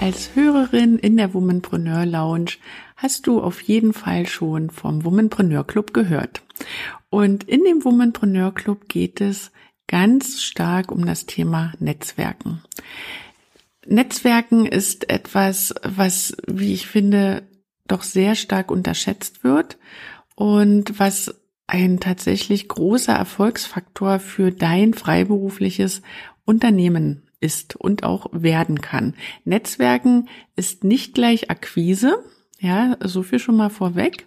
Als 0.00 0.34
Hörerin 0.34 0.98
in 0.98 1.18
der 1.18 1.34
Womanpreneur 1.34 2.06
Lounge 2.06 2.52
hast 2.96 3.26
du 3.26 3.38
auf 3.38 3.60
jeden 3.60 3.92
Fall 3.92 4.26
schon 4.26 4.70
vom 4.70 5.04
Womanpreneur 5.04 5.66
Club 5.66 5.92
gehört. 5.92 6.40
Und 7.10 7.44
in 7.44 7.64
dem 7.64 7.84
Womanpreneur 7.84 8.54
Club 8.54 8.88
geht 8.88 9.20
es 9.20 9.52
ganz 9.88 10.40
stark 10.40 10.90
um 10.90 11.04
das 11.04 11.26
Thema 11.26 11.74
Netzwerken. 11.80 12.62
Netzwerken 13.86 14.64
ist 14.64 15.10
etwas, 15.10 15.74
was, 15.82 16.34
wie 16.46 16.72
ich 16.72 16.86
finde, 16.86 17.42
doch 17.86 18.02
sehr 18.02 18.36
stark 18.36 18.70
unterschätzt 18.70 19.44
wird 19.44 19.76
und 20.34 20.98
was 20.98 21.42
ein 21.66 22.00
tatsächlich 22.00 22.68
großer 22.68 23.12
Erfolgsfaktor 23.12 24.18
für 24.18 24.50
dein 24.50 24.94
freiberufliches 24.94 26.00
Unternehmen 26.46 27.29
ist 27.40 27.76
und 27.76 28.04
auch 28.04 28.26
werden 28.32 28.80
kann. 28.80 29.14
Netzwerken 29.44 30.28
ist 30.56 30.84
nicht 30.84 31.14
gleich 31.14 31.50
Akquise, 31.50 32.24
ja, 32.58 32.96
so 33.02 33.22
viel 33.22 33.38
schon 33.38 33.56
mal 33.56 33.70
vorweg. 33.70 34.26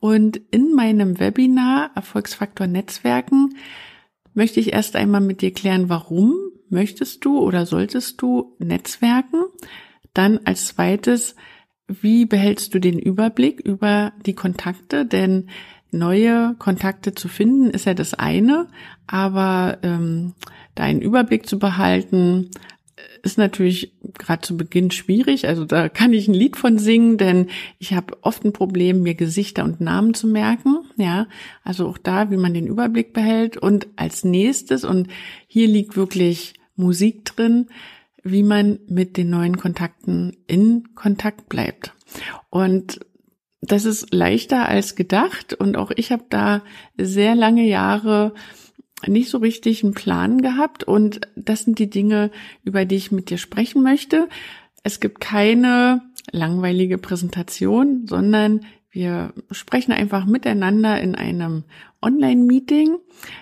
Und 0.00 0.40
in 0.50 0.74
meinem 0.74 1.18
Webinar 1.18 1.90
Erfolgsfaktor 1.94 2.66
Netzwerken 2.66 3.54
möchte 4.34 4.60
ich 4.60 4.72
erst 4.72 4.96
einmal 4.96 5.20
mit 5.20 5.42
dir 5.42 5.52
klären, 5.52 5.88
warum 5.88 6.34
möchtest 6.68 7.24
du 7.24 7.38
oder 7.38 7.66
solltest 7.66 8.20
du 8.20 8.54
Netzwerken? 8.58 9.44
Dann 10.14 10.40
als 10.44 10.68
zweites, 10.68 11.34
wie 11.86 12.26
behältst 12.26 12.74
du 12.74 12.78
den 12.78 12.98
Überblick 12.98 13.60
über 13.60 14.12
die 14.26 14.34
Kontakte? 14.34 15.06
Denn 15.06 15.48
neue 15.90 16.54
Kontakte 16.58 17.14
zu 17.14 17.28
finden 17.28 17.70
ist 17.70 17.86
ja 17.86 17.94
das 17.94 18.14
eine, 18.14 18.68
aber 19.06 19.78
ähm, 19.82 20.34
da 20.78 20.84
einen 20.84 21.02
Überblick 21.02 21.46
zu 21.46 21.58
behalten, 21.58 22.50
ist 23.22 23.38
natürlich 23.38 23.92
gerade 24.18 24.42
zu 24.42 24.56
Beginn 24.56 24.90
schwierig. 24.90 25.46
Also 25.46 25.64
da 25.64 25.88
kann 25.88 26.12
ich 26.12 26.28
ein 26.28 26.34
Lied 26.34 26.56
von 26.56 26.78
singen, 26.78 27.18
denn 27.18 27.48
ich 27.78 27.92
habe 27.92 28.16
oft 28.22 28.44
ein 28.44 28.52
Problem, 28.52 29.02
mir 29.02 29.14
Gesichter 29.14 29.64
und 29.64 29.80
Namen 29.80 30.14
zu 30.14 30.26
merken. 30.26 30.78
Ja, 30.96 31.26
also 31.64 31.86
auch 31.88 31.98
da, 31.98 32.30
wie 32.30 32.36
man 32.36 32.54
den 32.54 32.66
Überblick 32.66 33.12
behält. 33.12 33.56
Und 33.56 33.86
als 33.96 34.24
nächstes, 34.24 34.84
und 34.84 35.08
hier 35.46 35.68
liegt 35.68 35.96
wirklich 35.96 36.54
Musik 36.76 37.24
drin, 37.24 37.66
wie 38.22 38.42
man 38.42 38.78
mit 38.88 39.16
den 39.16 39.30
neuen 39.30 39.56
Kontakten 39.56 40.36
in 40.46 40.94
Kontakt 40.94 41.48
bleibt. 41.48 41.94
Und 42.50 43.00
das 43.60 43.84
ist 43.84 44.14
leichter 44.14 44.68
als 44.68 44.96
gedacht. 44.96 45.54
Und 45.54 45.76
auch 45.76 45.90
ich 45.94 46.12
habe 46.12 46.24
da 46.30 46.62
sehr 46.96 47.34
lange 47.34 47.66
Jahre 47.66 48.34
nicht 49.06 49.30
so 49.30 49.38
richtig 49.38 49.84
einen 49.84 49.94
Plan 49.94 50.42
gehabt. 50.42 50.84
Und 50.84 51.20
das 51.36 51.62
sind 51.62 51.78
die 51.78 51.90
Dinge, 51.90 52.30
über 52.64 52.84
die 52.84 52.96
ich 52.96 53.12
mit 53.12 53.30
dir 53.30 53.38
sprechen 53.38 53.82
möchte. 53.82 54.28
Es 54.82 55.00
gibt 55.00 55.20
keine 55.20 56.02
langweilige 56.30 56.98
Präsentation, 56.98 58.06
sondern 58.06 58.60
wir 58.90 59.32
sprechen 59.50 59.92
einfach 59.92 60.24
miteinander 60.24 61.00
in 61.00 61.14
einem 61.14 61.64
Online-Meeting. 62.00 62.96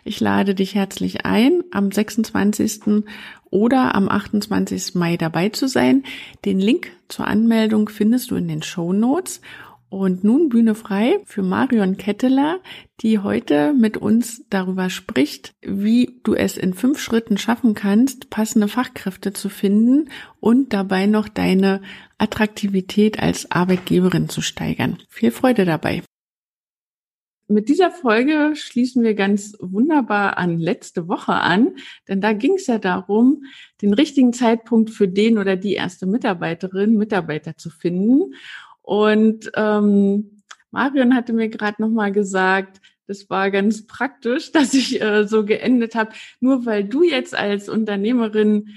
Ich 0.05 0.21
lade 0.21 0.55
dich 0.55 0.75
herzlich 0.75 1.25
ein, 1.25 1.63
am 1.71 1.93
26. 1.93 3.05
oder 3.51 3.95
am 3.95 4.09
28. 4.09 4.95
Mai 4.95 5.17
dabei 5.17 5.51
zu 5.51 5.69
sein. 5.69 6.03
Den 6.45 6.59
Link 6.59 6.91
zur 7.09 7.27
Anmeldung 7.27 7.89
findest 7.89 8.31
du 8.31 8.37
in 8.37 8.49
den 8.49 8.63
Show 8.63 8.93
Notes. 8.93 9.41
Und 9.89 10.25
nun 10.25 10.49
Bühne 10.49 10.75
frei 10.75 11.21
für 11.27 11.43
Marion 11.43 11.97
Ketteler, 11.97 12.61
die 13.01 13.21
heute 13.21 13.73
mit 13.73 13.97
uns 13.97 14.45
darüber 14.51 14.91
spricht, 14.91 15.55
wie 15.63 16.19
du 16.25 16.35
es 16.35 16.57
in 16.57 16.75
fünf 16.75 16.99
Schritten 16.99 17.39
schaffen 17.39 17.75
kannst, 17.75 18.29
passende 18.29 18.67
Fachkräfte 18.67 19.33
zu 19.33 19.49
finden 19.49 20.11
und 20.41 20.73
dabei 20.73 21.07
noch 21.07 21.29
deine 21.29 21.83
Attraktivität 22.19 23.21
als 23.21 23.51
Arbeitgeberin 23.53 24.29
zu 24.29 24.41
steigern. 24.41 24.99
Viel 25.09 25.31
Freude 25.31 25.65
dabei. 25.65 26.03
Mit 27.49 27.69
dieser 27.69 27.93
Folge 27.93 28.55
schließen 28.57 29.05
wir 29.05 29.15
ganz 29.15 29.57
wunderbar 29.61 30.37
an 30.37 30.59
letzte 30.59 31.07
Woche 31.07 31.33
an, 31.33 31.77
denn 32.09 32.21
da 32.21 32.33
ging 32.33 32.55
es 32.55 32.67
ja 32.67 32.79
darum, 32.79 33.45
den 33.81 33.95
richtigen 33.95 34.33
Zeitpunkt 34.33 34.91
für 34.91 35.07
den 35.07 35.39
oder 35.39 35.55
die 35.55 35.75
erste 35.75 36.07
Mitarbeiterin, 36.07 36.97
Mitarbeiter 36.97 37.57
zu 37.57 37.71
finden. 37.71 38.35
Und 38.87 39.51
ähm, 39.57 40.43
Marion 40.71 41.17
hatte 41.17 41.33
mir 41.33 41.49
gerade 41.49 41.83
nochmal 41.83 42.13
gesagt, 42.13 42.81
das 43.09 43.29
war 43.29 43.51
ganz 43.51 43.85
praktisch, 43.89 44.53
dass 44.53 44.75
ich 44.75 45.03
äh, 45.03 45.27
so 45.27 45.45
geendet 45.45 45.97
habe. 45.97 46.13
Nur 46.39 46.67
weil 46.67 46.85
du 46.85 47.03
jetzt 47.03 47.35
als 47.35 47.69
Unternehmerin 47.69 48.69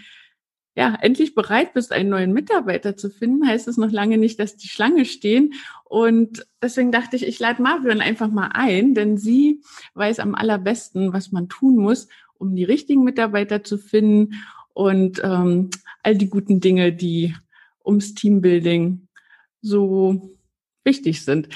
ja 0.75 0.97
endlich 0.99 1.35
bereit 1.35 1.75
bist, 1.75 1.91
einen 1.91 2.09
neuen 2.09 2.33
Mitarbeiter 2.33 2.97
zu 2.97 3.11
finden, 3.11 3.47
heißt 3.47 3.67
es 3.67 3.77
noch 3.77 3.91
lange 3.91 4.17
nicht, 4.17 4.39
dass 4.39 4.57
die 4.57 4.67
Schlange 4.67 5.05
stehen. 5.05 5.53
Und 5.83 6.43
deswegen 6.59 6.91
dachte 6.91 7.15
ich, 7.15 7.27
ich 7.27 7.37
lade 7.37 7.61
Marion 7.61 8.01
einfach 8.01 8.29
mal 8.29 8.49
ein, 8.51 8.95
denn 8.95 9.15
sie 9.17 9.61
weiß 9.93 10.19
am 10.19 10.33
allerbesten, 10.33 11.13
was 11.13 11.31
man 11.31 11.49
tun 11.49 11.75
muss, 11.75 12.07
um 12.39 12.55
die 12.55 12.63
richtigen 12.63 13.03
Mitarbeiter 13.03 13.63
zu 13.63 13.77
finden 13.77 14.41
und 14.73 15.21
ähm, 15.23 15.69
all 16.01 16.17
die 16.17 16.29
guten 16.29 16.61
Dinge, 16.61 16.93
die 16.93 17.35
ums 17.85 18.15
Teambuilding 18.15 19.07
so 19.61 20.37
wichtig 20.83 21.23
sind. 21.23 21.49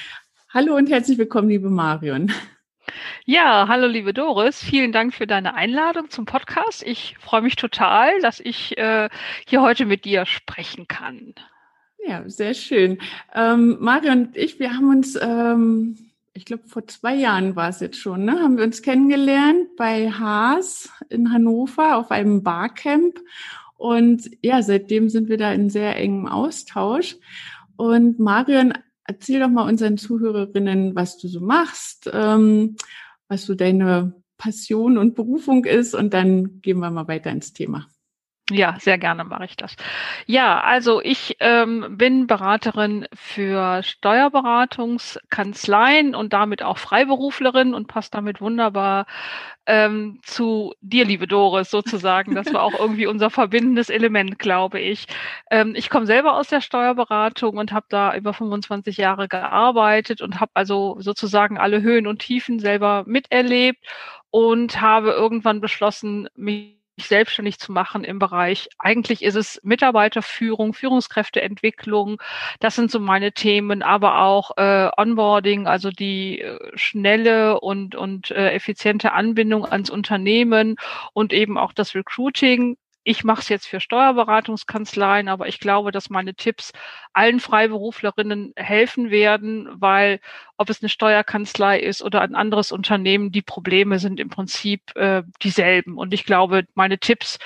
Hallo 0.50 0.76
und 0.76 0.90
herzlich 0.90 1.18
willkommen, 1.18 1.50
liebe 1.50 1.70
Marion. 1.70 2.32
Ja, 3.26 3.68
hallo 3.70 3.88
liebe 3.88 4.14
Doris, 4.14 4.62
vielen 4.62 4.92
Dank 4.92 5.14
für 5.14 5.26
deine 5.26 5.56
Einladung 5.56 6.10
zum 6.10 6.26
Podcast. 6.26 6.84
Ich 6.84 7.16
freue 7.20 7.42
mich 7.42 7.56
total, 7.56 8.20
dass 8.20 8.42
ich 8.42 8.78
äh, 8.78 9.10
hier 9.48 9.62
heute 9.62 9.86
mit 9.86 10.04
dir 10.04 10.26
sprechen 10.26 10.88
kann. 10.88 11.34
Ja, 12.06 12.30
sehr 12.30 12.54
schön. 12.54 13.00
Ähm, 13.34 13.78
Marion 13.80 14.28
und 14.28 14.38
ich, 14.38 14.60
wir 14.60 14.74
haben 14.74 14.90
uns, 14.90 15.18
ähm, 15.20 15.98
ich 16.34 16.44
glaube 16.44 16.68
vor 16.68 16.86
zwei 16.88 17.16
Jahren 17.16 17.56
war 17.56 17.70
es 17.70 17.80
jetzt 17.80 17.98
schon, 17.98 18.26
ne, 18.26 18.34
haben 18.34 18.58
wir 18.58 18.66
uns 18.66 18.82
kennengelernt 18.82 19.78
bei 19.78 20.12
Haas 20.12 20.90
in 21.10 21.32
Hannover 21.32 21.96
auf 21.96 22.12
einem 22.12 22.44
Barcamp. 22.44 23.22
Und 23.78 24.30
ja, 24.42 24.62
seitdem 24.62 25.10
sind 25.10 25.30
wir 25.30 25.38
da 25.38 25.54
in 25.54 25.70
sehr 25.70 25.96
engem 25.96 26.28
Austausch. 26.28 27.16
Und 27.76 28.20
Marion, 28.20 28.74
erzähl 29.06 29.40
doch 29.40 29.50
mal 29.50 29.68
unseren 29.68 29.98
Zuhörerinnen, 29.98 30.96
was 30.96 31.18
du 31.18 31.28
so 31.28 31.42
machst, 31.42 32.10
ähm, 32.12 32.76
was 33.28 33.46
so 33.46 33.56
deine 33.56 34.14
Passion 34.38 34.98
und 34.98 35.16
Berufung 35.16 35.66
ist 35.66 35.94
und 35.94 36.14
dann 36.14 36.62
gehen 36.62 36.80
wir 36.80 36.92
mal 36.92 37.08
weiter 37.08 37.32
ins 37.32 37.54
Thema. 37.54 37.88
Ja, 38.56 38.76
sehr 38.80 39.00
gerne 39.00 39.24
mache 39.24 39.46
ich 39.46 39.58
das. 39.58 39.76
Ja, 40.28 40.62
also 40.62 41.02
ich 41.02 41.38
ähm, 41.40 41.98
bin 41.98 42.28
Beraterin 42.28 43.08
für 43.16 43.82
Steuerberatungskanzleien 43.82 46.14
und 46.14 46.34
damit 46.34 46.62
auch 46.62 46.78
Freiberuflerin 46.78 47.74
und 47.74 47.88
passe 47.88 48.12
damit 48.12 48.42
wunderbar 48.42 49.08
ähm, 49.66 50.20
zu 50.24 50.76
dir, 50.82 51.04
liebe 51.04 51.26
Doris, 51.26 51.72
sozusagen. 51.72 52.36
Das 52.36 52.54
war 52.54 52.62
auch 52.62 52.80
irgendwie 52.80 53.08
unser 53.08 53.32
verbindendes 53.32 53.90
Element, 53.90 54.38
glaube 54.38 54.80
ich. 54.80 55.08
Ähm, 55.50 55.74
ich 55.76 55.90
komme 55.90 56.06
selber 56.06 56.36
aus 56.38 56.50
der 56.50 56.62
Steuerberatung 56.62 57.58
und 57.58 57.72
habe 57.72 57.88
da 57.90 58.16
über 58.16 58.36
25 58.36 58.98
Jahre 58.98 59.28
gearbeitet 59.28 60.22
und 60.22 60.40
habe 60.40 60.52
also 60.54 60.98
sozusagen 61.00 61.58
alle 61.58 61.82
Höhen 61.82 62.06
und 62.06 62.20
Tiefen 62.20 62.60
selber 62.60 63.04
miterlebt 63.08 63.84
und 64.30 64.80
habe 64.80 65.10
irgendwann 65.12 65.60
beschlossen, 65.60 66.30
mich 66.36 66.83
selbstständig 67.00 67.60
zu 67.60 67.72
machen 67.72 68.04
im 68.04 68.20
Bereich. 68.20 68.70
Eigentlich 68.78 69.24
ist 69.24 69.36
es 69.36 69.60
Mitarbeiterführung, 69.64 70.74
Führungskräfteentwicklung. 70.74 72.22
Das 72.60 72.76
sind 72.76 72.92
so 72.92 73.00
meine 73.00 73.32
Themen, 73.32 73.82
aber 73.82 74.22
auch 74.22 74.52
äh, 74.58 74.90
Onboarding, 74.98 75.68
also 75.68 75.90
die 75.90 76.42
äh, 76.42 76.60
schnelle 76.76 77.60
und, 77.60 77.96
und 77.96 78.32
äh, 78.32 78.52
effiziente 78.52 79.14
Anbindung 79.14 79.66
ans 79.66 79.90
Unternehmen 79.90 80.76
und 81.14 81.34
eben 81.34 81.58
auch 81.58 81.74
das 81.74 81.96
Recruiting 81.96 82.78
ich 83.04 83.24
mache 83.24 83.42
es 83.42 83.50
jetzt 83.50 83.68
für 83.68 83.80
Steuerberatungskanzleien, 83.80 85.28
aber 85.28 85.48
ich 85.48 85.60
glaube, 85.60 85.92
dass 85.92 86.10
meine 86.10 86.36
Tipps 86.36 86.72
allen 87.12 87.40
Freiberuflerinnen 87.40 88.54
helfen 88.56 89.12
werden, 89.12 89.70
weil 89.74 90.20
ob 90.58 90.70
es 90.70 90.82
eine 90.82 90.90
Steuerkanzlei 90.90 91.80
ist 91.80 92.02
oder 92.02 92.22
ein 92.22 92.36
anderes 92.36 92.72
Unternehmen, 92.72 93.32
die 93.32 93.42
Probleme 93.42 94.00
sind 94.00 94.20
im 94.20 94.30
Prinzip 94.30 94.82
äh, 94.96 95.24
dieselben. 95.42 95.98
Und 95.98 96.14
ich 96.14 96.26
glaube, 96.26 96.64
meine 96.76 96.98
Tipps 96.98 97.40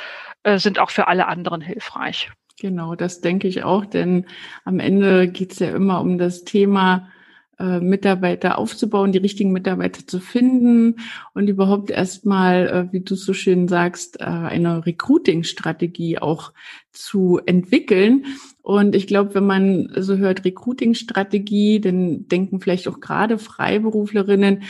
äh, 0.44 0.60
sind 0.60 0.80
auch 0.80 0.92
für 0.92 1.08
alle 1.08 1.28
anderen 1.28 1.62
hilfreich. 1.62 2.30
Genau, 2.60 2.96
das 2.96 3.22
denke 3.22 3.48
ich 3.48 3.64
auch, 3.64 3.86
denn 3.86 4.26
am 4.66 4.80
Ende 4.80 5.28
geht 5.28 5.52
es 5.52 5.60
ja 5.60 5.70
immer 5.76 6.02
um 6.02 6.18
das 6.18 6.44
Thema, 6.44 7.10
äh, 7.60 7.80
Mitarbeiter 7.80 8.58
aufzubauen, 8.58 9.12
die 9.12 9.18
richtigen 9.18 9.52
Mitarbeiter 9.52 10.06
zu 10.06 10.20
finden 10.20 10.98
und 11.34 11.48
überhaupt 11.48 11.90
erstmal, 11.90 12.68
äh, 12.68 12.94
wie 12.94 13.00
du 13.00 13.16
so 13.16 13.34
schön 13.34 13.68
sagst, 13.68 14.20
äh, 14.20 14.26
eine 14.26 14.86
Recruiting-Strategie 14.86 16.20
auch 16.20 16.54
zu 16.92 17.40
entwickeln. 17.46 18.26
Und 18.62 18.96
ich 18.96 19.08
glaube, 19.08 19.34
wenn 19.34 19.46
man 19.46 19.92
so 19.96 20.18
hört 20.18 20.46
Recruiting-Strategie, 20.46 21.80
dann 21.80 22.28
denken 22.28 22.60
vielleicht 22.60 22.88
auch 22.88 23.00
gerade 23.00 23.40
Freiberuflerinnen, 23.40 24.64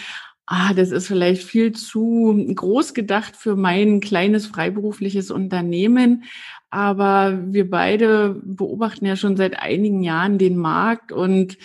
ah, 0.45 0.73
das 0.73 0.91
ist 0.91 1.07
vielleicht 1.07 1.43
viel 1.43 1.73
zu 1.73 2.51
groß 2.55 2.93
gedacht 2.93 3.35
für 3.35 3.55
mein 3.55 3.99
kleines 3.99 4.47
freiberufliches 4.47 5.29
Unternehmen. 5.29 6.23
Aber 6.69 7.37
wir 7.47 7.69
beide 7.69 8.41
beobachten 8.43 9.05
ja 9.05 9.15
schon 9.15 9.35
seit 9.35 9.59
einigen 9.59 10.03
Jahren 10.03 10.37
den 10.37 10.57
Markt 10.57 11.11
und 11.11 11.57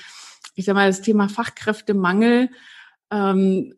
ich 0.55 0.65
sag 0.65 0.75
mal, 0.75 0.89
das 0.89 1.03
Thema 1.03 1.29
Fachkräftemangel 1.29 2.51
ähm, 3.11 3.75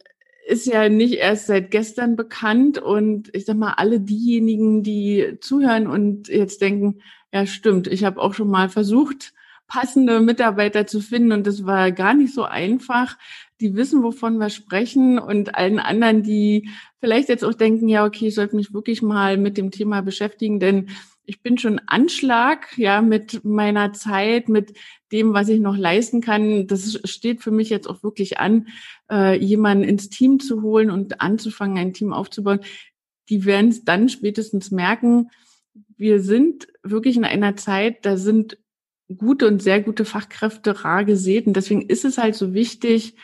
ist 0.46 0.66
ja 0.66 0.88
nicht 0.88 1.14
erst 1.14 1.46
seit 1.46 1.70
gestern 1.70 2.16
bekannt 2.16 2.78
und 2.78 3.34
ich 3.34 3.46
sag 3.46 3.56
mal, 3.56 3.74
alle 3.76 4.00
diejenigen, 4.00 4.82
die 4.82 5.38
zuhören 5.40 5.86
und 5.86 6.28
jetzt 6.28 6.60
denken, 6.60 7.00
ja 7.32 7.46
stimmt, 7.46 7.86
ich 7.86 8.04
habe 8.04 8.20
auch 8.20 8.34
schon 8.34 8.50
mal 8.50 8.68
versucht, 8.68 9.32
passende 9.66 10.20
Mitarbeiter 10.20 10.86
zu 10.86 11.00
finden 11.00 11.32
und 11.32 11.46
das 11.46 11.64
war 11.64 11.90
gar 11.92 12.14
nicht 12.14 12.34
so 12.34 12.44
einfach. 12.44 13.16
Die 13.60 13.74
wissen, 13.74 14.02
wovon 14.02 14.36
wir 14.38 14.50
sprechen 14.50 15.18
und 15.18 15.54
allen 15.54 15.78
anderen, 15.78 16.22
die 16.22 16.68
vielleicht 17.00 17.28
jetzt 17.28 17.44
auch 17.44 17.54
denken, 17.54 17.88
ja, 17.88 18.04
okay, 18.04 18.28
ich 18.28 18.34
sollte 18.34 18.56
mich 18.56 18.74
wirklich 18.74 19.00
mal 19.00 19.38
mit 19.38 19.56
dem 19.56 19.70
Thema 19.70 20.02
beschäftigen, 20.02 20.60
denn 20.60 20.90
ich 21.26 21.42
bin 21.42 21.58
schon 21.58 21.80
Anschlag, 21.86 22.76
ja, 22.76 23.02
mit 23.02 23.44
meiner 23.44 23.92
Zeit, 23.92 24.48
mit 24.48 24.74
dem, 25.10 25.32
was 25.32 25.48
ich 25.48 25.60
noch 25.60 25.76
leisten 25.76 26.20
kann. 26.20 26.66
Das 26.66 27.00
steht 27.04 27.42
für 27.42 27.50
mich 27.50 27.70
jetzt 27.70 27.88
auch 27.88 28.02
wirklich 28.02 28.38
an, 28.38 28.68
äh, 29.10 29.38
jemanden 29.38 29.84
ins 29.84 30.10
Team 30.10 30.40
zu 30.40 30.62
holen 30.62 30.90
und 30.90 31.20
anzufangen, 31.20 31.78
ein 31.78 31.94
Team 31.94 32.12
aufzubauen. 32.12 32.60
Die 33.28 33.44
werden 33.44 33.70
es 33.70 33.84
dann 33.84 34.08
spätestens 34.08 34.70
merken. 34.70 35.30
Wir 35.96 36.20
sind 36.20 36.68
wirklich 36.82 37.16
in 37.16 37.24
einer 37.24 37.56
Zeit, 37.56 38.04
da 38.04 38.16
sind 38.16 38.58
gute 39.16 39.46
und 39.46 39.62
sehr 39.62 39.80
gute 39.80 40.04
Fachkräfte 40.04 40.84
rar 40.84 41.04
gesät. 41.04 41.46
Und 41.46 41.56
deswegen 41.56 41.82
ist 41.82 42.04
es 42.04 42.18
halt 42.18 42.34
so 42.34 42.52
wichtig, 42.52 43.14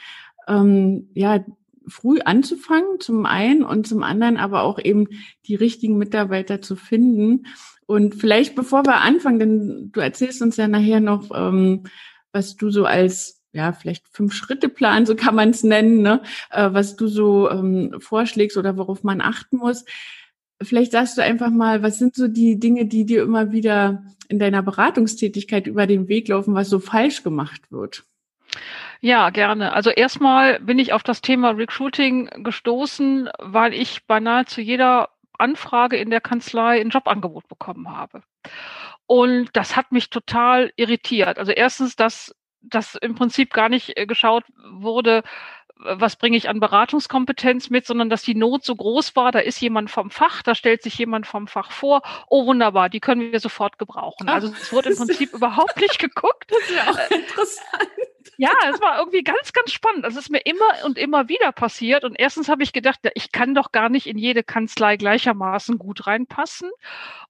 ähm, 0.49 1.11
ja, 1.15 1.45
früh 1.87 2.21
anzufangen, 2.21 3.01
zum 3.01 3.27
einen 3.27 3.63
und 3.63 3.87
zum 3.87 4.03
anderen 4.03 4.37
aber 4.37 4.63
auch 4.63 4.79
eben 4.79 5.09
die 5.47 5.55
richtigen 5.55 5.99
Mitarbeiter 5.99 6.63
zu 6.63 6.77
finden. 6.77 7.47
Und 7.87 8.15
vielleicht 8.15 8.55
bevor 8.55 8.85
wir 8.85 9.01
anfangen, 9.01 9.39
denn 9.39 9.91
du 9.93 10.01
erzählst 10.01 10.43
uns 10.43 10.57
ja 10.57 10.69
nachher 10.69 11.01
noch, 11.01 11.31
ähm, 11.35 11.85
was 12.33 12.57
du 12.57 12.71
so 12.71 12.85
als 12.85 13.41
ja, 13.53 13.73
vielleicht 13.73 14.07
Fünf-Schritte-Plan, 14.13 15.07
so 15.07 15.17
kann 15.17 15.35
man 15.35 15.51
es 15.51 15.65
nennen, 15.65 16.03
ne? 16.03 16.23
Äh, 16.51 16.73
was 16.73 16.97
du 16.97 17.09
so 17.09 17.51
ähm, 17.51 17.97
vorschlägst 17.99 18.57
oder 18.57 18.77
worauf 18.77 19.03
man 19.03 19.21
achten 19.21 19.57
muss. 19.57 19.85
Vielleicht 20.63 20.93
sagst 20.93 21.19
du 21.19 21.23
einfach 21.23 21.51
mal, 21.51 21.83
was 21.83 21.99
sind 21.99 22.15
so 22.15 22.29
die 22.29 22.61
Dinge, 22.61 22.87
die 22.87 23.07
dir 23.07 23.23
immer 23.23 23.51
wieder 23.51 24.05
in 24.29 24.39
deiner 24.39 24.63
Beratungstätigkeit 24.63 25.67
über 25.67 25.87
den 25.87 26.07
Weg 26.07 26.29
laufen, 26.29 26.55
was 26.55 26.69
so 26.69 26.79
falsch 26.79 27.25
gemacht 27.25 27.63
wird? 27.73 28.05
Ja, 29.01 29.31
gerne. 29.31 29.73
Also 29.73 29.91
erstmal 29.91 30.61
bin 30.61 30.79
ich 30.79 30.93
auf 30.93 31.03
das 31.03 31.23
Thema 31.23 31.51
Recruiting 31.51 32.27
gestoßen, 32.45 33.31
weil 33.39 33.73
ich 33.73 34.07
bei 34.07 34.21
nahezu 34.21 34.61
jeder 34.61 35.09
Anfrage 35.39 35.97
in 35.97 36.11
der 36.11 36.21
Kanzlei 36.21 36.81
ein 36.81 36.91
Jobangebot 36.91 37.49
bekommen 37.49 37.89
habe. 37.89 38.23
Und 39.07 39.49
das 39.55 39.75
hat 39.75 39.91
mich 39.91 40.11
total 40.11 40.73
irritiert. 40.77 41.39
Also 41.39 41.53
erstens, 41.53 41.97
dass 41.97 42.35
dass 42.63 42.95
im 42.95 43.15
Prinzip 43.15 43.53
gar 43.53 43.69
nicht 43.69 43.97
äh, 43.97 44.07
geschaut 44.07 44.45
wurde, 44.73 45.23
was 45.83 46.17
bringe 46.17 46.37
ich 46.37 46.49
an 46.49 46.61
Beratungskompetenz 46.61 47.71
mit, 47.71 47.87
sondern 47.87 48.11
dass 48.11 48.23
die 48.23 48.35
Not 48.35 48.65
so 48.65 48.77
groß 48.77 49.17
war, 49.17 49.33
da 49.33 49.39
ist 49.39 49.61
jemand 49.61 49.91
vom 49.91 50.11
Fach, 50.11 50.43
da 50.43 50.55
stellt 50.55 50.83
sich 50.83 50.99
jemand 50.99 51.27
vom 51.27 51.47
Fach 51.47 51.71
vor, 51.71 52.03
oh 52.29 52.45
wunderbar, 52.45 52.91
die 52.91 53.01
können 53.01 53.33
wir 53.33 53.41
sofort 53.41 53.79
gebrauchen. 53.79 54.29
Also 54.29 54.49
es 54.49 54.73
wurde 54.73 54.91
im 54.91 54.97
Prinzip 54.97 55.33
überhaupt 55.33 55.79
nicht 55.79 55.99
geguckt. 55.99 56.51
Das 56.51 56.59
ist 56.59 56.77
ja 56.77 56.91
auch 56.91 56.99
äh, 56.99 57.15
interessant. 57.15 57.91
Ja, 58.37 58.51
es 58.73 58.81
war 58.81 58.99
irgendwie 58.99 59.23
ganz, 59.23 59.53
ganz 59.53 59.73
spannend. 59.73 60.05
Das 60.05 60.17
ist 60.17 60.31
mir 60.31 60.41
immer 60.41 60.85
und 60.85 60.99
immer 60.99 61.29
wieder 61.29 61.53
passiert. 61.53 62.05
Und 62.05 62.15
erstens 62.19 62.49
habe 62.49 62.63
ich 62.63 62.73
gedacht, 62.73 63.01
ich 63.15 63.33
kann 63.33 63.55
doch 63.55 63.73
gar 63.73 63.89
nicht 63.89 64.07
in 64.07 64.19
jede 64.19 64.43
Kanzlei 64.43 64.97
gleichermaßen 64.97 65.79
gut 65.79 66.07
reinpassen. 66.07 66.71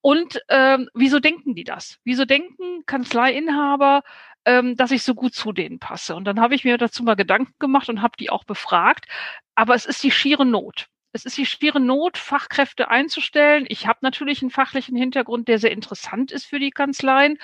Und 0.01 0.41
ähm, 0.49 0.89
wieso 0.95 1.21
denken 1.21 1.55
die 1.55 1.65
das? 1.65 1.99
Wieso 2.05 2.25
denken 2.25 2.85
Kanzleiinhaber, 2.87 4.03
ähm, 4.45 4.77
dass 4.77 4.91
ich 4.91 5.03
so 5.03 5.15
gut 5.15 5.35
zu 5.35 5.53
denen 5.53 5.79
passe? 5.79 6.15
Und 6.15 6.25
dann 6.25 6.41
habe 6.41 6.55
ich 6.55 6.65
mir 6.65 6.79
dazu 6.79 7.03
mal 7.03 7.17
Gedanken 7.17 7.55
gemacht 7.59 7.89
und 7.89 8.03
habe 8.03 8.17
die 8.19 8.31
auch 8.31 8.45
befragt. 8.45 9.07
Aber 9.55 9.75
es 9.75 9.87
ist 9.87 10.03
die 10.03 10.11
schiere 10.11 10.47
Not 10.47 10.89
es 11.13 11.25
ist 11.25 11.37
die 11.37 11.47
schiere 11.47 11.81
Not, 11.81 12.19
Fachkräfte 12.19 12.89
einzustellen. 12.89 13.65
Ich 13.69 13.87
habe 13.87 13.99
natürlich 14.03 14.43
einen 14.43 14.51
fachlichen 14.51 14.97
Hintergrund, 14.97 15.49
der 15.49 15.59
sehr 15.59 15.73
interessant 15.73 16.31
ist 16.31 16.47
für 16.47 16.59
die 16.59 16.71
Kanzleien. 16.71 17.39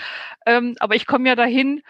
Ähm, 0.47 0.77
aber 0.79 0.95
ich 0.95 1.07
komme 1.07 1.29
ja 1.29 1.35
dahin, 1.35 1.83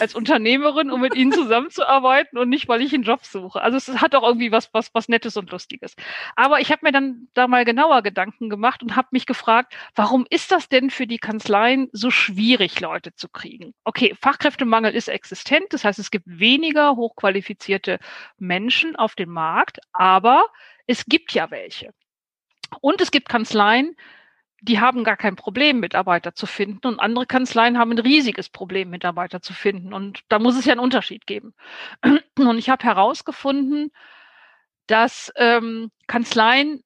als 0.00 0.14
Unternehmerin, 0.14 0.90
um 0.90 1.00
mit 1.00 1.14
ihnen 1.14 1.32
zusammenzuarbeiten 1.32 2.38
und 2.38 2.48
nicht, 2.48 2.68
weil 2.68 2.80
ich 2.80 2.94
einen 2.94 3.02
Job 3.02 3.24
suche. 3.24 3.60
Also 3.60 3.76
es 3.76 4.00
hat 4.00 4.14
auch 4.14 4.22
irgendwie 4.22 4.50
was, 4.50 4.72
was, 4.72 4.94
was 4.94 5.08
Nettes 5.08 5.36
und 5.36 5.50
Lustiges. 5.50 5.94
Aber 6.36 6.60
ich 6.60 6.70
habe 6.70 6.80
mir 6.84 6.92
dann 6.92 7.28
da 7.34 7.46
mal 7.48 7.64
genauer 7.64 8.02
Gedanken 8.02 8.48
gemacht 8.48 8.82
und 8.82 8.96
habe 8.96 9.08
mich 9.10 9.26
gefragt, 9.26 9.74
warum 9.94 10.26
ist 10.30 10.50
das 10.50 10.68
denn 10.68 10.90
für 10.90 11.06
die 11.06 11.18
Kanzleien 11.18 11.88
so 11.92 12.10
schwierig, 12.10 12.80
Leute 12.80 13.14
zu 13.14 13.28
kriegen? 13.28 13.74
Okay, 13.84 14.14
Fachkräftemangel 14.20 14.94
ist 14.94 15.08
existent, 15.08 15.66
das 15.70 15.84
heißt, 15.84 15.98
es 15.98 16.10
gibt 16.10 16.24
weniger 16.26 16.96
hochqualifizierte 16.96 17.98
Menschen 18.38 18.96
auf 18.96 19.14
dem 19.14 19.30
Markt, 19.30 19.80
aber 19.92 20.46
es 20.86 21.04
gibt 21.06 21.32
ja 21.32 21.50
welche. 21.50 21.92
Und 22.80 23.00
es 23.00 23.10
gibt 23.10 23.28
Kanzleien, 23.28 23.94
die 24.64 24.80
haben 24.80 25.04
gar 25.04 25.16
kein 25.18 25.36
Problem, 25.36 25.80
Mitarbeiter 25.80 26.34
zu 26.34 26.46
finden. 26.46 26.86
Und 26.86 26.98
andere 26.98 27.26
Kanzleien 27.26 27.78
haben 27.78 27.92
ein 27.92 27.98
riesiges 27.98 28.48
Problem, 28.48 28.88
Mitarbeiter 28.88 29.42
zu 29.42 29.52
finden. 29.52 29.92
Und 29.92 30.22
da 30.28 30.38
muss 30.38 30.56
es 30.56 30.64
ja 30.64 30.72
einen 30.72 30.80
Unterschied 30.80 31.26
geben. 31.26 31.54
Und 32.38 32.58
ich 32.58 32.70
habe 32.70 32.82
herausgefunden, 32.82 33.90
dass 34.86 35.32
ähm, 35.36 35.90
Kanzleien, 36.06 36.82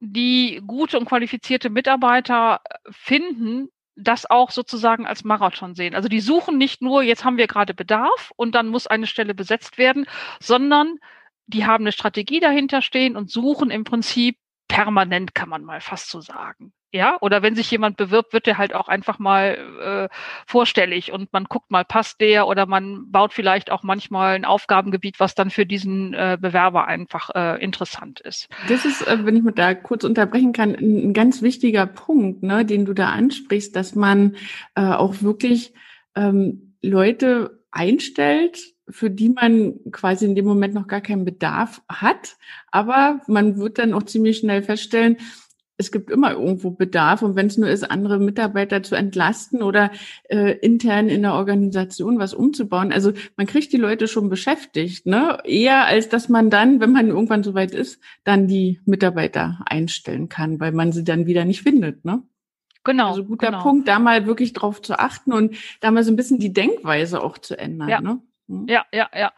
die 0.00 0.60
gute 0.66 0.98
und 0.98 1.04
qualifizierte 1.04 1.70
Mitarbeiter 1.70 2.60
finden, 2.90 3.68
das 3.94 4.28
auch 4.28 4.50
sozusagen 4.50 5.06
als 5.06 5.22
Marathon 5.22 5.74
sehen. 5.74 5.94
Also 5.94 6.08
die 6.08 6.20
suchen 6.20 6.58
nicht 6.58 6.82
nur, 6.82 7.02
jetzt 7.02 7.24
haben 7.24 7.36
wir 7.36 7.46
gerade 7.46 7.72
Bedarf 7.72 8.32
und 8.36 8.54
dann 8.54 8.68
muss 8.68 8.88
eine 8.88 9.06
Stelle 9.06 9.34
besetzt 9.34 9.78
werden, 9.78 10.06
sondern 10.40 10.98
die 11.46 11.66
haben 11.66 11.84
eine 11.84 11.92
Strategie 11.92 12.40
dahinter 12.40 12.82
stehen 12.82 13.16
und 13.16 13.30
suchen 13.30 13.70
im 13.70 13.84
Prinzip 13.84 14.38
permanent, 14.66 15.34
kann 15.34 15.48
man 15.48 15.62
mal 15.62 15.80
fast 15.80 16.10
so 16.10 16.20
sagen. 16.20 16.72
Ja, 16.94 17.16
oder 17.22 17.40
wenn 17.40 17.54
sich 17.54 17.70
jemand 17.70 17.96
bewirbt, 17.96 18.34
wird 18.34 18.46
er 18.46 18.58
halt 18.58 18.74
auch 18.74 18.86
einfach 18.86 19.18
mal 19.18 20.08
äh, 20.10 20.14
vorstellig 20.46 21.10
und 21.10 21.32
man 21.32 21.44
guckt 21.44 21.70
mal, 21.70 21.86
passt 21.86 22.20
der 22.20 22.46
oder 22.46 22.66
man 22.66 23.10
baut 23.10 23.32
vielleicht 23.32 23.70
auch 23.70 23.82
manchmal 23.82 24.34
ein 24.34 24.44
Aufgabengebiet, 24.44 25.18
was 25.18 25.34
dann 25.34 25.48
für 25.48 25.64
diesen 25.64 26.12
äh, 26.12 26.36
Bewerber 26.38 26.86
einfach 26.86 27.30
äh, 27.34 27.64
interessant 27.64 28.20
ist. 28.20 28.48
Das 28.68 28.84
ist, 28.84 29.06
äh, 29.06 29.24
wenn 29.24 29.36
ich 29.36 29.42
mit 29.42 29.58
da 29.58 29.72
kurz 29.74 30.04
unterbrechen 30.04 30.52
kann, 30.52 30.74
ein, 30.74 31.08
ein 31.08 31.12
ganz 31.14 31.40
wichtiger 31.40 31.86
Punkt, 31.86 32.42
ne, 32.42 32.66
den 32.66 32.84
du 32.84 32.92
da 32.92 33.08
ansprichst, 33.08 33.74
dass 33.74 33.94
man 33.94 34.36
äh, 34.74 34.82
auch 34.82 35.22
wirklich 35.22 35.72
ähm, 36.14 36.74
Leute 36.82 37.62
einstellt, 37.70 38.58
für 38.88 39.08
die 39.08 39.30
man 39.30 39.80
quasi 39.92 40.26
in 40.26 40.34
dem 40.34 40.44
Moment 40.44 40.74
noch 40.74 40.88
gar 40.88 41.00
keinen 41.00 41.24
Bedarf 41.24 41.80
hat. 41.88 42.36
Aber 42.70 43.20
man 43.28 43.56
wird 43.56 43.78
dann 43.78 43.94
auch 43.94 44.02
ziemlich 44.02 44.38
schnell 44.38 44.62
feststellen, 44.62 45.16
es 45.82 45.92
gibt 45.92 46.10
immer 46.10 46.32
irgendwo 46.32 46.70
Bedarf 46.70 47.22
und 47.22 47.36
wenn 47.36 47.46
es 47.46 47.58
nur 47.58 47.68
ist, 47.68 47.90
andere 47.90 48.18
Mitarbeiter 48.18 48.82
zu 48.82 48.94
entlasten 48.94 49.62
oder 49.62 49.90
äh, 50.28 50.56
intern 50.58 51.08
in 51.08 51.22
der 51.22 51.34
Organisation 51.34 52.18
was 52.18 52.32
umzubauen. 52.32 52.92
Also 52.92 53.12
man 53.36 53.46
kriegt 53.46 53.72
die 53.72 53.78
Leute 53.78 54.08
schon 54.08 54.28
beschäftigt, 54.28 55.06
ne? 55.06 55.38
Eher 55.44 55.84
als 55.86 56.08
dass 56.08 56.28
man 56.28 56.50
dann, 56.50 56.80
wenn 56.80 56.92
man 56.92 57.08
irgendwann 57.08 57.42
soweit 57.42 57.72
ist, 57.72 58.00
dann 58.24 58.46
die 58.46 58.80
Mitarbeiter 58.84 59.58
einstellen 59.66 60.28
kann, 60.28 60.60
weil 60.60 60.72
man 60.72 60.92
sie 60.92 61.04
dann 61.04 61.26
wieder 61.26 61.44
nicht 61.44 61.62
findet, 61.62 62.04
ne? 62.04 62.22
Genau. 62.84 63.10
Also 63.10 63.24
guter 63.24 63.48
genau. 63.48 63.62
Punkt, 63.62 63.88
da 63.88 63.98
mal 63.98 64.26
wirklich 64.26 64.52
drauf 64.52 64.82
zu 64.82 64.98
achten 64.98 65.32
und 65.32 65.56
da 65.80 65.90
mal 65.90 66.02
so 66.04 66.12
ein 66.12 66.16
bisschen 66.16 66.38
die 66.38 66.52
Denkweise 66.52 67.22
auch 67.22 67.38
zu 67.38 67.58
ändern, 67.58 67.88
ja. 67.88 68.00
ne? 68.00 68.20
Mhm. 68.48 68.66
Ja, 68.68 68.84
ja, 68.92 69.08
ja. 69.14 69.32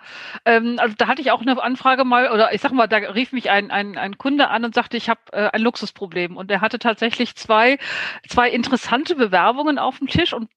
Ähm, 0.45 0.77
also 0.79 0.95
da 0.97 1.07
hatte 1.07 1.21
ich 1.23 1.31
auch 1.31 1.43
eine 1.43 1.61
Anfrage 1.63 2.05
mal, 2.05 2.31
oder 2.31 2.53
ich 2.55 2.61
sag 2.61 2.73
mal, 2.73 2.87
da 2.87 2.97
rief 2.97 3.33
mich 3.33 3.51
ein, 3.51 3.71
ein, 3.71 3.97
ein 3.99 4.19
Kunde 4.19 4.49
an 4.49 4.65
und 4.65 4.75
sagte, 4.75 4.97
ich 4.97 5.09
habe 5.09 5.21
äh, 5.33 5.51
ein 5.53 5.61
Luxusproblem. 5.61 6.37
Und 6.37 6.51
er 6.51 6.61
hatte 6.61 6.79
tatsächlich 6.79 7.37
zwei, 7.37 7.79
zwei 8.29 8.51
interessante 8.51 9.15
Bewerbungen 9.15 9.79
auf 9.79 9.99
dem 9.99 10.09
Tisch 10.09 10.33
und 10.33 10.51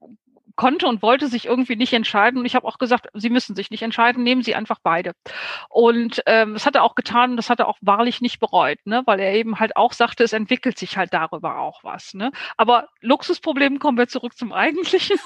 konnte 0.58 0.88
und 0.88 1.02
wollte 1.02 1.28
sich 1.28 1.46
irgendwie 1.46 1.78
nicht 1.78 1.94
entscheiden. 1.94 2.40
Und 2.40 2.46
ich 2.46 2.56
habe 2.56 2.68
auch 2.68 2.80
gesagt, 2.80 3.08
Sie 3.14 3.30
müssen 3.30 3.56
sich 3.56 3.72
nicht 3.72 3.84
entscheiden, 3.84 4.24
nehmen 4.24 4.42
Sie 4.42 4.56
einfach 4.56 4.80
beide. 4.84 5.14
Und 5.70 6.22
ähm, 6.26 6.54
das 6.54 6.66
hat 6.66 6.76
er 6.76 6.84
auch 6.84 6.96
getan, 6.96 7.38
das 7.38 7.50
hat 7.50 7.60
er 7.60 7.68
auch 7.68 7.78
wahrlich 7.82 8.20
nicht 8.20 8.40
bereut, 8.40 8.80
ne? 8.86 9.04
weil 9.06 9.20
er 9.20 9.34
eben 9.34 9.60
halt 9.60 9.78
auch 9.78 9.94
sagte, 9.94 10.24
es 10.24 10.34
entwickelt 10.34 10.78
sich 10.78 10.98
halt 10.98 11.14
darüber 11.14 11.60
auch 11.60 11.84
was. 11.84 12.14
Ne? 12.14 12.32
Aber 12.58 12.90
Luxusproblem, 13.02 13.80
kommen 13.80 13.98
wir 13.98 14.08
zurück 14.08 14.36
zum 14.36 14.52
eigentlichen 14.52 15.20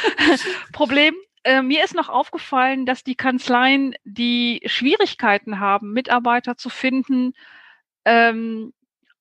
Problem. 0.72 1.14
Äh, 1.44 1.62
mir 1.62 1.84
ist 1.84 1.94
noch 1.94 2.08
aufgefallen, 2.08 2.86
dass 2.86 3.04
die 3.04 3.16
Kanzleien, 3.16 3.94
die 4.04 4.62
Schwierigkeiten 4.66 5.58
haben, 5.60 5.92
Mitarbeiter 5.92 6.56
zu 6.56 6.68
finden, 6.68 7.32
ähm, 8.04 8.72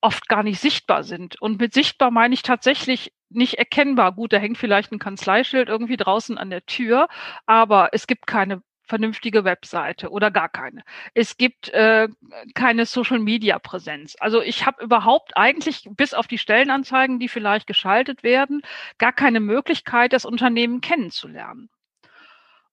oft 0.01 0.27
gar 0.27 0.43
nicht 0.43 0.59
sichtbar 0.59 1.03
sind. 1.03 1.41
Und 1.41 1.59
mit 1.59 1.73
sichtbar 1.73 2.11
meine 2.11 2.33
ich 2.33 2.43
tatsächlich 2.43 3.13
nicht 3.29 3.55
erkennbar. 3.55 4.13
Gut, 4.13 4.33
da 4.33 4.37
hängt 4.37 4.57
vielleicht 4.57 4.91
ein 4.91 4.99
Kanzleischild 4.99 5.69
irgendwie 5.69 5.97
draußen 5.97 6.37
an 6.37 6.49
der 6.49 6.65
Tür, 6.65 7.07
aber 7.45 7.89
es 7.93 8.07
gibt 8.07 8.27
keine 8.27 8.61
vernünftige 8.83 9.45
Webseite 9.45 10.09
oder 10.09 10.31
gar 10.31 10.49
keine. 10.49 10.83
Es 11.13 11.37
gibt 11.37 11.69
äh, 11.69 12.09
keine 12.55 12.85
Social-Media-Präsenz. 12.85 14.17
Also 14.19 14.41
ich 14.41 14.65
habe 14.65 14.83
überhaupt 14.83 15.37
eigentlich 15.37 15.87
bis 15.91 16.13
auf 16.13 16.27
die 16.27 16.37
Stellenanzeigen, 16.37 17.19
die 17.19 17.29
vielleicht 17.29 17.67
geschaltet 17.67 18.21
werden, 18.23 18.61
gar 18.97 19.13
keine 19.13 19.39
Möglichkeit, 19.39 20.11
das 20.13 20.25
Unternehmen 20.25 20.81
kennenzulernen. 20.81 21.69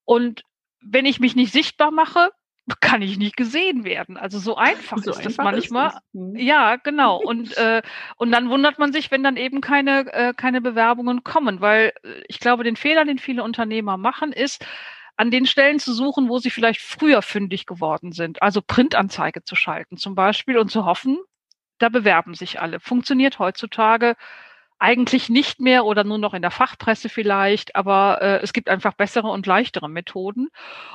Und 0.09 0.43
wenn 0.81 1.05
ich 1.05 1.21
mich 1.21 1.37
nicht 1.37 1.53
sichtbar 1.53 1.91
mache, 1.91 2.31
kann 2.81 3.03
ich 3.03 3.19
nicht 3.19 3.37
gesehen 3.37 3.85
werden. 3.85 4.17
Also 4.17 4.39
so 4.39 4.57
einfach 4.57 4.97
so 4.97 5.11
ist 5.11 5.19
einfach 5.19 5.31
das 5.31 5.37
manchmal. 5.45 5.91
Das. 5.91 6.01
Hm. 6.15 6.37
Ja, 6.37 6.77
genau. 6.77 7.17
Und 7.23 7.55
äh, 7.59 7.83
und 8.17 8.33
dann 8.33 8.49
wundert 8.49 8.79
man 8.79 8.91
sich, 8.91 9.11
wenn 9.11 9.23
dann 9.23 9.37
eben 9.37 9.61
keine 9.61 10.11
äh, 10.11 10.33
keine 10.35 10.63
Bewerbungen 10.63 11.25
kommen, 11.25 11.61
weil 11.61 11.93
äh, 12.03 12.23
ich 12.27 12.41
glaube, 12.41 12.65
den 12.65 12.77
Fehler, 12.77 13.05
den 13.05 13.19
viele 13.19 13.43
Unternehmer 13.43 13.99
machen, 13.99 14.33
ist 14.33 14.65
an 15.19 15.31
den 15.31 15.45
Stellen 15.45 15.79
zu 15.79 15.93
suchen, 15.93 16.31
wo 16.31 16.39
sie 16.39 16.51
vielleicht 16.51 16.81
früher 16.81 17.21
fündig 17.21 17.67
geworden 17.67 18.13
sind. 18.13 18.41
Also 18.41 18.63
Printanzeige 18.63 19.45
zu 19.45 19.57
schalten 19.57 19.99
zum 19.99 20.15
Beispiel 20.15 20.57
und 20.57 20.71
zu 20.71 20.87
hoffen, 20.87 21.19
da 21.79 21.91
bewerben 21.91 22.33
sich 22.33 22.61
alle. 22.61 22.81
Funktioniert 22.81 23.39
heutzutage 23.39 24.17
eigentlich 24.79 25.29
nicht 25.29 25.61
mehr 25.61 25.85
oder 25.85 26.05
nur 26.05 26.19
noch 26.19 26.35
in 26.35 26.43
der 26.43 26.53
Fachpresse 26.53 27.09
vielleicht, 27.09 27.75
aber 27.75 28.19
äh, 28.23 28.41
es 28.43 28.53
gibt 28.53 28.69
einfach 28.69 28.95
bessere 28.95 29.29
und 29.29 29.47
leichtere 29.47 29.89
Methoden. 29.89 30.49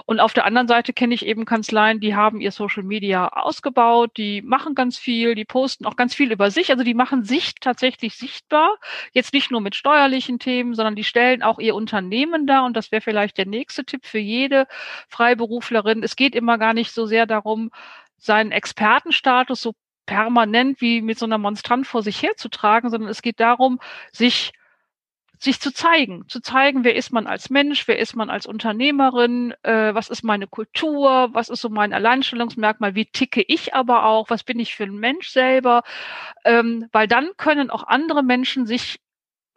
Und 0.06 0.20
auf 0.20 0.34
der 0.34 0.46
anderen 0.46 0.68
Seite 0.68 0.94
kenne 0.94 1.14
ich 1.14 1.26
eben 1.26 1.46
Kanzleien, 1.46 2.00
die 2.00 2.16
haben 2.16 2.40
ihr 2.40 2.52
Social 2.52 2.84
Media 2.84 3.28
ausgebaut, 3.28 4.12
die 4.18 4.42
machen 4.42 4.74
ganz 4.76 4.98
viel, 4.98 5.36
die 5.36 5.46
posten 5.46 5.86
auch 5.86 5.98
ganz 5.98 6.16
viel 6.16 6.32
über 6.32 6.50
sich, 6.50 6.72
also 6.72 6.84
die 6.84 6.94
machen 6.94 7.24
sich 7.24 7.56
tatsächlich 7.56 8.16
sichtbar, 8.16 8.78
jetzt 9.12 9.34
nicht 9.34 9.52
nur 9.52 9.60
mit 9.60 9.76
steuerlichen 9.76 10.40
Themen, 10.40 10.76
sondern 10.76 10.96
die 10.96 11.04
stellen 11.04 11.44
auch 11.44 11.60
ihr 11.60 11.76
Unternehmen 11.76 12.48
da 12.48 12.66
und 12.66 12.78
das 12.78 12.92
wäre 12.92 13.02
vielleicht 13.02 13.38
der 13.38 13.48
nächste 13.48 13.84
Tipp 13.84 14.06
für 14.06 14.20
jede 14.20 14.68
Freiberuflerin. 15.10 16.04
Es 16.04 16.16
geht 16.16 16.36
immer 16.36 16.58
gar 16.58 16.74
nicht 16.74 16.92
so 16.92 17.06
sehr 17.06 17.26
darum, 17.26 17.70
seinen 18.18 18.52
Expertenstatus 18.54 19.62
so 19.62 19.74
permanent 20.06 20.82
wie 20.82 21.02
mit 21.02 21.20
so 21.20 21.26
einer 21.26 21.38
Monstrant 21.38 21.88
vor 21.88 22.04
sich 22.04 22.22
herzutragen, 22.22 22.90
sondern 22.90 23.10
es 23.10 23.22
geht 23.22 23.40
darum, 23.40 23.80
sich 24.12 24.54
sich 25.40 25.60
zu 25.60 25.74
zeigen, 25.74 26.28
zu 26.30 26.40
zeigen, 26.40 26.86
wer 26.86 26.96
ist 26.96 27.12
man 27.12 27.28
als 27.28 27.50
Mensch, 27.50 27.88
wer 27.88 28.00
ist 28.00 28.16
man 28.16 28.30
als 28.30 28.46
Unternehmerin, 28.46 29.54
äh, 29.64 29.94
was 29.94 30.10
ist 30.10 30.24
meine 30.24 30.48
Kultur, 30.48 31.30
was 31.34 31.50
ist 31.50 31.60
so 31.62 31.70
mein 31.70 31.92
Alleinstellungsmerkmal, 31.94 32.96
wie 32.96 33.06
ticke 33.08 33.44
ich 33.46 33.74
aber 33.76 34.06
auch, 34.06 34.30
was 34.30 34.44
bin 34.46 34.60
ich 34.60 34.76
für 34.76 34.86
ein 34.86 34.96
Mensch 34.96 35.30
selber, 35.30 35.84
ähm, 36.46 36.88
weil 36.94 37.08
dann 37.08 37.32
können 37.36 37.70
auch 37.70 37.84
andere 37.88 38.24
Menschen 38.24 38.66
sich 38.66 39.02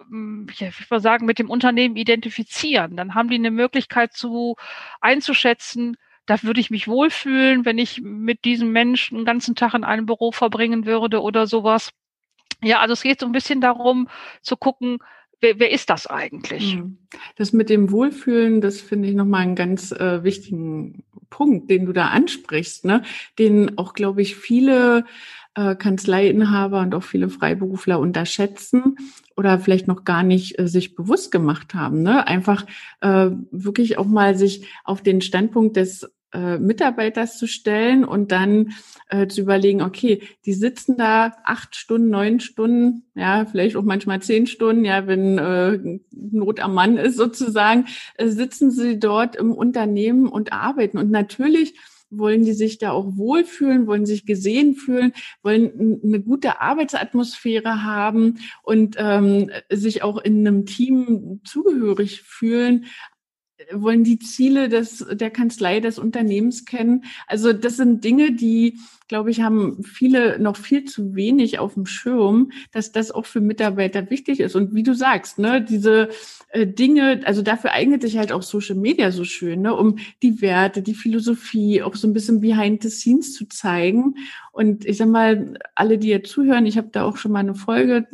hm, 0.09 0.49
ich 0.53 0.91
würde 0.91 1.01
sagen, 1.03 1.27
mit 1.27 1.39
dem 1.39 1.51
Unternehmen 1.51 1.97
identifizieren. 1.97 2.97
Dann 2.97 3.15
haben 3.15 3.29
die 3.31 3.37
eine 3.37 3.51
Möglichkeit 3.51 4.13
zu 4.13 4.57
einzuschätzen, 5.01 5.97
da 6.27 6.43
würde 6.43 6.61
ich 6.61 6.71
mich 6.71 6.89
wohlfühlen, 6.89 7.65
wenn 7.65 7.79
ich 7.79 8.03
mit 8.03 8.45
diesem 8.45 8.73
Menschen 8.73 9.17
einen 9.17 9.27
ganzen 9.27 9.55
Tag 9.55 9.75
in 9.75 9.85
einem 9.85 10.07
Büro 10.07 10.33
verbringen 10.33 10.85
würde 10.85 11.23
oder 11.23 11.47
sowas. 11.47 11.91
Ja, 12.63 12.81
also 12.81 12.93
es 12.93 13.03
geht 13.03 13.21
so 13.21 13.27
ein 13.27 13.33
bisschen 13.33 13.61
darum 13.61 14.09
zu 14.43 14.57
gucken, 14.57 14.99
wer, 15.41 15.59
wer 15.59 15.71
ist 15.71 15.91
das 15.91 16.07
eigentlich? 16.07 16.75
Hm. 16.75 16.99
Das 17.37 17.53
mit 17.53 17.71
dem 17.71 17.91
Wohlfühlen, 17.91 18.61
das 18.61 18.81
finde 18.81 19.09
ich 19.09 19.15
nochmal 19.15 19.43
einen 19.43 19.55
ganz 19.55 19.93
äh, 19.93 20.25
wichtigen 20.25 21.05
Punkt, 21.31 21.71
den 21.71 21.87
du 21.87 21.93
da 21.93 22.09
ansprichst, 22.09 22.85
ne? 22.85 23.03
den 23.39 23.79
auch, 23.79 23.93
glaube 23.93 24.23
ich, 24.23 24.37
viele 24.37 25.05
äh, 25.55 25.75
Kanzleiinhaber 25.75 26.81
und 26.81 26.95
auch 26.95 27.03
viele 27.03 27.29
Freiberufler 27.29 27.99
unterschätzen 27.99 28.97
oder 29.37 29.59
vielleicht 29.59 29.89
noch 29.89 30.05
gar 30.05 30.23
nicht 30.23 30.59
äh, 30.59 30.69
sich 30.69 30.95
bewusst 30.95 31.33
gemacht 31.33 31.75
haben. 31.75 32.03
Ne? 32.03 32.27
Einfach 32.27 32.65
äh, 33.01 33.31
wirklich 33.51 33.99
auch 33.99 34.07
mal 34.07 34.37
sich 34.37 34.67
auf 34.85 35.03
den 35.03 35.21
Standpunkt 35.21 35.77
des 35.77 36.11
äh, 36.37 36.59
Mitarbeiters 36.59 37.39
zu 37.39 37.47
stellen 37.47 38.05
und 38.05 38.31
dann 38.31 38.75
äh, 39.09 39.27
zu 39.27 39.41
überlegen, 39.41 39.81
okay, 39.81 40.23
die 40.45 40.53
sitzen 40.53 40.99
da 40.99 41.33
acht 41.45 41.77
Stunden, 41.77 42.11
neun 42.11 42.41
Stunden, 42.41 43.05
ja, 43.15 43.47
vielleicht 43.47 43.77
auch 43.77 43.83
manchmal 43.83 44.21
zehn 44.21 44.47
Stunden, 44.47 44.85
ja, 44.85 45.07
wenn 45.07 45.39
äh, 45.39 45.99
Not 46.11 46.61
am 46.61 46.75
Mann 46.75 46.99
ist 46.99 47.17
sozusagen, 47.17 47.87
äh, 48.17 48.29
sitzen 48.29 48.71
sie 48.71 48.99
dort 48.99 49.35
im 49.37 49.53
Unternehmen 49.53 50.29
und 50.29 50.53
arbeiten. 50.53 50.99
Und 50.99 51.11
natürlich 51.11 51.75
wollen 52.11 52.45
die 52.45 52.53
sich 52.53 52.79
da 52.79 52.91
auch 52.91 53.17
wohlfühlen, 53.17 53.87
wollen 53.87 54.07
sich 54.07 54.27
gesehen 54.27 54.75
fühlen, 54.75 55.13
wollen 55.43 56.01
eine 56.05 56.21
gute 56.21 56.61
Arbeitsatmosphäre 56.61 57.83
haben 57.83 58.39
und 58.63 58.97
ähm, 58.99 59.51
sich 59.71 60.03
auch 60.03 60.19
in 60.19 60.47
einem 60.47 60.67
Team 60.67 61.41
zugehörig 61.45 62.23
fühlen 62.23 62.87
wollen 63.73 64.05
die 64.05 64.19
Ziele 64.19 64.69
des, 64.69 65.05
der 65.11 65.31
Kanzlei, 65.31 65.81
des 65.81 65.99
Unternehmens 65.99 66.65
kennen. 66.65 67.05
Also 67.27 67.53
das 67.53 67.77
sind 67.77 68.05
Dinge, 68.05 68.33
die, 68.33 68.79
glaube 69.09 69.31
ich, 69.31 69.41
haben 69.41 69.83
viele 69.83 70.39
noch 70.39 70.57
viel 70.57 70.85
zu 70.85 71.15
wenig 71.15 71.59
auf 71.59 71.75
dem 71.75 71.87
Schirm, 71.87 72.53
dass 72.73 72.93
das 72.93 73.11
auch 73.11 73.27
für 73.27 73.41
Mitarbeiter 73.41 74.11
wichtig 74.11 74.41
ist. 74.41 74.55
Und 74.55 74.75
wie 74.75 74.83
du 74.83 74.95
sagst, 74.95 75.39
ne, 75.39 75.63
diese 75.63 76.11
äh, 76.51 76.67
Dinge, 76.67 77.23
also 77.25 77.43
dafür 77.43 77.73
eignet 77.73 78.03
sich 78.03 78.19
halt 78.19 78.33
auch 78.33 78.43
Social 78.43 78.77
Media 78.77 79.11
so 79.11 79.25
schön, 79.25 79.63
ne, 79.63 79.75
um 79.75 79.99
die 80.23 80.41
Werte, 80.41 80.83
die 80.83 80.95
Philosophie 80.95 81.83
auch 81.83 81.95
so 81.95 82.07
ein 82.07 82.13
bisschen 82.13 82.41
behind 82.41 82.83
the 82.83 82.91
scenes 82.91 83.33
zu 83.35 83.47
zeigen. 83.47 84.15
Und 84.53 84.85
ich 84.85 84.97
sag 84.97 85.09
mal, 85.09 85.59
alle, 85.75 85.99
die 85.99 86.09
jetzt 86.09 86.31
zuhören, 86.31 86.67
ich 86.67 86.79
habe 86.79 86.89
da 86.93 87.05
auch 87.05 87.17
schon 87.17 87.33
mal 87.33 87.41
eine 87.41 87.55
Folge 87.55 88.07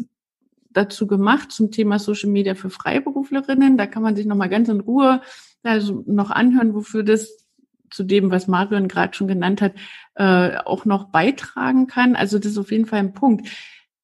dazu 0.73 1.07
gemacht 1.07 1.53
zum 1.53 1.71
Thema 1.71 1.99
Social 1.99 2.31
Media 2.31 2.55
für 2.55 2.71
Freiberuflerinnen. 2.71 3.77
Da 3.77 3.87
kann 3.87 4.03
man 4.03 4.17
sich 4.17 4.27
nochmal 4.27 4.49
ganz 4.49 4.69
in 4.69 4.81
Ruhe 4.81 5.21
also 5.63 6.03
noch 6.07 6.31
anhören, 6.31 6.75
wofür 6.75 7.03
das 7.03 7.47
zu 7.91 8.05
dem, 8.05 8.31
was 8.31 8.49
Marion 8.49 8.89
gerade 8.89 9.15
schon 9.15 9.29
genannt 9.29 9.61
hat, 9.61 9.75
äh, 10.15 10.57
auch 10.65 10.85
noch 10.85 11.11
beitragen 11.11 11.87
kann. 11.87 12.17
Also 12.17 12.39
das 12.39 12.53
ist 12.53 12.59
auf 12.59 12.73
jeden 12.73 12.87
Fall 12.87 13.01
ein 13.01 13.13
Punkt. 13.13 13.49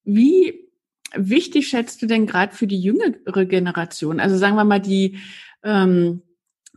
Wie 0.03 0.69
wichtig 1.15 1.67
schätzt 1.67 2.01
du 2.01 2.05
denn 2.05 2.27
gerade 2.27 2.55
für 2.55 2.67
die 2.67 2.79
jüngere 2.79 3.45
Generation? 3.45 4.19
Also 4.19 4.37
sagen 4.37 4.55
wir 4.55 4.63
mal 4.63 4.79
die 4.79 5.17
ähm, 5.63 6.21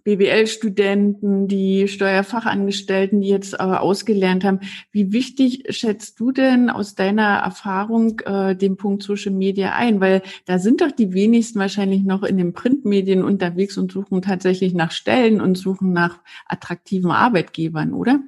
BWL-Studenten, 0.05 1.49
die 1.49 1.89
Steuerfachangestellten, 1.89 3.21
die 3.21 3.29
jetzt 3.29 3.59
aber 3.59 3.81
ausgelernt 3.81 4.45
haben. 4.45 4.61
Wie 4.91 5.13
wichtig 5.13 5.65
schätzt 5.71 6.19
du 6.21 6.33
denn 6.33 6.71
aus 6.71 6.95
deiner 6.95 7.39
Erfahrung 7.39 8.21
äh, 8.21 8.57
den 8.57 8.77
Punkt 8.77 9.03
Social 9.03 9.33
Media 9.33 9.73
ein? 9.75 10.01
Weil 10.01 10.23
da 10.47 10.59
sind 10.59 10.81
doch 10.81 10.91
die 10.91 11.15
wenigsten 11.15 11.59
wahrscheinlich 11.59 12.03
noch 12.03 12.23
in 12.23 12.37
den 12.37 12.53
Printmedien 12.53 13.23
unterwegs 13.23 13.79
und 13.79 13.93
suchen 13.93 14.23
tatsächlich 14.23 14.75
nach 14.75 14.91
Stellen 14.91 15.41
und 15.41 15.57
suchen 15.57 15.93
nach 15.93 16.21
attraktiven 16.47 17.11
Arbeitgebern, 17.11 17.93
oder? 17.93 18.21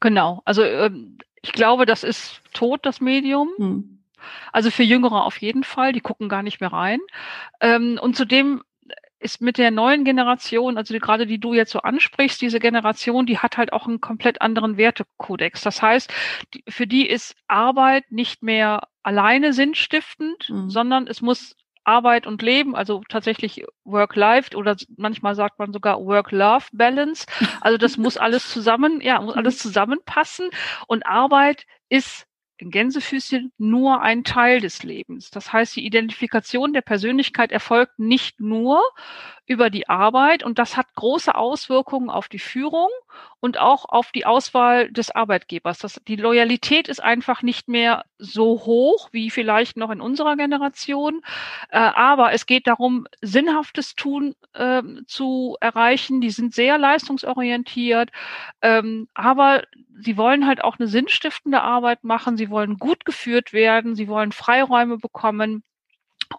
Genau. 0.00 0.42
Also 0.44 0.62
ähm, 0.62 1.18
ich 1.42 1.52
glaube, 1.52 1.86
das 1.86 2.04
ist 2.04 2.40
tot, 2.52 2.80
das 2.84 3.00
Medium. 3.00 3.48
Hm. 3.56 3.98
Also 4.52 4.70
für 4.70 4.82
Jüngere 4.82 5.24
auf 5.24 5.40
jeden 5.40 5.64
Fall, 5.64 5.92
die 5.92 6.00
gucken 6.00 6.28
gar 6.28 6.42
nicht 6.42 6.60
mehr 6.60 6.72
rein. 6.72 6.98
Ähm, 7.60 7.98
und 8.00 8.16
zudem 8.16 8.62
ist 9.18 9.40
mit 9.40 9.58
der 9.58 9.70
neuen 9.70 10.04
Generation, 10.04 10.76
also 10.76 10.92
die, 10.92 11.00
gerade 11.00 11.26
die 11.26 11.38
du 11.38 11.54
jetzt 11.54 11.72
so 11.72 11.80
ansprichst, 11.80 12.40
diese 12.40 12.60
Generation, 12.60 13.26
die 13.26 13.38
hat 13.38 13.56
halt 13.56 13.72
auch 13.72 13.86
einen 13.86 14.00
komplett 14.00 14.42
anderen 14.42 14.76
Wertekodex. 14.76 15.62
Das 15.62 15.82
heißt, 15.82 16.12
die, 16.54 16.64
für 16.68 16.86
die 16.86 17.08
ist 17.08 17.34
Arbeit 17.48 18.10
nicht 18.10 18.42
mehr 18.42 18.88
alleine 19.02 19.52
sinnstiftend, 19.52 20.50
mhm. 20.50 20.70
sondern 20.70 21.06
es 21.06 21.22
muss 21.22 21.56
Arbeit 21.86 22.26
und 22.26 22.42
Leben, 22.42 22.74
also 22.74 23.02
tatsächlich 23.08 23.64
Work-Life 23.84 24.56
oder 24.56 24.76
manchmal 24.96 25.36
sagt 25.36 25.58
man 25.58 25.72
sogar 25.72 26.04
Work-Love-Balance. 26.04 27.26
Also 27.60 27.78
das 27.78 27.96
muss 27.96 28.16
alles 28.16 28.50
zusammen, 28.50 29.00
ja, 29.00 29.20
muss 29.20 29.36
alles 29.36 29.58
zusammenpassen. 29.58 30.50
Und 30.88 31.06
Arbeit 31.06 31.64
ist 31.88 32.25
in 32.58 32.70
Gänsefüßchen 32.70 33.52
nur 33.58 34.00
ein 34.00 34.24
Teil 34.24 34.60
des 34.60 34.82
Lebens. 34.82 35.30
Das 35.30 35.52
heißt, 35.52 35.76
die 35.76 35.84
Identifikation 35.84 36.72
der 36.72 36.80
Persönlichkeit 36.80 37.52
erfolgt 37.52 37.98
nicht 37.98 38.40
nur 38.40 38.82
über 39.46 39.70
die 39.70 39.88
Arbeit 39.88 40.42
und 40.42 40.58
das 40.58 40.76
hat 40.76 40.94
große 40.94 41.34
Auswirkungen 41.34 42.10
auf 42.10 42.28
die 42.28 42.38
Führung 42.38 42.88
und 43.46 43.58
auch 43.60 43.84
auf 43.84 44.10
die 44.10 44.26
Auswahl 44.26 44.90
des 44.90 45.12
Arbeitgebers. 45.12 45.78
Das, 45.78 46.00
die 46.08 46.16
Loyalität 46.16 46.88
ist 46.88 47.00
einfach 47.00 47.42
nicht 47.42 47.68
mehr 47.68 48.04
so 48.18 48.66
hoch 48.66 49.08
wie 49.12 49.30
vielleicht 49.30 49.76
noch 49.76 49.90
in 49.90 50.00
unserer 50.00 50.34
Generation. 50.34 51.22
Äh, 51.70 51.78
aber 51.78 52.32
es 52.32 52.46
geht 52.46 52.66
darum, 52.66 53.06
sinnhaftes 53.22 53.94
Tun 53.94 54.34
äh, 54.52 54.82
zu 55.06 55.56
erreichen. 55.60 56.20
Die 56.20 56.30
sind 56.30 56.54
sehr 56.54 56.76
leistungsorientiert, 56.76 58.10
ähm, 58.62 59.06
aber 59.14 59.62
sie 60.00 60.16
wollen 60.16 60.44
halt 60.48 60.64
auch 60.64 60.80
eine 60.80 60.88
sinnstiftende 60.88 61.62
Arbeit 61.62 62.02
machen. 62.02 62.36
Sie 62.36 62.50
wollen 62.50 62.78
gut 62.78 63.04
geführt 63.04 63.52
werden. 63.52 63.94
Sie 63.94 64.08
wollen 64.08 64.32
Freiräume 64.32 64.98
bekommen. 64.98 65.62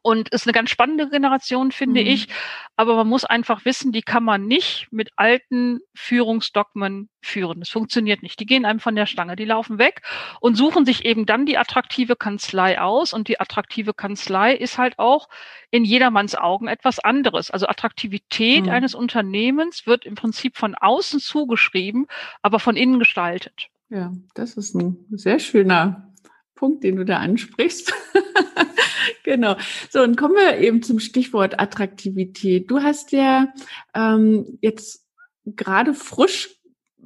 Und 0.02 0.30
ist 0.30 0.46
eine 0.46 0.54
ganz 0.54 0.70
spannende 0.70 1.10
Generation, 1.10 1.72
finde 1.72 2.02
mhm. 2.02 2.08
ich. 2.08 2.28
Aber 2.76 2.96
man 2.96 3.08
muss 3.08 3.26
einfach 3.26 3.66
wissen, 3.66 3.92
die 3.92 4.02
kann 4.02 4.24
man 4.24 4.46
nicht 4.46 4.88
mit 4.92 5.12
alten 5.16 5.80
Führungsdogmen 5.96 7.10
führen. 7.22 7.60
Das 7.60 7.70
funktioniert 7.70 8.24
nicht. 8.24 8.40
Die 8.40 8.46
gehen 8.46 8.66
einem 8.66 8.80
von 8.80 8.96
der 8.96 9.06
Stange. 9.06 9.36
Die 9.36 9.46
laufen 9.46 9.80
weg 9.80 10.02
und 10.40 10.56
suchen 10.56 10.86
sich 10.86 11.06
eben 11.06 11.26
dann 11.26 11.46
die 11.46 11.58
attraktive 11.58 12.16
Kanzlei 12.16 12.80
aus. 12.80 13.14
Und 13.14 13.28
die 13.28 13.40
attraktive 13.40 13.94
Kanzlei 13.94 14.54
ist 14.56 14.78
halt 14.78 15.00
auch 15.00 15.30
in 15.72 15.86
jedermanns 15.86 16.36
Augen 16.36 16.68
etwas 16.68 17.00
anderes. 17.00 17.52
Also 17.52 17.68
Attraktivität 17.68 18.66
mhm. 18.66 18.72
eines 18.72 18.96
Unternehmens 18.96 19.88
wird 19.88 20.06
im 20.06 20.16
Prinzip 20.16 20.58
von 20.58 20.76
außen 20.76 21.20
zugeschrieben, 21.20 22.08
aber 22.42 22.60
von 22.60 22.76
innen 22.76 23.00
gestaltet. 23.00 23.70
Ja, 23.90 24.14
das 24.34 24.56
ist 24.56 24.76
ein 24.76 25.06
sehr 25.12 25.40
schöner 25.40 26.14
Punkt, 26.56 26.84
den 26.84 26.98
du 26.98 27.06
da 27.06 27.20
ansprichst. 27.20 27.94
genau. 29.24 29.56
So, 29.90 30.02
und 30.02 30.18
kommen 30.18 30.36
wir 30.36 30.58
eben 30.58 30.84
zum 30.84 31.00
Stichwort 31.00 31.60
Attraktivität. 31.60 32.70
Du 32.70 32.82
hast 32.82 33.12
ja 33.12 33.54
ähm, 33.94 34.58
jetzt 34.62 35.06
gerade 35.46 35.94
frisch 35.94 36.58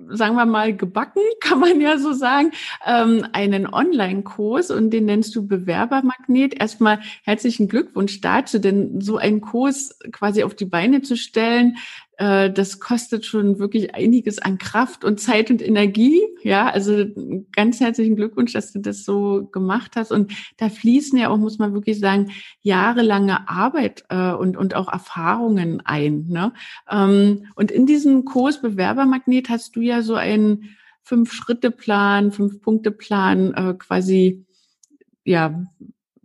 sagen 0.10 0.36
wir 0.36 0.46
mal, 0.46 0.76
gebacken, 0.76 1.22
kann 1.42 1.60
man 1.60 1.80
ja 1.82 1.98
so 1.98 2.14
sagen, 2.14 2.52
ähm, 2.86 3.26
einen 3.34 3.72
Online-Kurs 3.72 4.72
und 4.72 4.92
den 4.92 5.06
nennst 5.06 5.36
du 5.36 5.48
Bewerbermagnet. 5.48 6.60
Erstmal 6.60 7.02
herzlichen 7.24 7.68
Glückwunsch 7.68 8.22
dazu, 8.22 8.60
denn 8.60 9.02
so 9.02 9.18
einen 9.18 9.42
Kurs 9.42 9.98
quasi 10.12 10.44
auf 10.44 10.56
die 10.56 10.66
Beine 10.66 11.02
zu 11.02 11.16
stellen, 11.16 11.78
das 12.18 12.80
kostet 12.80 13.26
schon 13.26 13.58
wirklich 13.58 13.96
einiges 13.96 14.38
an 14.38 14.60
Kraft 14.60 15.04
und 15.04 15.20
Zeit 15.20 15.50
und 15.50 15.60
Energie. 15.60 16.22
Ja, 16.44 16.70
also 16.70 17.06
ganz 17.52 17.80
herzlichen 17.80 18.16
Glückwunsch, 18.16 18.54
dass 18.54 18.72
du 18.72 18.80
das 18.80 19.04
so 19.04 19.48
gemacht 19.52 19.94
hast. 19.96 20.12
Und 20.12 20.32
da 20.58 20.70
fließen 20.70 21.18
ja 21.18 21.30
auch, 21.30 21.38
muss 21.38 21.58
man 21.58 21.74
wirklich 21.74 22.00
sagen, 22.00 22.32
jahrelange 22.62 23.50
Arbeit 23.50 24.04
äh, 24.10 24.34
und, 24.34 24.56
und 24.56 24.76
auch 24.76 24.92
Erfahrungen 24.92 25.82
ein. 25.84 26.28
Ne? 26.28 26.54
Ähm, 26.90 27.48
und 27.56 27.72
in 27.72 27.88
diesem 27.88 28.24
Kurs 28.24 28.62
Bewerbermagnet 28.62 29.50
hast 29.50 29.76
du 29.76 29.82
ja 29.82 30.04
so 30.04 30.14
einen 30.14 30.76
Fünf-Schritte-Plan, 31.04 32.32
Fünf-Punkte-Plan 32.32 33.54
äh, 33.54 33.74
quasi 33.74 34.46
ja 35.26 35.64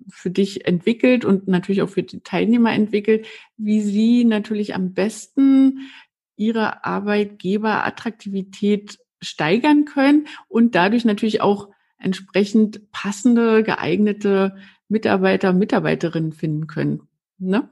für 0.08 0.30
dich 0.30 0.66
entwickelt 0.66 1.24
und 1.24 1.48
natürlich 1.48 1.82
auch 1.82 1.88
für 1.88 2.02
die 2.02 2.20
Teilnehmer 2.20 2.72
entwickelt, 2.72 3.26
wie 3.56 3.80
sie 3.80 4.24
natürlich 4.24 4.74
am 4.74 4.92
besten 4.92 5.88
ihre 6.36 6.84
Arbeitgeberattraktivität 6.84 8.98
steigern 9.20 9.86
können 9.86 10.26
und 10.48 10.74
dadurch 10.74 11.04
natürlich 11.04 11.40
auch 11.40 11.68
entsprechend 11.98 12.90
passende, 12.92 13.62
geeignete 13.62 14.56
Mitarbeiter, 14.88 15.52
Mitarbeiterinnen 15.52 16.32
finden 16.32 16.66
können. 16.66 17.08
Ne? 17.38 17.68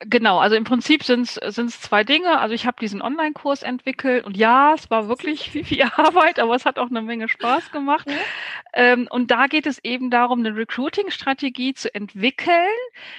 Genau, 0.00 0.38
also 0.38 0.56
im 0.56 0.64
Prinzip 0.64 1.04
sind 1.04 1.38
es 1.40 1.80
zwei 1.80 2.04
Dinge. 2.04 2.40
Also 2.40 2.54
ich 2.54 2.66
habe 2.66 2.76
diesen 2.80 3.00
Online-Kurs 3.00 3.62
entwickelt 3.62 4.24
und 4.24 4.36
ja, 4.36 4.74
es 4.74 4.90
war 4.90 5.08
wirklich 5.08 5.50
viel, 5.50 5.64
viel 5.64 5.82
Arbeit, 5.82 6.40
aber 6.40 6.54
es 6.54 6.66
hat 6.66 6.78
auch 6.78 6.90
eine 6.90 7.02
Menge 7.02 7.28
Spaß 7.28 7.70
gemacht. 7.70 8.06
Ähm, 8.74 9.06
und 9.10 9.30
da 9.30 9.46
geht 9.46 9.66
es 9.66 9.82
eben 9.84 10.10
darum, 10.10 10.40
eine 10.40 10.56
Recruiting-Strategie 10.56 11.74
zu 11.74 11.94
entwickeln, 11.94 12.54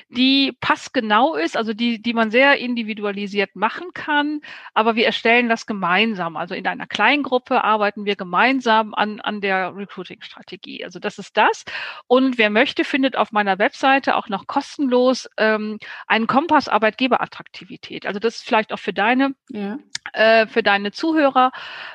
die 0.09 0.51
passgenau 0.59 1.35
ist, 1.35 1.55
also 1.55 1.73
die, 1.73 2.01
die 2.01 2.13
man 2.13 2.29
sehr 2.29 2.57
individualisiert 2.57 3.55
machen 3.55 3.87
kann. 3.93 4.41
Aber 4.73 4.95
wir 4.95 5.05
erstellen 5.05 5.47
das 5.47 5.65
gemeinsam. 5.65 6.35
Also 6.35 6.55
in 6.55 6.67
einer 6.67 6.87
kleinen 6.87 7.23
Gruppe 7.23 7.63
arbeiten 7.63 8.05
wir 8.05 8.17
gemeinsam 8.17 8.93
an, 8.93 9.21
an 9.21 9.39
der 9.39 9.75
Recruiting-Strategie. 9.75 10.83
Also 10.83 10.99
das 10.99 11.17
ist 11.19 11.37
das. 11.37 11.63
Und 12.07 12.37
wer 12.37 12.49
möchte, 12.49 12.83
findet 12.83 13.15
auf 13.15 13.31
meiner 13.31 13.57
Webseite 13.57 14.15
auch 14.15 14.27
noch 14.27 14.47
kostenlos 14.47 15.29
ähm, 15.37 15.79
einen 16.07 16.27
Kompass 16.27 16.67
Arbeitgeberattraktivität. 16.67 18.05
Also 18.05 18.19
das 18.19 18.35
ist 18.35 18.45
vielleicht 18.45 18.73
auch 18.73 18.79
für 18.79 18.93
deine, 18.93 19.35
ja. 19.49 19.77
äh, 20.13 20.47
für 20.47 20.63
deine 20.63 20.91
Zuhörer 20.91 21.51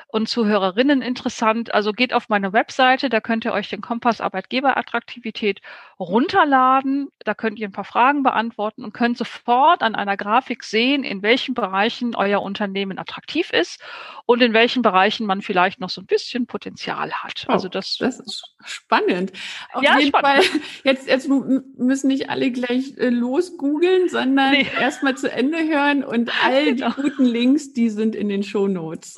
und 0.07 0.27
Zuhörerinnen 0.27 1.01
interessant. 1.01 1.73
Also 1.73 1.93
geht 1.93 2.13
auf 2.13 2.29
meine 2.29 2.53
Webseite, 2.53 3.09
da 3.09 3.21
könnt 3.21 3.45
ihr 3.45 3.50
euch 3.51 3.69
den 3.69 3.81
Kompass 3.81 4.21
Arbeitgeberattraktivität 4.21 5.61
runterladen. 5.99 7.09
Da 7.19 7.33
könnt 7.33 7.59
ihr 7.59 7.67
ein 7.67 7.71
paar 7.71 7.83
Fragen 7.83 8.23
beantworten 8.23 8.83
und 8.83 8.93
könnt 8.93 9.17
sofort 9.17 9.83
an 9.83 9.95
einer 9.95 10.17
Grafik 10.17 10.63
sehen, 10.63 11.03
in 11.03 11.21
welchen 11.21 11.53
Bereichen 11.53 12.15
euer 12.15 12.41
Unternehmen 12.41 12.97
attraktiv 12.97 13.51
ist 13.51 13.81
und 14.25 14.41
in 14.41 14.53
welchen 14.53 14.81
Bereichen 14.81 15.27
man 15.27 15.41
vielleicht 15.41 15.79
noch 15.79 15.89
so 15.89 16.01
ein 16.01 16.07
bisschen 16.07 16.47
Potenzial 16.47 17.11
hat. 17.11 17.45
Oh, 17.47 17.51
also 17.51 17.69
das, 17.69 17.97
das 17.97 18.19
ist 18.19 18.43
spannend. 18.65 19.31
Auf 19.73 19.83
ja, 19.83 19.97
jeden 19.97 20.09
spannend. 20.09 20.45
Fall, 20.45 20.61
jetzt, 20.83 21.07
jetzt 21.07 21.29
müssen 21.29 22.07
nicht 22.07 22.29
alle 22.29 22.51
gleich 22.51 22.97
äh, 22.97 23.09
losgoogeln, 23.09 24.09
sondern 24.09 24.51
nee. 24.51 24.67
erstmal 24.79 25.15
zu 25.15 25.31
Ende 25.31 25.57
hören 25.57 26.03
und 26.03 26.31
all 26.43 26.73
genau. 26.73 26.89
die 26.89 27.01
guten 27.01 27.25
Links, 27.25 27.73
die 27.73 27.89
sind 27.89 28.15
in 28.15 28.29
den 28.29 28.43
Show 28.43 28.67
Notes. 28.67 29.15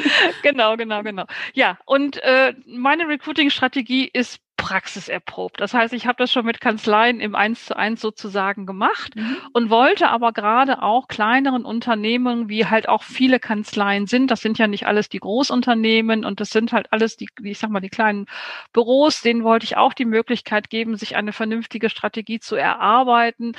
genau, 0.42 0.76
genau, 0.76 1.02
genau. 1.02 1.24
Ja, 1.54 1.78
und 1.86 2.22
äh, 2.22 2.54
meine 2.66 3.08
Recruiting-Strategie 3.08 3.75
ist 4.12 4.40
praxiserprobt. 4.56 5.60
Das 5.60 5.74
heißt, 5.74 5.92
ich 5.92 6.06
habe 6.06 6.16
das 6.18 6.32
schon 6.32 6.44
mit 6.44 6.60
Kanzleien 6.60 7.20
im 7.20 7.34
Eins 7.34 7.66
zu 7.66 7.76
eins 7.76 8.00
sozusagen 8.00 8.66
gemacht 8.66 9.14
mhm. 9.14 9.36
und 9.52 9.70
wollte 9.70 10.08
aber 10.08 10.32
gerade 10.32 10.82
auch 10.82 11.08
kleineren 11.08 11.64
Unternehmen, 11.64 12.48
wie 12.48 12.66
halt 12.66 12.88
auch 12.88 13.02
viele 13.02 13.38
Kanzleien 13.38 14.06
sind, 14.06 14.30
das 14.30 14.40
sind 14.40 14.58
ja 14.58 14.66
nicht 14.66 14.86
alles 14.86 15.08
die 15.08 15.20
Großunternehmen 15.20 16.24
und 16.24 16.40
das 16.40 16.50
sind 16.50 16.72
halt 16.72 16.92
alles 16.92 17.16
die, 17.16 17.28
ich 17.42 17.58
sag 17.58 17.70
mal, 17.70 17.80
die 17.80 17.90
kleinen 17.90 18.26
Büros, 18.72 19.20
denen 19.20 19.44
wollte 19.44 19.64
ich 19.64 19.76
auch 19.76 19.92
die 19.92 20.04
Möglichkeit 20.04 20.70
geben, 20.70 20.96
sich 20.96 21.16
eine 21.16 21.32
vernünftige 21.32 21.90
Strategie 21.90 22.40
zu 22.40 22.56
erarbeiten 22.56 23.52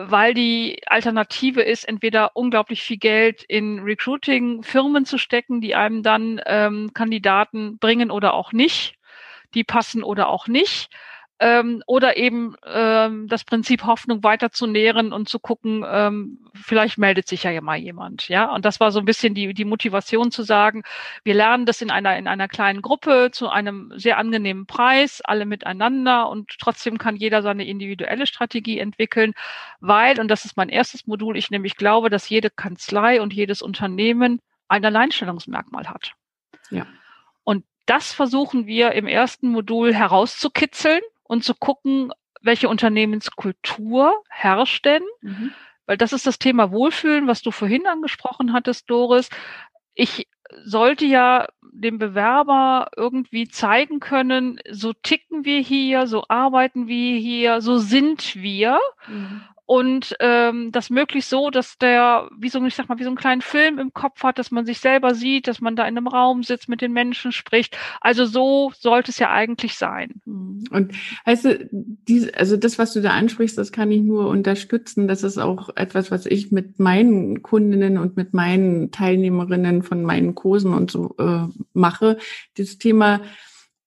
weil 0.00 0.32
die 0.32 0.80
Alternative 0.86 1.62
ist, 1.62 1.82
entweder 1.82 2.36
unglaublich 2.36 2.82
viel 2.82 2.98
Geld 2.98 3.42
in 3.42 3.80
Recruiting-Firmen 3.80 5.04
zu 5.04 5.18
stecken, 5.18 5.60
die 5.60 5.74
einem 5.74 6.04
dann 6.04 6.40
ähm, 6.46 6.92
Kandidaten 6.94 7.78
bringen 7.78 8.12
oder 8.12 8.34
auch 8.34 8.52
nicht, 8.52 8.97
die 9.54 9.64
passen 9.64 10.02
oder 10.02 10.28
auch 10.28 10.48
nicht 10.48 10.90
ähm, 11.40 11.82
oder 11.86 12.16
eben 12.16 12.56
ähm, 12.66 13.28
das 13.28 13.44
Prinzip 13.44 13.84
Hoffnung 13.84 14.24
weiter 14.24 14.50
zu 14.50 14.66
nähren 14.66 15.12
und 15.12 15.28
zu 15.28 15.38
gucken, 15.38 15.84
ähm, 15.88 16.38
vielleicht 16.54 16.98
meldet 16.98 17.28
sich 17.28 17.44
ja 17.44 17.60
mal 17.60 17.76
jemand, 17.76 18.28
ja. 18.28 18.52
Und 18.52 18.64
das 18.64 18.80
war 18.80 18.90
so 18.90 18.98
ein 18.98 19.04
bisschen 19.04 19.34
die 19.34 19.54
die 19.54 19.64
Motivation 19.64 20.30
zu 20.32 20.42
sagen, 20.42 20.82
wir 21.22 21.34
lernen 21.34 21.64
das 21.66 21.80
in 21.80 21.90
einer 21.90 22.16
in 22.18 22.26
einer 22.26 22.48
kleinen 22.48 22.82
Gruppe 22.82 23.30
zu 23.32 23.48
einem 23.48 23.92
sehr 23.96 24.18
angenehmen 24.18 24.66
Preis, 24.66 25.20
alle 25.24 25.46
miteinander 25.46 26.28
und 26.28 26.56
trotzdem 26.58 26.98
kann 26.98 27.16
jeder 27.16 27.42
seine 27.42 27.66
individuelle 27.66 28.26
Strategie 28.26 28.78
entwickeln, 28.80 29.32
weil 29.80 30.18
und 30.20 30.28
das 30.28 30.44
ist 30.44 30.56
mein 30.56 30.68
erstes 30.68 31.06
Modul, 31.06 31.36
ich 31.36 31.50
nämlich 31.50 31.76
glaube, 31.76 32.10
dass 32.10 32.28
jede 32.28 32.50
Kanzlei 32.50 33.20
und 33.22 33.32
jedes 33.32 33.62
Unternehmen 33.62 34.40
ein 34.68 34.84
Alleinstellungsmerkmal 34.84 35.88
hat. 35.88 36.14
Ja. 36.70 36.86
Das 37.88 38.12
versuchen 38.12 38.66
wir 38.66 38.92
im 38.92 39.06
ersten 39.06 39.48
Modul 39.48 39.94
herauszukitzeln 39.94 41.00
und 41.22 41.42
zu 41.42 41.54
gucken, 41.54 42.12
welche 42.42 42.68
Unternehmenskultur 42.68 44.22
herrscht 44.28 44.84
denn? 44.84 45.02
Mhm. 45.22 45.52
Weil 45.86 45.96
das 45.96 46.12
ist 46.12 46.26
das 46.26 46.38
Thema 46.38 46.70
Wohlfühlen, 46.70 47.26
was 47.26 47.40
du 47.40 47.50
vorhin 47.50 47.86
angesprochen 47.86 48.52
hattest, 48.52 48.90
Doris. 48.90 49.30
Ich 49.94 50.28
sollte 50.64 51.06
ja 51.06 51.46
dem 51.62 51.98
Bewerber 51.98 52.90
irgendwie 52.94 53.48
zeigen 53.48 54.00
können, 54.00 54.60
so 54.70 54.92
ticken 54.92 55.46
wir 55.46 55.60
hier, 55.60 56.06
so 56.06 56.24
arbeiten 56.28 56.88
wir 56.88 57.18
hier, 57.18 57.62
so 57.62 57.78
sind 57.78 58.36
wir. 58.36 58.78
Mhm 59.06 59.40
und 59.68 60.16
ähm, 60.20 60.72
das 60.72 60.88
möglichst 60.88 61.28
so, 61.28 61.50
dass 61.50 61.76
der, 61.76 62.30
wie 62.38 62.48
so, 62.48 62.64
ich 62.64 62.74
sag 62.74 62.88
mal, 62.88 62.98
wie 62.98 63.02
so 63.02 63.10
einen 63.10 63.18
kleinen 63.18 63.42
Film 63.42 63.78
im 63.78 63.92
Kopf 63.92 64.22
hat, 64.22 64.38
dass 64.38 64.50
man 64.50 64.64
sich 64.64 64.78
selber 64.78 65.14
sieht, 65.14 65.46
dass 65.46 65.60
man 65.60 65.76
da 65.76 65.82
in 65.82 65.98
einem 65.98 66.06
Raum 66.06 66.42
sitzt, 66.42 66.70
mit 66.70 66.80
den 66.80 66.94
Menschen 66.94 67.32
spricht. 67.32 67.76
Also 68.00 68.24
so 68.24 68.72
sollte 68.78 69.10
es 69.10 69.18
ja 69.18 69.30
eigentlich 69.30 69.74
sein. 69.74 70.22
Mhm. 70.24 70.64
Und 70.70 70.94
du, 71.44 71.68
diese, 71.70 72.34
also 72.34 72.56
das, 72.56 72.78
was 72.78 72.94
du 72.94 73.02
da 73.02 73.10
ansprichst, 73.10 73.58
das 73.58 73.70
kann 73.70 73.92
ich 73.92 74.00
nur 74.00 74.28
unterstützen. 74.28 75.06
Das 75.06 75.22
ist 75.22 75.36
auch 75.36 75.68
etwas, 75.76 76.10
was 76.10 76.24
ich 76.24 76.50
mit 76.50 76.78
meinen 76.78 77.42
Kundinnen 77.42 77.98
und 77.98 78.16
mit 78.16 78.32
meinen 78.32 78.90
Teilnehmerinnen 78.90 79.82
von 79.82 80.02
meinen 80.02 80.34
Kursen 80.34 80.72
und 80.72 80.90
so 80.90 81.14
äh, 81.18 81.42
mache. 81.74 82.16
Das 82.56 82.78
Thema 82.78 83.20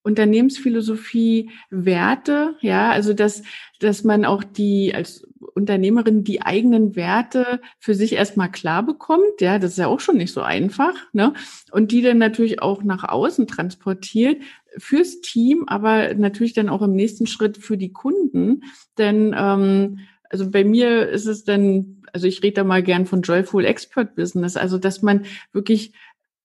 Unternehmensphilosophie, 0.03 1.51
Werte, 1.69 2.55
ja, 2.61 2.89
also 2.91 3.13
dass, 3.13 3.43
dass 3.79 4.03
man 4.03 4.25
auch 4.25 4.43
die 4.43 4.93
als 4.95 5.27
Unternehmerin 5.53 6.23
die 6.23 6.41
eigenen 6.41 6.95
Werte 6.95 7.61
für 7.79 7.93
sich 7.93 8.13
erstmal 8.13 8.51
klar 8.51 8.83
bekommt, 8.83 9.41
ja, 9.41 9.59
das 9.59 9.71
ist 9.71 9.77
ja 9.77 9.87
auch 9.87 9.99
schon 9.99 10.17
nicht 10.17 10.33
so 10.33 10.41
einfach, 10.41 10.93
ne? 11.13 11.33
Und 11.71 11.91
die 11.91 12.01
dann 12.01 12.17
natürlich 12.17 12.61
auch 12.61 12.83
nach 12.83 13.03
außen 13.03 13.47
transportiert 13.47 14.41
fürs 14.77 15.21
Team, 15.21 15.65
aber 15.67 16.13
natürlich 16.13 16.53
dann 16.53 16.69
auch 16.69 16.81
im 16.81 16.93
nächsten 16.93 17.27
Schritt 17.27 17.57
für 17.57 17.77
die 17.77 17.91
Kunden. 17.91 18.63
Denn 18.97 19.35
ähm, 19.37 19.99
also 20.29 20.49
bei 20.49 20.63
mir 20.63 21.09
ist 21.09 21.25
es 21.25 21.43
dann, 21.43 22.03
also 22.13 22.27
ich 22.27 22.41
rede 22.41 22.55
da 22.55 22.63
mal 22.63 22.83
gern 22.83 23.05
von 23.05 23.21
Joyful 23.21 23.65
Expert 23.65 24.15
Business, 24.15 24.55
also 24.55 24.77
dass 24.77 25.01
man 25.01 25.25
wirklich 25.51 25.93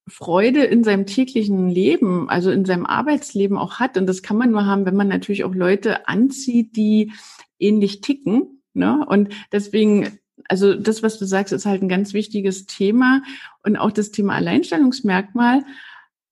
Freude 0.08 0.64
in 0.64 0.84
seinem 0.84 1.06
täglichen 1.06 1.68
Leben, 1.68 2.28
also 2.28 2.50
in 2.50 2.64
seinem 2.64 2.86
Arbeitsleben 2.86 3.58
auch 3.58 3.80
hat. 3.80 3.96
Und 3.96 4.06
das 4.06 4.22
kann 4.22 4.36
man 4.36 4.52
nur 4.52 4.66
haben, 4.66 4.86
wenn 4.86 4.96
man 4.96 5.08
natürlich 5.08 5.44
auch 5.44 5.54
Leute 5.54 6.08
anzieht, 6.08 6.76
die 6.76 7.12
ähnlich 7.58 8.00
ticken. 8.00 8.62
Ne? 8.72 9.04
Und 9.06 9.34
deswegen, 9.50 10.18
also 10.48 10.74
das, 10.74 11.02
was 11.02 11.18
du 11.18 11.24
sagst, 11.24 11.52
ist 11.52 11.66
halt 11.66 11.82
ein 11.82 11.88
ganz 11.88 12.12
wichtiges 12.12 12.66
Thema. 12.66 13.22
Und 13.64 13.76
auch 13.76 13.90
das 13.90 14.12
Thema 14.12 14.34
Alleinstellungsmerkmal 14.34 15.64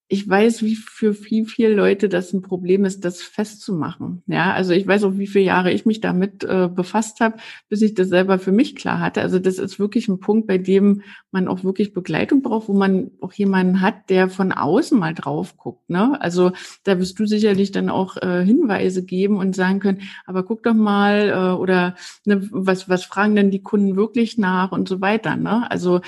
ich 0.07 0.29
weiß, 0.29 0.63
wie 0.63 0.77
für 0.77 1.15
viel, 1.15 1.47
viel 1.47 1.71
Leute 1.71 2.11
das 2.11 2.33
ein 2.35 2.43
Problem 2.43 2.85
ist, 2.85 3.05
das 3.07 3.23
festzumachen. 3.23 4.23
Ja, 4.27 4.53
also 4.53 4.73
ich 4.73 4.87
weiß 4.87 5.05
auch, 5.05 5.17
wie 5.17 5.27
viele 5.27 5.47
Jahre 5.47 5.73
ich 5.73 5.87
mich 5.87 6.03
damit 6.03 6.45
äh, 6.45 6.69
befasst 6.69 7.21
habe, 7.21 7.39
bis 7.71 7.81
ich 7.81 7.95
das 7.95 8.09
selber 8.09 8.39
für 8.39 8.53
mich 8.53 8.77
klar 8.77 9.01
hatte. 9.01 9.23
Also 9.23 9.39
das 9.39 9.59
ist 9.59 9.79
wirklich 9.79 10.09
ein 10.09 10.21
Punkt, 10.21 10.47
bei 10.47 10.59
dem 10.59 11.03
man 11.31 11.49
auch 11.49 11.65
wirklich 11.65 11.95
Begleitung 11.95 12.43
braucht, 12.43 12.69
wo 12.69 12.75
man 12.75 13.13
auch 13.23 13.33
jemanden 13.33 13.81
hat, 13.81 14.11
der 14.11 14.29
von 14.29 14.53
außen 14.53 14.99
mal 14.99 15.15
drauf 15.15 15.57
guckt. 15.57 15.89
Ne? 15.89 16.21
Also 16.21 16.53
da 16.85 16.99
wirst 16.99 17.19
du 17.19 17.25
sicherlich 17.25 17.73
dann 17.73 17.89
auch 17.89 18.19
äh, 18.19 18.45
Hinweise 18.45 19.05
geben 19.05 19.39
und 19.39 19.57
sagen 19.57 19.81
können, 19.81 20.03
aber 20.27 20.43
guck 20.43 20.63
doch 20.65 20.75
mal 20.75 21.31
äh, 21.31 21.59
oder 21.59 21.95
ne, 22.27 22.47
was, 22.51 22.91
was 22.91 23.05
fragen 23.05 23.37
denn 23.37 23.51
die 23.51 23.63
Kunden 23.63 23.97
wirklich 23.97 24.37
nach 24.37 24.71
und 24.71 24.87
so 24.87 25.01
weiter. 25.01 25.37
Ne? 25.37 25.71
Also 25.71 26.03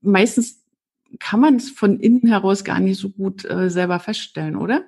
meistens 0.00 0.61
kann 1.18 1.40
man 1.40 1.56
es 1.56 1.70
von 1.70 2.00
innen 2.00 2.28
heraus 2.28 2.64
gar 2.64 2.80
nicht 2.80 2.98
so 2.98 3.10
gut 3.10 3.44
äh, 3.44 3.70
selber 3.70 3.98
feststellen, 4.00 4.56
oder? 4.56 4.84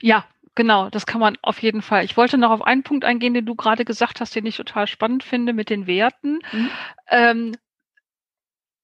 Ja, 0.00 0.24
Genau, 0.56 0.90
das 0.90 1.06
kann 1.06 1.20
man 1.20 1.38
auf 1.42 1.62
jeden 1.62 1.80
Fall. 1.80 2.04
Ich 2.04 2.16
wollte 2.16 2.36
noch 2.36 2.50
auf 2.50 2.62
einen 2.62 2.82
Punkt 2.82 3.04
eingehen, 3.04 3.34
den 3.34 3.46
du 3.46 3.54
gerade 3.54 3.84
gesagt 3.84 4.20
hast, 4.20 4.34
den 4.34 4.46
ich 4.46 4.56
total 4.56 4.86
spannend 4.86 5.22
finde 5.22 5.52
mit 5.52 5.70
den 5.70 5.86
Werten. 5.86 6.40
Mhm. 6.52 6.70
Ähm, 7.08 7.52
äh, 7.52 7.56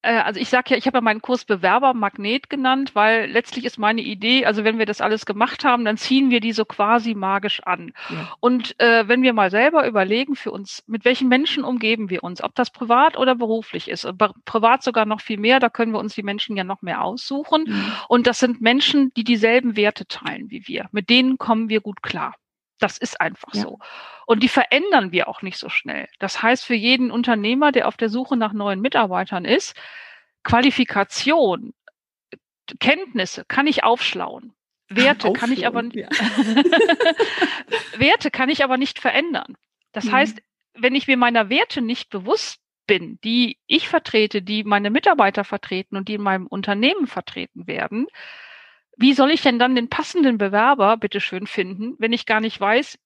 also 0.06 0.40
ich 0.40 0.48
sage 0.48 0.70
ja, 0.70 0.76
ich 0.76 0.86
habe 0.86 0.98
ja 0.98 1.00
meinen 1.02 1.22
Kurs 1.22 1.44
Bewerbermagnet 1.44 2.48
genannt, 2.48 2.94
weil 2.94 3.30
letztlich 3.30 3.64
ist 3.64 3.78
meine 3.78 4.00
Idee, 4.00 4.46
also 4.46 4.64
wenn 4.64 4.78
wir 4.78 4.86
das 4.86 5.00
alles 5.00 5.26
gemacht 5.26 5.64
haben, 5.64 5.84
dann 5.84 5.96
ziehen 5.96 6.30
wir 6.30 6.40
die 6.40 6.52
so 6.52 6.64
quasi 6.64 7.14
magisch 7.14 7.60
an. 7.64 7.92
Ja. 8.10 8.32
Und 8.40 8.78
äh, 8.80 9.08
wenn 9.08 9.22
wir 9.22 9.32
mal 9.32 9.50
selber 9.50 9.86
überlegen 9.86 10.36
für 10.36 10.52
uns, 10.52 10.84
mit 10.86 11.04
welchen 11.04 11.28
Menschen 11.28 11.64
umgeben 11.64 12.10
wir 12.10 12.22
uns, 12.24 12.42
ob 12.42 12.54
das 12.54 12.70
privat 12.70 13.16
oder 13.16 13.34
beruflich 13.34 13.88
ist, 13.88 14.08
privat 14.44 14.82
sogar 14.82 15.06
noch 15.06 15.20
viel 15.20 15.38
mehr, 15.38 15.60
da 15.60 15.68
können 15.68 15.92
wir 15.92 15.98
uns 15.98 16.14
die 16.14 16.22
Menschen 16.22 16.56
ja 16.56 16.64
noch 16.64 16.82
mehr 16.82 17.02
aussuchen. 17.02 17.64
Mhm. 17.66 17.92
Und 18.08 18.26
das 18.26 18.38
sind 18.38 18.60
Menschen, 18.60 19.12
die 19.16 19.24
dieselben 19.24 19.76
Werte 19.76 20.06
teilen 20.06 20.50
wie 20.50 20.66
wir. 20.66 20.88
Mit 20.92 21.10
denen 21.10 21.38
kommen 21.38 21.68
wir 21.68 21.80
gut 21.80 22.02
klar. 22.02 22.34
Das 22.78 22.98
ist 22.98 23.20
einfach 23.20 23.54
ja. 23.54 23.62
so. 23.62 23.78
Und 24.26 24.42
die 24.42 24.48
verändern 24.48 25.12
wir 25.12 25.28
auch 25.28 25.42
nicht 25.42 25.58
so 25.58 25.68
schnell. 25.68 26.08
Das 26.18 26.42
heißt, 26.42 26.64
für 26.64 26.74
jeden 26.74 27.10
Unternehmer, 27.10 27.72
der 27.72 27.88
auf 27.88 27.96
der 27.96 28.08
Suche 28.08 28.36
nach 28.36 28.52
neuen 28.52 28.80
Mitarbeitern 28.80 29.44
ist, 29.44 29.74
Qualifikation, 30.42 31.74
Kenntnisse 32.80 33.44
kann 33.46 33.66
ich 33.66 33.84
aufschlauen. 33.84 34.52
Werte 34.88 35.32
kann 35.32 35.50
ich 35.52 35.66
aber 35.66 35.82
ja. 35.92 36.08
Werte 37.96 38.30
kann 38.30 38.48
ich 38.48 38.62
aber 38.62 38.76
nicht 38.76 39.00
verändern. 39.00 39.56
Das 39.92 40.04
mhm. 40.04 40.12
heißt, 40.12 40.42
wenn 40.74 40.94
ich 40.94 41.06
mir 41.08 41.16
meiner 41.16 41.48
Werte 41.48 41.80
nicht 41.80 42.10
bewusst 42.10 42.60
bin, 42.86 43.18
die 43.24 43.58
ich 43.66 43.88
vertrete, 43.88 44.42
die 44.42 44.62
meine 44.62 44.90
Mitarbeiter 44.90 45.42
vertreten 45.42 45.96
und 45.96 46.08
die 46.08 46.14
in 46.14 46.22
meinem 46.22 46.46
Unternehmen 46.46 47.06
vertreten 47.06 47.66
werden, 47.66 48.06
wie 48.96 49.12
soll 49.12 49.30
ich 49.30 49.42
denn 49.42 49.58
dann 49.58 49.74
den 49.74 49.88
passenden 49.88 50.38
Bewerber 50.38 50.96
bitteschön 50.96 51.46
finden, 51.46 51.94
wenn 51.98 52.12
ich 52.12 52.26
gar 52.26 52.40
nicht 52.40 52.58
weiß, 52.58 52.98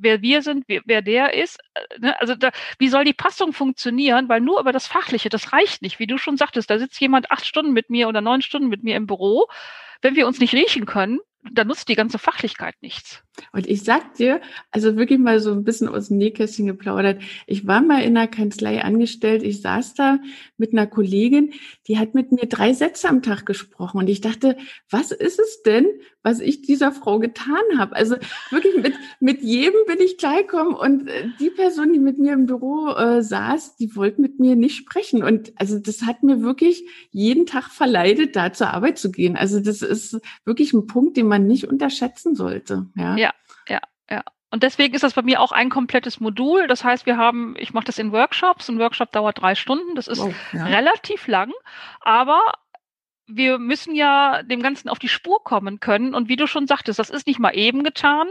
wer 0.00 0.22
wir 0.22 0.42
sind, 0.42 0.64
wer, 0.68 0.82
wer 0.84 1.02
der 1.02 1.34
ist. 1.34 1.58
Äh, 1.74 2.00
ne? 2.00 2.20
Also 2.20 2.34
da, 2.34 2.50
wie 2.78 2.88
soll 2.88 3.04
die 3.04 3.14
Passung 3.14 3.52
funktionieren? 3.52 4.28
Weil 4.28 4.40
nur 4.40 4.60
über 4.60 4.72
das 4.72 4.86
Fachliche, 4.86 5.28
das 5.28 5.52
reicht 5.52 5.82
nicht. 5.82 5.98
Wie 5.98 6.06
du 6.06 6.18
schon 6.18 6.36
sagtest, 6.36 6.70
da 6.70 6.78
sitzt 6.78 7.00
jemand 7.00 7.30
acht 7.30 7.46
Stunden 7.46 7.72
mit 7.72 7.90
mir 7.90 8.08
oder 8.08 8.20
neun 8.20 8.42
Stunden 8.42 8.68
mit 8.68 8.82
mir 8.82 8.96
im 8.96 9.06
Büro. 9.06 9.48
Wenn 10.02 10.16
wir 10.16 10.26
uns 10.26 10.40
nicht 10.40 10.54
riechen 10.54 10.86
können, 10.86 11.20
dann 11.52 11.68
nutzt 11.68 11.88
die 11.88 11.94
ganze 11.94 12.18
Fachlichkeit 12.18 12.74
nichts. 12.80 13.22
Und 13.52 13.66
ich 13.66 13.82
sag 13.82 14.14
dir, 14.14 14.40
also 14.70 14.96
wirklich 14.96 15.18
mal 15.18 15.40
so 15.40 15.52
ein 15.52 15.64
bisschen 15.64 15.88
aus 15.88 16.08
dem 16.08 16.18
Nähkästchen 16.18 16.66
geplaudert. 16.66 17.22
Ich 17.46 17.66
war 17.66 17.82
mal 17.82 18.02
in 18.02 18.16
einer 18.16 18.28
Kanzlei 18.28 18.82
angestellt. 18.82 19.42
Ich 19.42 19.60
saß 19.60 19.94
da 19.94 20.18
mit 20.56 20.72
einer 20.72 20.86
Kollegin, 20.86 21.52
die 21.86 21.98
hat 21.98 22.14
mit 22.14 22.32
mir 22.32 22.46
drei 22.46 22.72
Sätze 22.72 23.08
am 23.08 23.22
Tag 23.22 23.46
gesprochen. 23.46 23.98
Und 23.98 24.08
ich 24.08 24.20
dachte, 24.20 24.56
was 24.90 25.10
ist 25.10 25.38
es 25.38 25.62
denn, 25.62 25.86
was 26.22 26.40
ich 26.40 26.62
dieser 26.62 26.92
Frau 26.92 27.18
getan 27.18 27.78
habe? 27.78 27.94
Also 27.94 28.16
wirklich 28.50 28.76
mit, 28.76 28.94
mit 29.20 29.42
jedem 29.42 29.80
bin 29.86 30.00
ich 30.00 30.18
klargekommen. 30.18 30.74
Und 30.74 31.08
äh, 31.08 31.28
die 31.38 31.50
Person, 31.50 31.92
die 31.92 31.98
mit 31.98 32.18
mir 32.18 32.32
im 32.32 32.46
Büro 32.46 32.88
äh, 32.88 33.22
saß, 33.22 33.76
die 33.76 33.94
wollte 33.96 34.20
mit 34.20 34.40
mir 34.40 34.56
nicht 34.56 34.76
sprechen. 34.76 35.22
Und 35.22 35.52
also 35.56 35.78
das 35.78 36.02
hat 36.02 36.22
mir 36.22 36.42
wirklich 36.42 36.88
jeden 37.10 37.46
Tag 37.46 37.70
verleidet, 37.70 38.34
da 38.34 38.52
zur 38.52 38.70
Arbeit 38.70 38.98
zu 38.98 39.10
gehen. 39.10 39.36
Also 39.36 39.60
das 39.60 39.82
ist 39.82 40.20
wirklich 40.44 40.72
ein 40.72 40.86
Punkt, 40.86 41.16
den 41.16 41.28
man 41.28 41.35
nicht 41.38 41.68
unterschätzen 41.68 42.34
sollte. 42.34 42.86
Ja. 42.94 43.16
ja. 43.16 44.22
Und 44.50 44.62
deswegen 44.62 44.94
ist 44.94 45.02
das 45.02 45.14
bei 45.14 45.22
mir 45.22 45.40
auch 45.40 45.52
ein 45.52 45.70
komplettes 45.70 46.20
Modul. 46.20 46.66
Das 46.66 46.84
heißt, 46.84 47.04
wir 47.04 47.16
haben, 47.16 47.56
ich 47.58 47.74
mache 47.74 47.84
das 47.84 47.98
in 47.98 48.12
Workshops. 48.12 48.68
Ein 48.70 48.78
Workshop 48.78 49.12
dauert 49.12 49.40
drei 49.40 49.54
Stunden. 49.54 49.94
Das 49.96 50.06
ist 50.08 50.20
oh, 50.20 50.32
ja. 50.52 50.64
relativ 50.64 51.26
lang, 51.26 51.52
aber 52.00 52.40
wir 53.26 53.58
müssen 53.58 53.94
ja 53.94 54.42
dem 54.42 54.62
Ganzen 54.62 54.88
auf 54.88 54.98
die 54.98 55.08
Spur 55.08 55.42
kommen 55.42 55.80
können. 55.80 56.14
Und 56.14 56.28
wie 56.28 56.36
du 56.36 56.46
schon 56.46 56.66
sagtest, 56.66 56.98
das 56.98 57.10
ist 57.10 57.26
nicht 57.26 57.40
mal 57.40 57.56
eben 57.56 57.82
getan. 57.82 58.28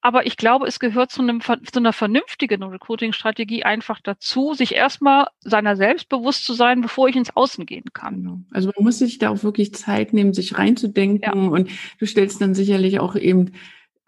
Aber 0.00 0.26
ich 0.26 0.38
glaube, 0.38 0.66
es 0.66 0.80
gehört 0.80 1.10
zu, 1.10 1.20
einem, 1.20 1.40
zu 1.40 1.78
einer 1.78 1.92
vernünftigen 1.92 2.62
Recruiting-Strategie 2.62 3.64
einfach 3.64 4.00
dazu, 4.02 4.54
sich 4.54 4.74
erstmal 4.74 5.26
seiner 5.40 5.76
selbst 5.76 6.08
bewusst 6.08 6.44
zu 6.44 6.54
sein, 6.54 6.80
bevor 6.80 7.08
ich 7.08 7.16
ins 7.16 7.36
Außen 7.36 7.66
gehen 7.66 7.92
kann. 7.92 8.22
Genau. 8.22 8.40
Also 8.50 8.70
man 8.74 8.84
muss 8.84 8.98
sich 8.98 9.18
da 9.18 9.28
auch 9.28 9.42
wirklich 9.42 9.74
Zeit 9.74 10.14
nehmen, 10.14 10.32
sich 10.32 10.56
reinzudenken. 10.56 11.42
Ja. 11.42 11.48
Und 11.50 11.70
du 11.98 12.06
stellst 12.06 12.40
dann 12.40 12.54
sicherlich 12.54 12.98
auch 12.98 13.14
eben 13.14 13.52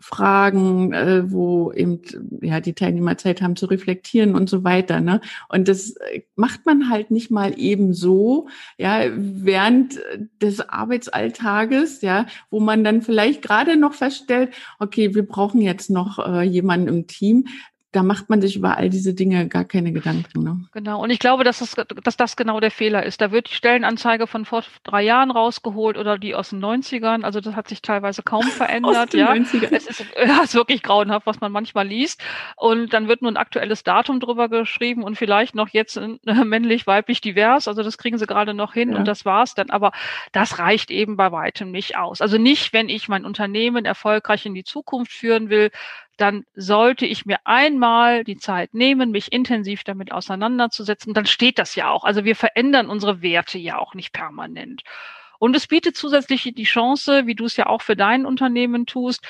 Fragen, 0.03 0.93
äh, 0.93 1.31
wo 1.31 1.73
eben 1.73 2.03
ja 2.41 2.61
die 2.61 2.75
Teilnehmer 2.75 3.17
Zeit 3.17 3.41
haben 3.41 3.55
zu 3.55 3.67
reflektieren 3.67 4.35
und 4.35 4.51
so 4.51 4.65
weiter. 4.65 5.01
Ne? 5.01 5.21
Und 5.49 5.69
das 5.69 5.93
äh, 5.97 6.23
macht 6.35 6.67
man 6.67 6.91
halt 6.91 7.11
nicht 7.13 7.31
mal 7.31 7.59
eben 7.59 7.95
so, 7.95 8.49
ja, 8.77 9.05
während 9.15 10.01
des 10.43 10.69
Arbeitsalltages, 10.69 12.03
ja, 12.03 12.27
wo 12.51 12.59
man 12.59 12.83
dann 12.83 13.03
vielleicht 13.03 13.43
gerade 13.43 13.77
noch 13.77 13.95
feststellt, 13.95 14.51
okay, 14.81 15.15
wir 15.15 15.27
brauchen 15.27 15.61
jetzt 15.61 15.89
noch 15.89 16.19
äh, 16.19 16.43
jemanden 16.43 16.89
im 16.89 17.07
Team 17.07 17.47
da 17.93 18.03
macht 18.03 18.31
man 18.31 18.41
sich 18.41 18.57
über 18.57 18.79
all 18.79 18.89
diese 18.89 19.13
Dinge 19.13 19.49
gar 19.49 19.65
keine 19.65 19.93
Gedanken. 19.93 20.43
Ne? 20.43 20.65
Genau, 20.73 21.03
und 21.03 21.11
ich 21.11 21.19
glaube, 21.19 21.45
dass 21.45 21.59
das, 21.59 21.77
dass 22.03 22.17
das 22.17 22.37
genau 22.37 22.59
der 22.59 22.71
Fehler 22.71 23.05
ist. 23.05 23.21
Da 23.21 23.31
wird 23.33 23.51
die 23.51 23.55
Stellenanzeige 23.55 24.27
von 24.27 24.47
vor 24.47 24.65
drei 24.83 25.03
Jahren 25.03 25.31
rausgeholt 25.31 25.99
oder 25.99 26.17
die 26.17 26.35
aus 26.35 26.51
den 26.51 26.65
90ern. 26.65 27.23
Also 27.23 27.43
das 27.43 27.55
hat 27.55 27.69
sich 27.69 27.83
teilweise 27.83 28.23
kaum 28.23 28.45
verändert. 28.45 28.97
aus 28.97 29.09
den 29.11 29.21
ja. 29.21 29.33
90ern. 29.33 29.73
Es 29.73 29.87
ist, 29.87 30.05
ja, 30.17 30.43
ist 30.43 30.55
wirklich 30.55 30.83
grauenhaft, 30.83 31.27
was 31.27 31.43
man 31.43 31.53
manchmal 31.53 31.87
liest. 31.87 32.23
Und 32.57 32.95
dann 32.95 33.09
wird 33.09 33.21
nur 33.21 33.31
ein 33.31 33.37
aktuelles 33.37 33.85
Datum 33.85 34.21
drüber 34.21 34.49
geschrieben 34.49 35.03
und 35.03 35.17
vielleicht 35.17 35.55
noch 35.55 35.69
jetzt 35.69 35.99
äh, 35.99 36.19
männlich, 36.45 36.87
weiblich, 36.87 37.21
divers. 37.21 37.69
Also 37.69 37.83
das 37.83 37.99
kriegen 37.99 38.17
sie 38.17 38.27
gerade 38.27 38.55
noch 38.55 38.73
hin 38.73 38.93
ja. 38.93 38.99
und 38.99 39.07
das 39.07 39.27
war's 39.27 39.55
dann. 39.55 39.69
Aber 39.69 39.93
das 40.33 40.59
reicht 40.59 40.91
eben 40.91 41.19
bei 41.19 41.31
weitem 41.31 41.71
nicht 41.71 41.99
aus. 41.99 42.23
Also 42.23 42.39
nicht, 42.39 42.73
wenn 42.73 42.89
ich 42.89 43.09
mein 43.09 43.27
Unternehmen 43.27 43.85
erfolgreich 43.85 44.47
in 44.47 44.55
die 44.55 44.65
Zukunft 44.65 45.13
führen 45.13 45.51
will, 45.51 45.71
dann 46.23 46.45
sollte 46.55 47.05
ich 47.05 47.27
mir 47.27 47.39
einmal 47.45 48.23
die 48.23 48.37
Zeit 48.37 48.75
nehmen, 48.75 49.11
mich 49.11 49.33
intensiv 49.33 49.83
damit 49.83 50.13
auseinanderzusetzen. 50.13 51.15
Dann 51.15 51.27
steht 51.27 51.59
das 51.59 51.75
ja 51.75 51.91
auch. 51.91 52.05
Also 52.05 52.25
wir 52.25 52.37
verändern 52.37 52.89
unsere 52.89 53.23
Werte 53.23 53.59
ja 53.59 53.77
auch 53.79 53.95
nicht 53.95 54.13
permanent. 54.13 54.85
Und 55.41 55.57
es 55.57 55.67
bietet 55.67 55.97
zusätzlich 55.97 56.53
die 56.55 56.63
Chance, 56.63 57.27
wie 57.27 57.35
du 57.35 57.45
es 57.45 57.57
ja 57.57 57.67
auch 57.67 57.83
für 57.83 57.97
dein 57.97 58.25
Unternehmen 58.25 58.87
tust, 58.87 59.27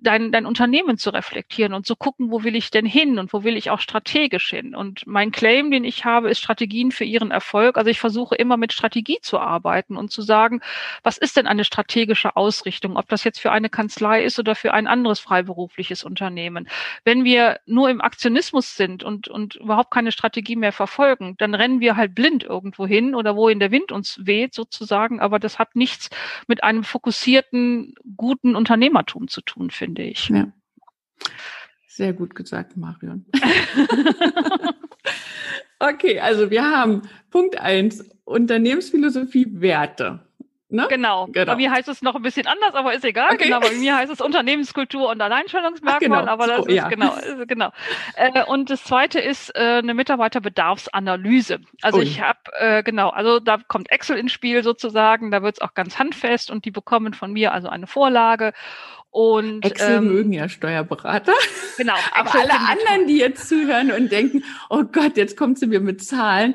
dein, 0.00 0.32
dein 0.32 0.46
Unternehmen 0.46 0.98
zu 0.98 1.10
reflektieren 1.10 1.72
und 1.72 1.86
zu 1.86 1.96
gucken, 1.96 2.30
wo 2.30 2.44
will 2.44 2.56
ich 2.56 2.70
denn 2.70 2.86
hin 2.86 3.18
und 3.18 3.32
wo 3.32 3.44
will 3.44 3.56
ich 3.56 3.70
auch 3.70 3.80
strategisch 3.80 4.50
hin. 4.50 4.74
Und 4.74 5.06
mein 5.06 5.32
Claim, 5.32 5.70
den 5.70 5.84
ich 5.84 6.04
habe, 6.04 6.30
ist 6.30 6.38
Strategien 6.38 6.92
für 6.92 7.04
ihren 7.04 7.30
Erfolg. 7.30 7.76
Also 7.76 7.90
ich 7.90 7.98
versuche 7.98 8.34
immer 8.34 8.56
mit 8.56 8.72
Strategie 8.72 9.18
zu 9.22 9.38
arbeiten 9.38 9.96
und 9.96 10.10
zu 10.10 10.22
sagen, 10.22 10.60
was 11.02 11.18
ist 11.18 11.36
denn 11.36 11.46
eine 11.46 11.64
strategische 11.64 12.36
Ausrichtung, 12.36 12.96
ob 12.96 13.08
das 13.08 13.24
jetzt 13.24 13.40
für 13.40 13.52
eine 13.52 13.68
Kanzlei 13.68 14.22
ist 14.22 14.38
oder 14.38 14.54
für 14.54 14.72
ein 14.72 14.86
anderes 14.86 15.20
freiberufliches 15.20 16.04
Unternehmen. 16.04 16.68
Wenn 17.04 17.24
wir 17.24 17.60
nur 17.66 17.88
im 17.90 18.00
Aktionismus 18.00 18.76
sind 18.76 19.02
und, 19.02 19.28
und 19.28 19.56
überhaupt 19.56 19.90
keine 19.90 20.12
Strategie 20.12 20.56
mehr 20.56 20.72
verfolgen, 20.72 21.36
dann 21.38 21.54
rennen 21.54 21.80
wir 21.80 21.96
halt 21.96 22.14
blind 22.14 22.44
irgendwo 22.44 22.86
hin 22.86 23.14
oder 23.14 23.36
wohin 23.36 23.60
der 23.60 23.70
Wind 23.70 23.92
uns 23.92 24.20
weht 24.22 24.54
sozusagen. 24.54 25.20
Aber 25.20 25.38
das 25.38 25.58
hat 25.58 25.74
nichts 25.76 26.10
mit 26.46 26.62
einem 26.62 26.84
fokussierten, 26.84 27.94
guten 28.16 28.56
Unternehmertum 28.56 29.28
zu 29.28 29.40
tun, 29.40 29.70
finde 29.70 29.85
finde 29.86 30.02
ich. 30.02 30.28
Ja. 30.28 30.52
Sehr 31.88 32.12
gut 32.12 32.34
gesagt, 32.34 32.76
Marion. 32.76 33.24
okay, 35.78 36.20
also 36.20 36.50
wir 36.50 36.64
haben 36.64 37.02
Punkt 37.30 37.58
eins 37.58 38.04
Unternehmensphilosophie, 38.24 39.46
Werte. 39.50 40.20
Ne? 40.68 40.86
Genau. 40.90 41.26
genau. 41.26 41.46
Bei 41.46 41.56
mir 41.56 41.70
heißt 41.70 41.86
es 41.86 42.02
noch 42.02 42.16
ein 42.16 42.22
bisschen 42.22 42.48
anders, 42.48 42.74
aber 42.74 42.92
ist 42.92 43.04
egal. 43.04 43.34
Okay. 43.34 43.44
Genau, 43.44 43.60
bei 43.60 43.70
mir 43.70 43.96
heißt 43.96 44.12
es 44.12 44.20
Unternehmenskultur 44.20 45.10
und 45.10 45.20
Alleinstellungsmerkmal, 45.20 46.20
genau. 46.20 46.32
aber 46.32 46.48
das 46.48 46.56
so, 46.56 46.66
ist 46.66 46.74
ja. 46.74 46.88
genau, 46.88 47.14
genau. 47.46 47.70
Äh, 48.16 48.44
und 48.44 48.68
das 48.68 48.82
zweite 48.82 49.20
ist 49.20 49.54
äh, 49.54 49.78
eine 49.78 49.94
Mitarbeiterbedarfsanalyse. 49.94 51.60
Also 51.82 51.98
Ui. 51.98 52.04
ich 52.04 52.20
habe 52.20 52.40
äh, 52.58 52.82
genau, 52.82 53.10
also 53.10 53.38
da 53.38 53.58
kommt 53.68 53.92
Excel 53.92 54.18
ins 54.18 54.32
Spiel 54.32 54.64
sozusagen, 54.64 55.30
da 55.30 55.40
wird 55.40 55.54
es 55.54 55.60
auch 55.60 55.74
ganz 55.74 56.00
handfest 56.00 56.50
und 56.50 56.64
die 56.64 56.72
bekommen 56.72 57.14
von 57.14 57.32
mir 57.32 57.52
also 57.52 57.68
eine 57.68 57.86
Vorlage 57.86 58.52
und, 59.16 59.64
Excel 59.64 59.96
ähm, 59.96 60.08
mögen 60.08 60.32
ja 60.34 60.46
Steuerberater. 60.46 61.32
Genau. 61.78 61.94
Aber 62.12 62.34
alle 62.34 62.52
anderen, 62.52 63.06
die 63.06 63.16
jetzt 63.16 63.48
zuhören 63.48 63.90
und 63.90 64.12
denken, 64.12 64.44
oh 64.68 64.82
Gott, 64.84 65.16
jetzt 65.16 65.38
kommt 65.38 65.58
sie 65.58 65.66
mir 65.66 65.80
mit 65.80 66.04
Zahlen. 66.04 66.54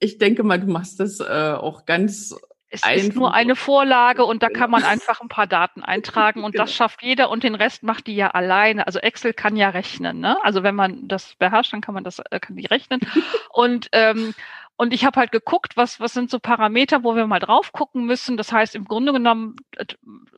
Ich 0.00 0.18
denke 0.18 0.42
mal, 0.42 0.60
du 0.60 0.66
machst 0.66 1.00
das 1.00 1.20
äh, 1.20 1.24
auch 1.24 1.86
ganz 1.86 2.34
es 2.68 2.82
ist 2.84 3.14
nur 3.14 3.32
eine 3.32 3.54
Vorlage 3.54 4.24
und 4.24 4.42
da 4.42 4.48
kann 4.48 4.70
man 4.70 4.82
einfach 4.84 5.20
ein 5.20 5.28
paar 5.28 5.46
Daten 5.46 5.82
eintragen 5.82 6.44
und 6.44 6.52
genau. 6.52 6.64
das 6.64 6.74
schafft 6.74 7.02
jeder 7.02 7.30
und 7.30 7.42
den 7.42 7.54
Rest 7.54 7.84
macht 7.84 8.06
die 8.06 8.16
ja 8.16 8.32
alleine. 8.32 8.86
Also 8.86 8.98
Excel 8.98 9.32
kann 9.32 9.56
ja 9.56 9.70
rechnen, 9.70 10.18
ne? 10.18 10.36
Also 10.44 10.62
wenn 10.62 10.74
man 10.74 11.08
das 11.08 11.36
beherrscht, 11.36 11.72
dann 11.72 11.80
kann 11.80 11.94
man 11.94 12.04
das, 12.04 12.18
äh, 12.18 12.40
kann 12.40 12.56
die 12.56 12.66
rechnen. 12.66 13.00
und 13.50 13.88
ähm, 13.92 14.34
und 14.76 14.92
ich 14.92 15.04
habe 15.04 15.20
halt 15.20 15.30
geguckt, 15.30 15.76
was, 15.76 16.00
was 16.00 16.12
sind 16.12 16.30
so 16.30 16.40
Parameter, 16.40 17.04
wo 17.04 17.14
wir 17.14 17.28
mal 17.28 17.38
drauf 17.38 17.70
gucken 17.72 18.06
müssen. 18.06 18.36
Das 18.36 18.50
heißt, 18.50 18.74
im 18.74 18.86
Grunde 18.86 19.12
genommen 19.12 19.54
äh, 19.76 19.84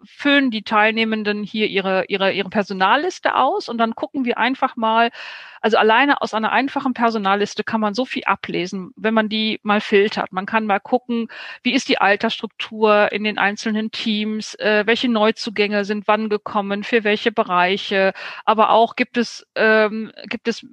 füllen 0.04 0.50
die 0.50 0.62
Teilnehmenden 0.62 1.42
hier 1.42 1.68
ihre, 1.68 2.04
ihre, 2.08 2.32
ihre 2.32 2.50
Personalliste 2.50 3.34
aus 3.34 3.70
und 3.70 3.78
dann 3.78 3.94
gucken 3.94 4.26
wir 4.26 4.36
einfach 4.36 4.76
mal, 4.76 5.10
also 5.62 5.78
alleine 5.78 6.20
aus 6.20 6.34
einer 6.34 6.52
einfachen 6.52 6.92
Personalliste 6.92 7.64
kann 7.64 7.80
man 7.80 7.94
so 7.94 8.04
viel 8.04 8.24
ablesen, 8.24 8.92
wenn 8.96 9.14
man 9.14 9.30
die 9.30 9.58
mal 9.62 9.80
filtert. 9.80 10.32
Man 10.32 10.44
kann 10.44 10.66
mal 10.66 10.80
gucken, 10.80 11.28
wie 11.62 11.72
ist 11.72 11.88
die 11.88 11.98
Altersstruktur 11.98 13.10
in 13.12 13.24
den 13.24 13.38
einzelnen 13.38 13.90
Teams, 13.90 14.54
äh, 14.56 14.82
welche 14.86 15.08
Neuzugänge 15.08 15.86
sind 15.86 16.06
wann 16.08 16.28
gekommen, 16.28 16.84
für 16.84 17.04
welche 17.04 17.32
Bereiche, 17.32 18.12
aber 18.44 18.70
auch 18.70 18.96
gibt 18.96 19.16
es, 19.16 19.46
ähm, 19.54 20.12
gibt 20.28 20.46
es 20.46 20.66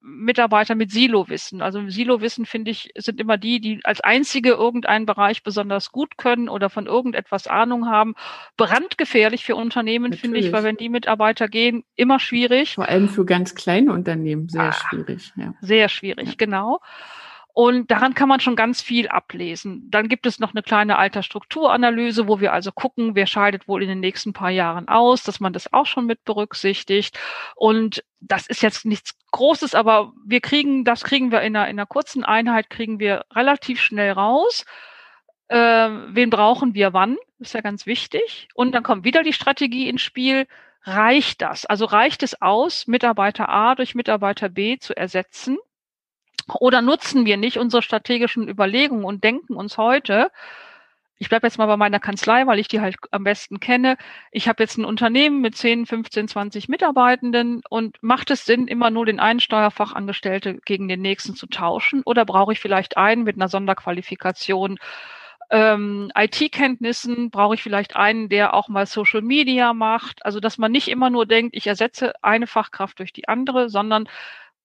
Mitarbeiter 0.00 0.74
mit 0.74 0.92
Silo-Wissen. 0.92 1.60
Also 1.60 1.88
Silo-Wissen, 1.88 2.46
finde 2.46 2.70
ich, 2.70 2.90
sind 2.96 3.20
immer 3.20 3.36
die, 3.36 3.60
die 3.60 3.80
als 3.84 4.00
einzige 4.00 4.50
irgendeinen 4.50 5.06
Bereich 5.06 5.42
besonders 5.42 5.90
gut 5.90 6.16
können 6.16 6.48
oder 6.48 6.70
von 6.70 6.86
irgendetwas 6.86 7.46
Ahnung 7.46 7.86
haben. 7.86 8.14
Brandgefährlich 8.56 9.44
für 9.44 9.56
Unternehmen, 9.56 10.12
finde 10.12 10.38
ich, 10.38 10.52
weil 10.52 10.62
wenn 10.62 10.76
die 10.76 10.88
Mitarbeiter 10.88 11.48
gehen, 11.48 11.84
immer 11.96 12.20
schwierig. 12.20 12.76
Vor 12.76 12.88
allem 12.88 13.08
für 13.08 13.24
ganz 13.24 13.54
kleine 13.54 13.92
Unternehmen 13.92 14.48
sehr 14.48 14.62
ah, 14.62 14.72
schwierig. 14.72 15.32
Ja. 15.36 15.54
Sehr 15.60 15.88
schwierig, 15.88 16.28
ja. 16.28 16.34
genau. 16.36 16.80
Und 17.58 17.90
daran 17.90 18.14
kann 18.14 18.28
man 18.28 18.38
schon 18.38 18.54
ganz 18.54 18.80
viel 18.80 19.08
ablesen. 19.08 19.90
Dann 19.90 20.08
gibt 20.08 20.26
es 20.26 20.38
noch 20.38 20.54
eine 20.54 20.62
kleine 20.62 20.96
Altersstrukturanalyse, 20.96 22.28
wo 22.28 22.38
wir 22.38 22.52
also 22.52 22.70
gucken, 22.70 23.16
wer 23.16 23.26
scheidet 23.26 23.66
wohl 23.66 23.82
in 23.82 23.88
den 23.88 23.98
nächsten 23.98 24.32
paar 24.32 24.50
Jahren 24.50 24.86
aus, 24.86 25.24
dass 25.24 25.40
man 25.40 25.52
das 25.52 25.72
auch 25.72 25.86
schon 25.86 26.06
mit 26.06 26.24
berücksichtigt. 26.24 27.18
Und 27.56 28.04
das 28.20 28.46
ist 28.46 28.62
jetzt 28.62 28.84
nichts 28.86 29.18
Großes, 29.32 29.74
aber 29.74 30.12
wir 30.24 30.40
kriegen, 30.40 30.84
das 30.84 31.02
kriegen 31.02 31.32
wir 31.32 31.40
in 31.40 31.56
einer, 31.56 31.68
in 31.68 31.80
einer 31.80 31.86
kurzen 31.86 32.22
Einheit, 32.22 32.70
kriegen 32.70 33.00
wir 33.00 33.24
relativ 33.34 33.80
schnell 33.80 34.12
raus. 34.12 34.64
Äh, 35.48 35.56
wen 35.56 36.30
brauchen 36.30 36.74
wir 36.74 36.92
wann? 36.92 37.16
Ist 37.40 37.54
ja 37.54 37.60
ganz 37.60 37.86
wichtig. 37.86 38.46
Und 38.54 38.70
dann 38.70 38.84
kommt 38.84 39.02
wieder 39.02 39.24
die 39.24 39.32
Strategie 39.32 39.88
ins 39.88 40.02
Spiel. 40.02 40.46
Reicht 40.84 41.42
das? 41.42 41.66
Also 41.66 41.86
reicht 41.86 42.22
es 42.22 42.40
aus, 42.40 42.86
Mitarbeiter 42.86 43.48
A 43.48 43.74
durch 43.74 43.96
Mitarbeiter 43.96 44.48
B 44.48 44.78
zu 44.78 44.96
ersetzen? 44.96 45.58
Oder 46.54 46.82
nutzen 46.82 47.26
wir 47.26 47.36
nicht 47.36 47.58
unsere 47.58 47.82
strategischen 47.82 48.48
Überlegungen 48.48 49.04
und 49.04 49.24
denken 49.24 49.54
uns 49.54 49.78
heute, 49.78 50.30
ich 51.20 51.28
bleibe 51.28 51.46
jetzt 51.46 51.58
mal 51.58 51.66
bei 51.66 51.76
meiner 51.76 51.98
Kanzlei, 51.98 52.46
weil 52.46 52.60
ich 52.60 52.68
die 52.68 52.80
halt 52.80 52.96
am 53.10 53.24
besten 53.24 53.58
kenne. 53.58 53.96
Ich 54.30 54.48
habe 54.48 54.62
jetzt 54.62 54.78
ein 54.78 54.84
Unternehmen 54.84 55.40
mit 55.40 55.56
10, 55.56 55.86
15, 55.86 56.28
20 56.28 56.68
Mitarbeitenden 56.68 57.62
und 57.68 57.96
macht 58.02 58.30
es 58.30 58.44
Sinn, 58.44 58.68
immer 58.68 58.90
nur 58.90 59.04
den 59.04 59.18
einen 59.18 59.40
Steuerfachangestellte 59.40 60.60
gegen 60.64 60.86
den 60.86 61.02
nächsten 61.02 61.34
zu 61.34 61.46
tauschen? 61.48 62.02
Oder 62.04 62.24
brauche 62.24 62.52
ich 62.52 62.60
vielleicht 62.60 62.96
einen 62.96 63.24
mit 63.24 63.36
einer 63.36 63.48
Sonderqualifikation? 63.48 64.78
Ähm, 65.50 66.12
IT-Kenntnissen 66.14 67.30
brauche 67.30 67.54
ich 67.54 67.62
vielleicht 67.62 67.96
einen, 67.96 68.28
der 68.28 68.54
auch 68.54 68.68
mal 68.68 68.86
Social 68.86 69.22
Media 69.22 69.72
macht. 69.72 70.24
Also 70.24 70.38
dass 70.38 70.56
man 70.56 70.70
nicht 70.70 70.88
immer 70.88 71.10
nur 71.10 71.26
denkt, 71.26 71.56
ich 71.56 71.66
ersetze 71.66 72.12
eine 72.22 72.46
Fachkraft 72.46 72.98
durch 73.00 73.12
die 73.12 73.26
andere, 73.26 73.70
sondern 73.70 74.08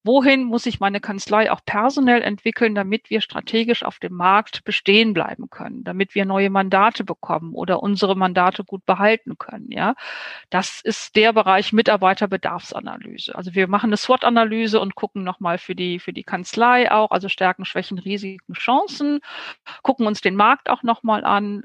wohin 0.03 0.43
muss 0.43 0.65
ich 0.65 0.79
meine 0.79 0.99
Kanzlei 0.99 1.51
auch 1.51 1.61
personell 1.65 2.21
entwickeln, 2.21 2.75
damit 2.75 3.09
wir 3.09 3.21
strategisch 3.21 3.83
auf 3.83 3.99
dem 3.99 4.13
Markt 4.13 4.63
bestehen 4.63 5.13
bleiben 5.13 5.49
können, 5.49 5.83
damit 5.83 6.15
wir 6.15 6.25
neue 6.25 6.49
Mandate 6.49 7.03
bekommen 7.03 7.53
oder 7.53 7.81
unsere 7.81 8.15
Mandate 8.15 8.63
gut 8.63 8.85
behalten 8.85 9.37
können, 9.37 9.71
ja. 9.71 9.95
Das 10.49 10.81
ist 10.81 11.15
der 11.15 11.33
Bereich 11.33 11.73
Mitarbeiterbedarfsanalyse. 11.73 13.35
Also 13.35 13.55
wir 13.55 13.67
machen 13.67 13.89
eine 13.89 13.97
SWOT-Analyse 13.97 14.79
und 14.79 14.95
gucken 14.95 15.23
nochmal 15.23 15.57
für 15.57 15.75
die, 15.75 15.99
für 15.99 16.13
die 16.13 16.23
Kanzlei 16.23 16.91
auch, 16.91 17.11
also 17.11 17.29
Stärken, 17.29 17.65
Schwächen, 17.65 17.97
Risiken, 17.99 18.53
Chancen, 18.53 19.19
gucken 19.81 20.07
uns 20.07 20.21
den 20.21 20.35
Markt 20.35 20.69
auch 20.69 20.83
nochmal 20.83 21.23
an, 21.23 21.63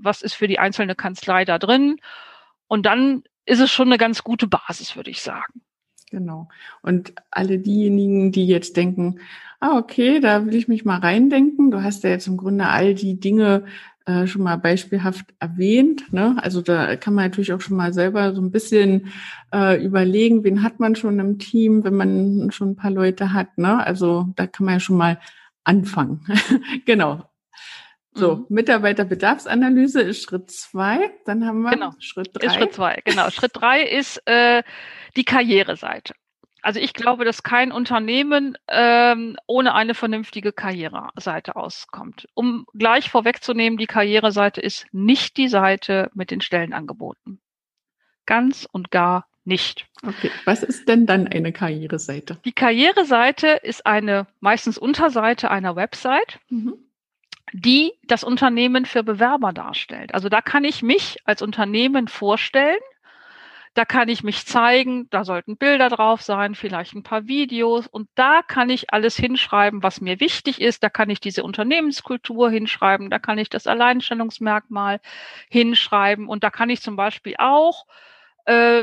was 0.00 0.22
ist 0.22 0.34
für 0.34 0.48
die 0.48 0.58
einzelne 0.58 0.94
Kanzlei 0.94 1.44
da 1.44 1.58
drin 1.58 2.00
und 2.68 2.86
dann 2.86 3.22
ist 3.44 3.60
es 3.60 3.70
schon 3.70 3.88
eine 3.88 3.98
ganz 3.98 4.24
gute 4.24 4.48
Basis, 4.48 4.96
würde 4.96 5.10
ich 5.10 5.22
sagen. 5.22 5.62
Genau. 6.10 6.48
Und 6.82 7.14
alle 7.30 7.58
diejenigen, 7.58 8.32
die 8.32 8.46
jetzt 8.46 8.76
denken, 8.76 9.20
ah, 9.60 9.76
okay, 9.78 10.20
da 10.20 10.46
will 10.46 10.54
ich 10.54 10.68
mich 10.68 10.84
mal 10.84 10.98
reindenken. 10.98 11.70
Du 11.70 11.82
hast 11.82 12.04
ja 12.04 12.10
jetzt 12.10 12.26
im 12.26 12.36
Grunde 12.36 12.68
all 12.68 12.94
die 12.94 13.18
Dinge 13.18 13.64
äh, 14.06 14.26
schon 14.26 14.42
mal 14.42 14.56
beispielhaft 14.56 15.34
erwähnt. 15.40 16.12
Ne? 16.12 16.36
Also 16.40 16.62
da 16.62 16.94
kann 16.96 17.14
man 17.14 17.24
natürlich 17.24 17.52
auch 17.52 17.60
schon 17.60 17.76
mal 17.76 17.92
selber 17.92 18.34
so 18.34 18.40
ein 18.40 18.52
bisschen 18.52 19.12
äh, 19.52 19.82
überlegen, 19.84 20.44
wen 20.44 20.62
hat 20.62 20.78
man 20.78 20.94
schon 20.94 21.18
im 21.18 21.38
Team, 21.38 21.82
wenn 21.82 21.96
man 21.96 22.50
schon 22.52 22.70
ein 22.70 22.76
paar 22.76 22.92
Leute 22.92 23.32
hat. 23.32 23.58
Ne? 23.58 23.84
Also 23.84 24.28
da 24.36 24.46
kann 24.46 24.66
man 24.66 24.74
ja 24.74 24.80
schon 24.80 24.96
mal 24.96 25.18
anfangen. 25.64 26.20
genau. 26.86 27.24
So, 28.16 28.36
mhm. 28.36 28.46
Mitarbeiterbedarfsanalyse 28.48 30.00
ist 30.00 30.22
Schritt 30.22 30.50
zwei. 30.50 31.10
Dann 31.26 31.46
haben 31.46 31.60
wir 31.60 31.70
genau. 31.70 31.92
Schritt 31.98 32.30
drei. 32.32 32.46
Ist 32.46 32.54
Schritt 32.54 32.72
zwei, 32.72 33.02
genau. 33.04 33.30
Schritt 33.30 33.52
drei 33.54 33.82
ist 33.82 34.26
äh, 34.26 34.62
die 35.16 35.24
Karriereseite. 35.24 36.14
Also 36.62 36.80
ich 36.80 36.94
glaube, 36.94 37.24
dass 37.24 37.42
kein 37.42 37.70
Unternehmen 37.72 38.56
ähm, 38.68 39.36
ohne 39.46 39.74
eine 39.74 39.94
vernünftige 39.94 40.52
Karriereseite 40.52 41.54
auskommt. 41.56 42.26
Um 42.34 42.66
gleich 42.74 43.10
vorwegzunehmen, 43.10 43.78
die 43.78 43.86
Karriereseite 43.86 44.62
ist 44.62 44.86
nicht 44.92 45.36
die 45.36 45.48
Seite 45.48 46.10
mit 46.14 46.30
den 46.30 46.40
Stellenangeboten. 46.40 47.40
Ganz 48.24 48.66
und 48.72 48.90
gar 48.90 49.26
nicht. 49.44 49.86
Okay, 50.04 50.30
was 50.44 50.64
ist 50.64 50.88
denn 50.88 51.06
dann 51.06 51.28
eine 51.28 51.52
Karriereseite? 51.52 52.38
Die 52.44 52.52
Karriereseite 52.52 53.46
ist 53.62 53.86
eine 53.86 54.26
meistens 54.40 54.76
Unterseite 54.76 55.50
einer 55.50 55.76
Website. 55.76 56.40
Mhm 56.48 56.85
die 57.52 57.92
das 58.04 58.24
Unternehmen 58.24 58.84
für 58.86 59.02
Bewerber 59.02 59.52
darstellt. 59.52 60.14
Also 60.14 60.28
da 60.28 60.40
kann 60.40 60.64
ich 60.64 60.82
mich 60.82 61.18
als 61.24 61.42
Unternehmen 61.42 62.08
vorstellen, 62.08 62.78
da 63.76 63.84
kann 63.84 64.08
ich 64.08 64.22
mich 64.22 64.46
zeigen, 64.46 65.06
da 65.10 65.22
sollten 65.22 65.58
Bilder 65.58 65.90
drauf 65.90 66.22
sein, 66.22 66.54
vielleicht 66.54 66.94
ein 66.94 67.02
paar 67.02 67.26
Videos 67.26 67.86
und 67.86 68.08
da 68.14 68.40
kann 68.40 68.70
ich 68.70 68.90
alles 68.90 69.16
hinschreiben, 69.16 69.82
was 69.82 70.00
mir 70.00 70.18
wichtig 70.18 70.62
ist. 70.62 70.82
Da 70.82 70.88
kann 70.88 71.10
ich 71.10 71.20
diese 71.20 71.42
Unternehmenskultur 71.44 72.48
hinschreiben, 72.50 73.10
da 73.10 73.18
kann 73.18 73.36
ich 73.36 73.50
das 73.50 73.66
Alleinstellungsmerkmal 73.66 74.98
hinschreiben 75.50 76.26
und 76.26 76.42
da 76.42 76.48
kann 76.48 76.70
ich 76.70 76.80
zum 76.80 76.96
Beispiel 76.96 77.34
auch 77.38 77.84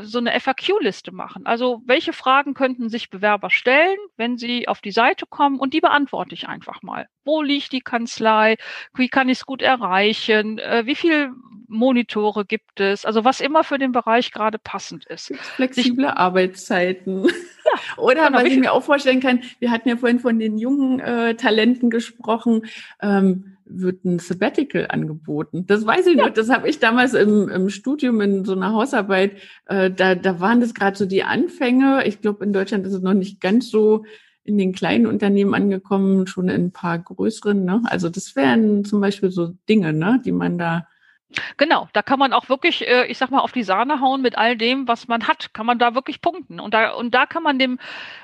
so 0.03 0.17
eine 0.17 0.37
FAQ-Liste 0.39 1.13
machen. 1.13 1.45
Also 1.45 1.81
welche 1.85 2.11
Fragen 2.11 2.53
könnten 2.53 2.89
sich 2.89 3.09
Bewerber 3.09 3.49
stellen, 3.49 3.97
wenn 4.17 4.37
sie 4.37 4.67
auf 4.67 4.81
die 4.81 4.91
Seite 4.91 5.25
kommen 5.25 5.59
und 5.59 5.73
die 5.73 5.79
beantworte 5.79 6.35
ich 6.35 6.47
einfach 6.47 6.81
mal. 6.81 7.07
Wo 7.23 7.41
liegt 7.41 7.71
die 7.71 7.81
Kanzlei? 7.81 8.57
Wie 8.95 9.07
kann 9.07 9.29
ich 9.29 9.39
es 9.39 9.45
gut 9.45 9.61
erreichen? 9.61 10.59
Äh, 10.59 10.85
wie 10.85 10.95
viel 10.95 11.31
Monitore 11.67 12.45
gibt 12.45 12.79
es? 12.79 13.05
Also 13.05 13.23
was 13.23 13.39
immer 13.39 13.63
für 13.63 13.77
den 13.77 13.93
Bereich 13.93 14.31
gerade 14.31 14.59
passend 14.59 15.05
ist. 15.05 15.33
Flexible 15.55 16.07
sich, 16.07 16.17
Arbeitszeiten. 16.17 17.25
Ja, 17.25 17.31
Oder 17.97 18.27
genau, 18.27 18.39
was 18.39 18.45
ich 18.45 18.59
mir 18.59 18.73
auch 18.73 18.83
vorstellen 18.83 19.21
kann, 19.21 19.41
wir 19.59 19.71
hatten 19.71 19.87
ja 19.87 19.95
vorhin 19.97 20.19
von 20.19 20.39
den 20.39 20.57
jungen 20.57 20.99
äh, 20.99 21.35
Talenten 21.35 21.89
gesprochen. 21.89 22.65
Ähm, 23.01 23.52
wird 23.79 24.05
ein 24.05 24.19
Sabbatical 24.19 24.87
angeboten. 24.89 25.65
Das 25.65 25.85
weiß 25.85 26.07
ich 26.07 26.17
ja. 26.17 26.25
noch, 26.25 26.33
das 26.33 26.49
habe 26.49 26.69
ich 26.69 26.79
damals 26.79 27.13
im, 27.13 27.49
im 27.49 27.69
Studium 27.69 28.21
in 28.21 28.45
so 28.45 28.53
einer 28.53 28.71
Hausarbeit, 28.71 29.37
äh, 29.65 29.91
da, 29.91 30.15
da 30.15 30.39
waren 30.39 30.61
das 30.61 30.73
gerade 30.73 30.97
so 30.97 31.05
die 31.05 31.23
Anfänge. 31.23 32.05
Ich 32.05 32.21
glaube, 32.21 32.43
in 32.45 32.53
Deutschland 32.53 32.85
ist 32.85 32.93
es 32.93 33.01
noch 33.01 33.13
nicht 33.13 33.41
ganz 33.41 33.69
so 33.69 34.05
in 34.43 34.57
den 34.57 34.73
kleinen 34.73 35.07
Unternehmen 35.07 35.53
angekommen, 35.53 36.27
schon 36.27 36.49
in 36.49 36.65
ein 36.65 36.71
paar 36.71 36.99
größeren. 36.99 37.63
Ne? 37.63 37.81
Also 37.85 38.09
das 38.09 38.35
wären 38.35 38.83
zum 38.83 39.01
Beispiel 39.01 39.31
so 39.31 39.53
Dinge, 39.69 39.93
ne, 39.93 40.21
die 40.23 40.33
man 40.33 40.57
da 40.57 40.87
Genau, 41.57 41.89
da 41.93 42.01
kann 42.01 42.19
man 42.19 42.33
auch 42.33 42.49
wirklich, 42.49 42.87
äh, 42.87 43.05
ich 43.05 43.17
sag 43.17 43.31
mal, 43.31 43.39
auf 43.39 43.51
die 43.51 43.63
Sahne 43.63 44.01
hauen 44.01 44.21
mit 44.21 44.37
all 44.37 44.57
dem, 44.57 44.87
was 44.87 45.07
man 45.07 45.27
hat, 45.27 45.53
kann 45.53 45.65
man 45.65 45.79
da 45.79 45.95
wirklich 45.95 46.21
punkten. 46.21 46.59
Und 46.59 46.73
da, 46.73 46.91
und 46.93 47.13
da 47.13 47.25
kann 47.25 47.43
man 47.43 47.59
dem, 47.59 47.79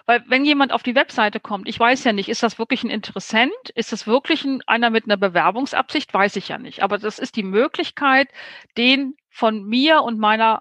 weil 0.06 0.24
wenn 0.28 0.46
jemand 0.46 0.72
auf 0.72 0.84
die 0.84 0.96
Webseite 0.96 1.40
kommt, 1.40 1.68
ich 1.68 1.80
weiß 1.80 2.04
ja 2.04 2.14
nicht, 2.14 2.30
ist 2.30 2.44
das 2.44 2.60
wirklich 2.60 2.84
ein 2.84 2.90
Interessent? 2.90 3.52
Ist 3.76 3.92
das 3.92 4.08
wirklich 4.08 4.44
ein, 4.46 4.62
einer 4.68 4.90
mit 4.90 5.06
einer 5.06 5.18
Bewerbungsabsicht? 5.18 6.14
Weiß 6.14 6.36
ich 6.36 6.48
ja 6.50 6.58
nicht. 6.58 6.84
Aber 6.84 6.98
das 6.98 7.20
ist 7.20 7.36
die 7.36 7.44
Möglichkeit, 7.44 8.30
den 8.78 9.16
von 9.30 9.64
mir 9.64 10.04
und 10.04 10.20
meiner 10.20 10.60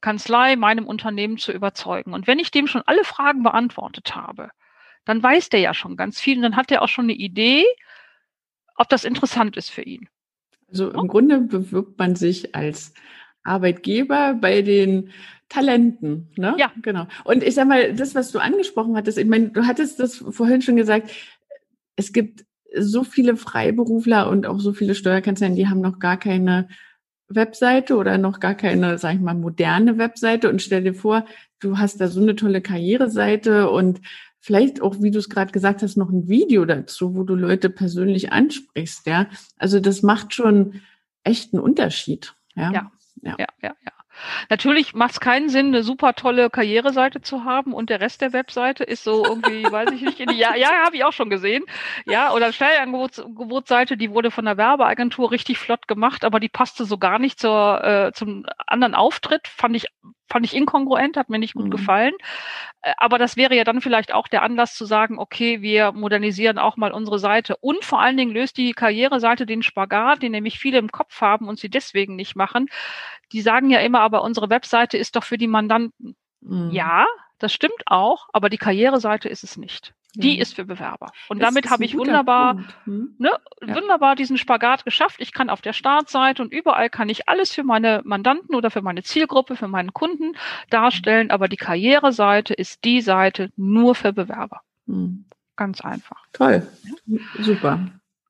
Kanzlei, 0.00 0.56
meinem 0.56 0.86
Unternehmen 0.86 1.38
zu 1.38 1.52
überzeugen. 1.52 2.14
Und 2.14 2.26
wenn 2.26 2.38
ich 2.38 2.50
dem 2.50 2.66
schon 2.66 2.82
alle 2.86 3.04
Fragen 3.04 3.42
beantwortet 3.42 4.14
habe, 4.14 4.50
dann 5.04 5.22
weiß 5.22 5.48
der 5.48 5.60
ja 5.60 5.74
schon 5.74 5.96
ganz 5.96 6.20
viel 6.20 6.36
und 6.36 6.42
dann 6.42 6.56
hat 6.56 6.70
er 6.70 6.82
auch 6.82 6.88
schon 6.88 7.06
eine 7.06 7.14
Idee, 7.14 7.64
ob 8.76 8.88
das 8.88 9.04
interessant 9.04 9.56
ist 9.56 9.70
für 9.70 9.82
ihn. 9.82 10.08
Also 10.70 10.90
im 10.90 11.08
Grunde 11.08 11.40
bewirbt 11.40 11.98
man 11.98 12.16
sich 12.16 12.54
als 12.54 12.92
Arbeitgeber 13.42 14.34
bei 14.40 14.62
den 14.62 15.10
Talenten, 15.48 16.28
ne? 16.36 16.54
Ja. 16.58 16.72
Genau. 16.82 17.06
Und 17.24 17.42
ich 17.42 17.54
sag 17.54 17.66
mal, 17.66 17.92
das, 17.94 18.14
was 18.14 18.30
du 18.30 18.38
angesprochen 18.38 18.96
hattest, 18.96 19.18
ich 19.18 19.26
meine, 19.26 19.48
du 19.48 19.66
hattest 19.66 19.98
das 19.98 20.16
vorhin 20.16 20.62
schon 20.62 20.76
gesagt, 20.76 21.10
es 21.96 22.12
gibt 22.12 22.44
so 22.76 23.02
viele 23.02 23.36
Freiberufler 23.36 24.30
und 24.30 24.46
auch 24.46 24.60
so 24.60 24.72
viele 24.72 24.94
Steuerkanzleien, 24.94 25.56
die 25.56 25.68
haben 25.68 25.80
noch 25.80 25.98
gar 25.98 26.16
keine 26.16 26.68
Webseite 27.28 27.96
oder 27.96 28.18
noch 28.18 28.40
gar 28.40 28.54
keine, 28.54 28.98
sag 28.98 29.14
ich 29.14 29.20
mal, 29.20 29.34
moderne 29.34 29.98
Webseite 29.98 30.48
und 30.48 30.62
stell 30.62 30.82
dir 30.82 30.94
vor, 30.94 31.24
du 31.60 31.78
hast 31.78 32.00
da 32.00 32.08
so 32.08 32.20
eine 32.20 32.36
tolle 32.36 32.60
Karriereseite 32.60 33.70
und 33.70 34.00
vielleicht 34.40 34.80
auch, 34.80 34.96
wie 35.00 35.10
du 35.10 35.18
es 35.18 35.28
gerade 35.28 35.52
gesagt 35.52 35.82
hast, 35.82 35.96
noch 35.96 36.10
ein 36.10 36.28
Video 36.28 36.64
dazu, 36.64 37.14
wo 37.14 37.22
du 37.22 37.34
Leute 37.34 37.70
persönlich 37.70 38.32
ansprichst, 38.32 39.06
ja. 39.06 39.28
Also 39.58 39.80
das 39.80 40.02
macht 40.02 40.34
schon 40.34 40.80
echt 41.22 41.52
einen 41.52 41.62
Unterschied. 41.62 42.34
Ja, 42.54 42.72
ja, 42.72 42.92
ja, 43.22 43.36
ja. 43.38 43.46
ja, 43.62 43.74
ja. 43.84 43.92
Natürlich 44.48 44.94
macht 44.94 45.12
es 45.12 45.20
keinen 45.20 45.48
Sinn, 45.48 45.68
eine 45.68 45.82
super 45.82 46.14
tolle 46.14 46.50
Karriereseite 46.50 47.20
zu 47.20 47.44
haben 47.44 47.72
und 47.72 47.90
der 47.90 48.00
Rest 48.00 48.20
der 48.20 48.32
Webseite 48.32 48.84
ist 48.84 49.04
so 49.04 49.24
irgendwie, 49.24 49.64
weiß 49.70 49.90
ich 49.92 50.02
nicht, 50.02 50.20
in 50.20 50.28
die, 50.28 50.36
ja, 50.36 50.54
ja, 50.54 50.84
habe 50.84 50.96
ich 50.96 51.04
auch 51.04 51.12
schon 51.12 51.30
gesehen. 51.30 51.64
Ja, 52.06 52.32
oder 52.32 52.52
Stellenangebotsseite, 52.52 53.96
die 53.96 54.10
wurde 54.10 54.30
von 54.30 54.44
der 54.44 54.56
Werbeagentur 54.56 55.30
richtig 55.30 55.58
flott 55.58 55.88
gemacht, 55.88 56.24
aber 56.24 56.40
die 56.40 56.48
passte 56.48 56.84
so 56.84 56.98
gar 56.98 57.18
nicht 57.18 57.38
zur, 57.38 57.84
äh, 57.84 58.12
zum 58.12 58.46
anderen 58.66 58.94
Auftritt, 58.94 59.46
fand 59.48 59.76
ich 59.76 59.86
fand 60.30 60.46
ich 60.46 60.54
inkongruent, 60.54 61.16
hat 61.16 61.28
mir 61.28 61.38
nicht 61.38 61.54
gut 61.54 61.66
mhm. 61.66 61.70
gefallen. 61.70 62.14
Äh, 62.82 62.92
aber 62.96 63.18
das 63.18 63.36
wäre 63.36 63.54
ja 63.54 63.64
dann 63.64 63.80
vielleicht 63.80 64.14
auch 64.14 64.28
der 64.28 64.42
Anlass 64.42 64.74
zu 64.74 64.84
sagen, 64.84 65.18
okay, 65.18 65.60
wir 65.60 65.92
modernisieren 65.92 66.58
auch 66.58 66.76
mal 66.76 66.92
unsere 66.92 67.18
Seite. 67.18 67.56
Und 67.56 67.84
vor 67.84 68.00
allen 68.00 68.16
Dingen 68.16 68.32
löst 68.32 68.56
die 68.56 68.72
Karriereseite 68.72 69.46
den 69.46 69.62
Spagat, 69.62 70.22
den 70.22 70.32
nämlich 70.32 70.58
viele 70.58 70.78
im 70.78 70.90
Kopf 70.90 71.20
haben 71.20 71.48
und 71.48 71.58
sie 71.58 71.68
deswegen 71.68 72.16
nicht 72.16 72.36
machen. 72.36 72.68
Die 73.32 73.40
sagen 73.40 73.70
ja 73.70 73.80
immer, 73.80 74.00
aber 74.00 74.22
unsere 74.22 74.50
Webseite 74.50 74.96
ist 74.96 75.16
doch 75.16 75.24
für 75.24 75.38
die 75.38 75.48
Mandanten. 75.48 76.16
Mhm. 76.40 76.70
Ja, 76.70 77.06
das 77.38 77.52
stimmt 77.52 77.82
auch, 77.86 78.28
aber 78.32 78.50
die 78.50 78.58
Karriereseite 78.58 79.28
ist 79.28 79.44
es 79.44 79.56
nicht. 79.56 79.94
Die 80.14 80.36
ja. 80.36 80.42
ist 80.42 80.54
für 80.54 80.64
Bewerber. 80.64 81.12
Und 81.28 81.40
das 81.40 81.48
damit 81.48 81.70
habe 81.70 81.84
ich 81.84 81.96
wunderbar, 81.96 82.64
hm? 82.84 83.14
ne, 83.18 83.30
ja. 83.64 83.74
wunderbar 83.74 84.16
diesen 84.16 84.38
Spagat 84.38 84.84
geschafft. 84.84 85.16
Ich 85.20 85.32
kann 85.32 85.50
auf 85.50 85.60
der 85.60 85.72
Startseite 85.72 86.42
und 86.42 86.52
überall 86.52 86.90
kann 86.90 87.08
ich 87.08 87.28
alles 87.28 87.52
für 87.52 87.62
meine 87.62 88.02
Mandanten 88.04 88.54
oder 88.54 88.70
für 88.70 88.82
meine 88.82 89.02
Zielgruppe, 89.02 89.56
für 89.56 89.68
meinen 89.68 89.92
Kunden 89.92 90.36
darstellen. 90.68 91.30
Aber 91.30 91.48
die 91.48 91.56
Karriereseite 91.56 92.54
ist 92.54 92.84
die 92.84 93.00
Seite 93.00 93.50
nur 93.56 93.94
für 93.94 94.12
Bewerber. 94.12 94.62
Hm. 94.86 95.26
Ganz 95.56 95.80
einfach. 95.82 96.24
Toll. 96.32 96.66
Super. 97.38 97.78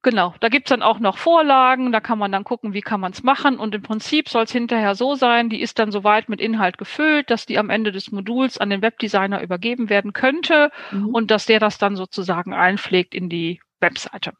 Genau, 0.02 0.34
da 0.40 0.48
gibt's 0.48 0.70
dann 0.70 0.82
auch 0.82 0.98
noch 0.98 1.18
Vorlagen, 1.18 1.92
da 1.92 2.00
kann 2.00 2.18
man 2.18 2.32
dann 2.32 2.44
gucken, 2.44 2.72
wie 2.72 2.80
kann 2.80 3.00
man 3.00 3.12
es 3.12 3.22
machen. 3.22 3.58
Und 3.58 3.74
im 3.74 3.82
Prinzip 3.82 4.30
soll 4.30 4.44
es 4.44 4.52
hinterher 4.52 4.94
so 4.94 5.14
sein, 5.14 5.50
die 5.50 5.60
ist 5.60 5.78
dann 5.78 5.92
soweit 5.92 6.30
mit 6.30 6.40
Inhalt 6.40 6.78
gefüllt, 6.78 7.30
dass 7.30 7.44
die 7.44 7.58
am 7.58 7.68
Ende 7.68 7.92
des 7.92 8.10
Moduls 8.10 8.56
an 8.56 8.70
den 8.70 8.80
Webdesigner 8.80 9.42
übergeben 9.42 9.90
werden 9.90 10.14
könnte 10.14 10.70
mhm. 10.90 11.08
und 11.08 11.30
dass 11.30 11.44
der 11.44 11.60
das 11.60 11.76
dann 11.76 11.96
sozusagen 11.96 12.54
einpflegt 12.54 13.14
in 13.14 13.28
die 13.28 13.60
Webseite. 13.80 14.32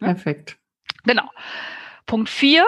Ja? 0.00 0.08
Perfekt. 0.08 0.58
Genau. 1.04 1.30
Punkt 2.06 2.28
vier, 2.28 2.64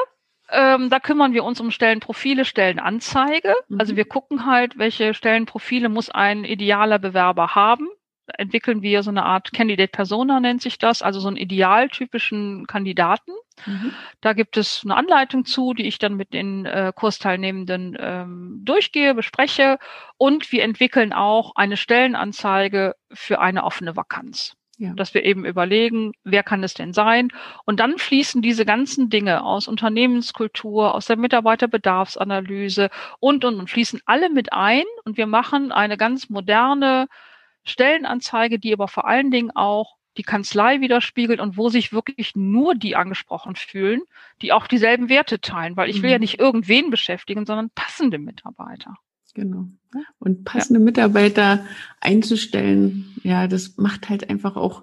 ähm, 0.48 0.90
da 0.90 1.00
kümmern 1.00 1.32
wir 1.32 1.42
uns 1.42 1.60
um 1.60 1.72
Stellenprofile, 1.72 2.44
Stellenanzeige. 2.44 3.52
Mhm. 3.66 3.80
Also 3.80 3.96
wir 3.96 4.04
gucken 4.04 4.46
halt, 4.46 4.78
welche 4.78 5.12
Stellenprofile 5.12 5.88
muss 5.88 6.08
ein 6.08 6.44
idealer 6.44 7.00
Bewerber 7.00 7.56
haben 7.56 7.88
entwickeln 8.36 8.82
wir 8.82 9.02
so 9.02 9.10
eine 9.10 9.24
Art 9.24 9.52
Candidate 9.52 9.90
Persona 9.90 10.40
nennt 10.40 10.62
sich 10.62 10.78
das, 10.78 11.02
also 11.02 11.20
so 11.20 11.28
einen 11.28 11.36
idealtypischen 11.36 12.66
Kandidaten. 12.66 13.32
Mhm. 13.66 13.92
Da 14.20 14.32
gibt 14.32 14.56
es 14.56 14.82
eine 14.84 14.96
Anleitung 14.96 15.44
zu, 15.44 15.74
die 15.74 15.86
ich 15.86 15.98
dann 15.98 16.16
mit 16.16 16.32
den 16.32 16.66
äh, 16.66 16.92
Kursteilnehmenden 16.94 17.96
ähm, 17.98 18.60
durchgehe, 18.64 19.14
bespreche 19.14 19.78
und 20.16 20.52
wir 20.52 20.62
entwickeln 20.62 21.12
auch 21.12 21.56
eine 21.56 21.76
Stellenanzeige 21.76 22.94
für 23.12 23.40
eine 23.40 23.64
offene 23.64 23.96
Vakanz. 23.96 24.54
Ja. 24.80 24.92
Dass 24.94 25.12
wir 25.12 25.24
eben 25.24 25.44
überlegen, 25.44 26.12
wer 26.22 26.44
kann 26.44 26.62
es 26.62 26.72
denn 26.72 26.92
sein? 26.92 27.30
Und 27.64 27.80
dann 27.80 27.98
fließen 27.98 28.42
diese 28.42 28.64
ganzen 28.64 29.10
Dinge 29.10 29.42
aus 29.42 29.66
Unternehmenskultur, 29.66 30.94
aus 30.94 31.06
der 31.06 31.16
Mitarbeiterbedarfsanalyse 31.16 32.88
und, 33.18 33.44
und, 33.44 33.58
und 33.58 33.68
fließen 33.68 34.00
alle 34.06 34.30
mit 34.30 34.52
ein 34.52 34.84
und 35.04 35.16
wir 35.16 35.26
machen 35.26 35.72
eine 35.72 35.96
ganz 35.96 36.30
moderne 36.30 37.08
Stellenanzeige, 37.68 38.58
die 38.58 38.72
aber 38.72 38.88
vor 38.88 39.06
allen 39.06 39.30
Dingen 39.30 39.50
auch 39.54 39.96
die 40.16 40.22
Kanzlei 40.24 40.80
widerspiegelt 40.80 41.40
und 41.40 41.56
wo 41.56 41.68
sich 41.68 41.92
wirklich 41.92 42.34
nur 42.34 42.74
die 42.74 42.96
angesprochen 42.96 43.54
fühlen, 43.54 44.02
die 44.42 44.52
auch 44.52 44.66
dieselben 44.66 45.08
Werte 45.08 45.40
teilen, 45.40 45.76
weil 45.76 45.88
ich 45.88 46.02
will 46.02 46.10
mhm. 46.10 46.12
ja 46.12 46.18
nicht 46.18 46.40
irgendwen 46.40 46.90
beschäftigen, 46.90 47.46
sondern 47.46 47.70
passende 47.70 48.18
Mitarbeiter. 48.18 48.96
Genau. 49.34 49.68
Und 50.18 50.44
passende 50.44 50.80
ja. 50.80 50.84
Mitarbeiter 50.84 51.64
einzustellen, 52.00 53.14
ja, 53.22 53.46
das 53.46 53.76
macht 53.76 54.08
halt 54.08 54.28
einfach 54.28 54.56
auch 54.56 54.82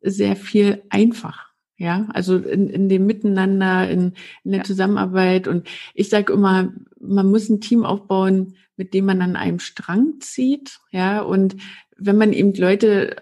sehr 0.00 0.36
viel 0.36 0.84
einfach. 0.90 1.45
Ja, 1.78 2.06
also 2.14 2.38
in, 2.38 2.70
in 2.70 2.88
dem 2.88 3.06
Miteinander, 3.06 3.88
in, 3.88 4.14
in 4.44 4.52
der 4.52 4.60
ja. 4.60 4.64
Zusammenarbeit. 4.64 5.46
Und 5.46 5.68
ich 5.94 6.08
sage 6.08 6.32
immer, 6.32 6.72
man 6.98 7.30
muss 7.30 7.48
ein 7.48 7.60
Team 7.60 7.84
aufbauen, 7.84 8.54
mit 8.76 8.94
dem 8.94 9.04
man 9.04 9.20
an 9.20 9.36
einem 9.36 9.58
Strang 9.58 10.14
zieht. 10.20 10.80
Ja, 10.90 11.20
und 11.20 11.56
wenn 11.98 12.16
man 12.16 12.32
eben 12.32 12.54
Leute 12.54 13.16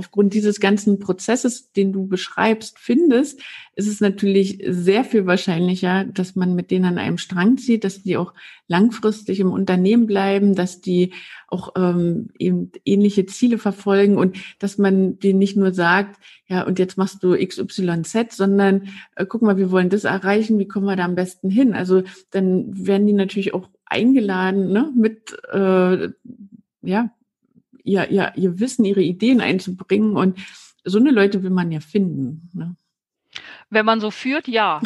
aufgrund 0.00 0.32
dieses 0.32 0.60
ganzen 0.60 0.98
Prozesses, 0.98 1.72
den 1.72 1.92
du 1.92 2.06
beschreibst, 2.06 2.78
findest, 2.78 3.38
ist 3.74 3.86
es 3.86 4.00
natürlich 4.00 4.64
sehr 4.66 5.04
viel 5.04 5.26
wahrscheinlicher, 5.26 6.04
dass 6.04 6.36
man 6.36 6.54
mit 6.54 6.70
denen 6.70 6.86
an 6.86 6.96
einem 6.96 7.18
Strang 7.18 7.58
zieht, 7.58 7.84
dass 7.84 8.02
die 8.02 8.16
auch 8.16 8.32
langfristig 8.66 9.40
im 9.40 9.52
Unternehmen 9.52 10.06
bleiben, 10.06 10.54
dass 10.54 10.80
die 10.80 11.12
auch 11.48 11.74
ähm, 11.76 12.30
eben 12.38 12.72
ähnliche 12.86 13.26
Ziele 13.26 13.58
verfolgen 13.58 14.16
und 14.16 14.38
dass 14.58 14.78
man 14.78 15.18
denen 15.18 15.38
nicht 15.38 15.58
nur 15.58 15.74
sagt, 15.74 16.18
ja, 16.46 16.62
und 16.62 16.78
jetzt 16.78 16.96
machst 16.96 17.22
du 17.22 17.36
XYZ, 17.36 18.32
sondern 18.34 18.88
äh, 19.16 19.26
guck 19.26 19.42
mal, 19.42 19.58
wir 19.58 19.70
wollen 19.70 19.90
das 19.90 20.04
erreichen, 20.04 20.58
wie 20.58 20.66
kommen 20.66 20.86
wir 20.86 20.96
da 20.96 21.04
am 21.04 21.14
besten 21.14 21.50
hin? 21.50 21.74
Also 21.74 22.04
dann 22.30 22.86
werden 22.86 23.06
die 23.06 23.12
natürlich 23.12 23.52
auch 23.52 23.68
eingeladen, 23.84 24.72
ne, 24.72 24.90
mit 24.96 25.36
äh, 25.52 26.08
ja, 26.80 27.10
ihr, 27.84 28.10
ihr, 28.10 28.32
ihr 28.36 28.60
Wissen, 28.60 28.84
ihre 28.84 29.02
Ideen 29.02 29.40
einzubringen. 29.40 30.16
Und 30.16 30.38
so 30.84 30.98
eine 30.98 31.10
Leute 31.10 31.42
will 31.42 31.50
man 31.50 31.70
ja 31.70 31.80
finden. 31.80 32.50
Ne? 32.52 32.76
Wenn 33.70 33.86
man 33.86 34.00
so 34.00 34.10
führt, 34.10 34.48
ja. 34.48 34.80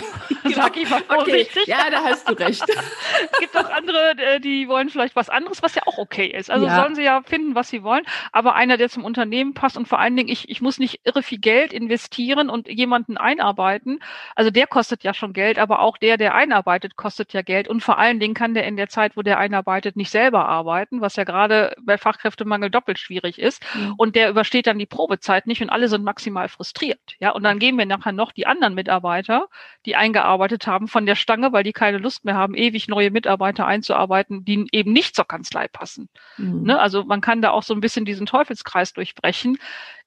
Sag 0.54 0.76
ich 0.76 0.88
mal 0.88 1.02
vorsichtig. 1.02 1.62
Okay. 1.62 1.70
Ja, 1.70 1.90
da 1.90 2.04
hast 2.04 2.28
du 2.28 2.34
recht. 2.34 2.62
es 2.68 3.38
gibt 3.40 3.56
auch 3.56 3.70
andere, 3.70 4.10
äh, 4.18 4.40
die 4.40 4.68
wollen 4.68 4.90
vielleicht 4.90 5.16
was 5.16 5.30
anderes, 5.30 5.62
was 5.62 5.74
ja 5.74 5.82
auch 5.86 5.96
okay 5.96 6.26
ist. 6.26 6.50
Also 6.50 6.66
ja. 6.66 6.76
sollen 6.76 6.94
sie 6.94 7.02
ja 7.02 7.22
finden, 7.24 7.54
was 7.54 7.70
sie 7.70 7.82
wollen. 7.82 8.04
Aber 8.30 8.54
einer, 8.54 8.76
der 8.76 8.90
zum 8.90 9.04
Unternehmen 9.04 9.54
passt 9.54 9.78
und 9.78 9.88
vor 9.88 9.98
allen 9.98 10.14
Dingen, 10.14 10.28
ich, 10.28 10.50
ich 10.50 10.60
muss 10.60 10.78
nicht 10.78 11.00
irre 11.04 11.22
viel 11.22 11.38
Geld 11.38 11.72
investieren 11.72 12.50
und 12.50 12.68
jemanden 12.68 13.16
einarbeiten. 13.16 14.00
Also 14.36 14.50
der 14.50 14.66
kostet 14.66 15.02
ja 15.02 15.14
schon 15.14 15.32
Geld, 15.32 15.58
aber 15.58 15.80
auch 15.80 15.96
der, 15.96 16.18
der 16.18 16.34
einarbeitet, 16.34 16.96
kostet 16.96 17.32
ja 17.32 17.40
Geld. 17.40 17.68
Und 17.68 17.82
vor 17.82 17.98
allen 17.98 18.20
Dingen 18.20 18.34
kann 18.34 18.52
der 18.52 18.66
in 18.66 18.76
der 18.76 18.90
Zeit, 18.90 19.16
wo 19.16 19.22
der 19.22 19.38
einarbeitet, 19.38 19.96
nicht 19.96 20.10
selber 20.10 20.46
arbeiten, 20.46 21.00
was 21.00 21.16
ja 21.16 21.24
gerade 21.24 21.74
bei 21.80 21.96
Fachkräftemangel 21.96 22.70
doppelt 22.70 22.98
schwierig 22.98 23.38
ist. 23.38 23.64
Mhm. 23.74 23.94
Und 23.96 24.14
der 24.14 24.28
übersteht 24.28 24.66
dann 24.66 24.78
die 24.78 24.86
Probezeit 24.86 25.46
nicht 25.46 25.62
und 25.62 25.70
alle 25.70 25.88
sind 25.88 26.04
maximal 26.04 26.48
frustriert. 26.48 27.00
Ja, 27.18 27.30
und 27.30 27.44
dann 27.44 27.58
gehen 27.58 27.78
wir 27.78 27.86
nachher 27.86 28.12
noch 28.12 28.32
die 28.32 28.46
anderen 28.46 28.73
Mitarbeiter, 28.74 29.48
die 29.86 29.96
eingearbeitet 29.96 30.66
haben, 30.66 30.88
von 30.88 31.06
der 31.06 31.14
Stange, 31.14 31.52
weil 31.52 31.64
die 31.64 31.72
keine 31.72 31.98
Lust 31.98 32.24
mehr 32.24 32.34
haben, 32.34 32.54
ewig 32.54 32.88
neue 32.88 33.10
Mitarbeiter 33.10 33.66
einzuarbeiten, 33.66 34.44
die 34.44 34.66
eben 34.72 34.92
nicht 34.92 35.16
zur 35.16 35.26
Kanzlei 35.26 35.68
passen. 35.68 36.08
Mhm. 36.36 36.64
Ne? 36.64 36.78
Also 36.78 37.04
man 37.04 37.20
kann 37.20 37.42
da 37.42 37.50
auch 37.50 37.62
so 37.62 37.74
ein 37.74 37.80
bisschen 37.80 38.04
diesen 38.04 38.26
Teufelskreis 38.26 38.92
durchbrechen, 38.92 39.58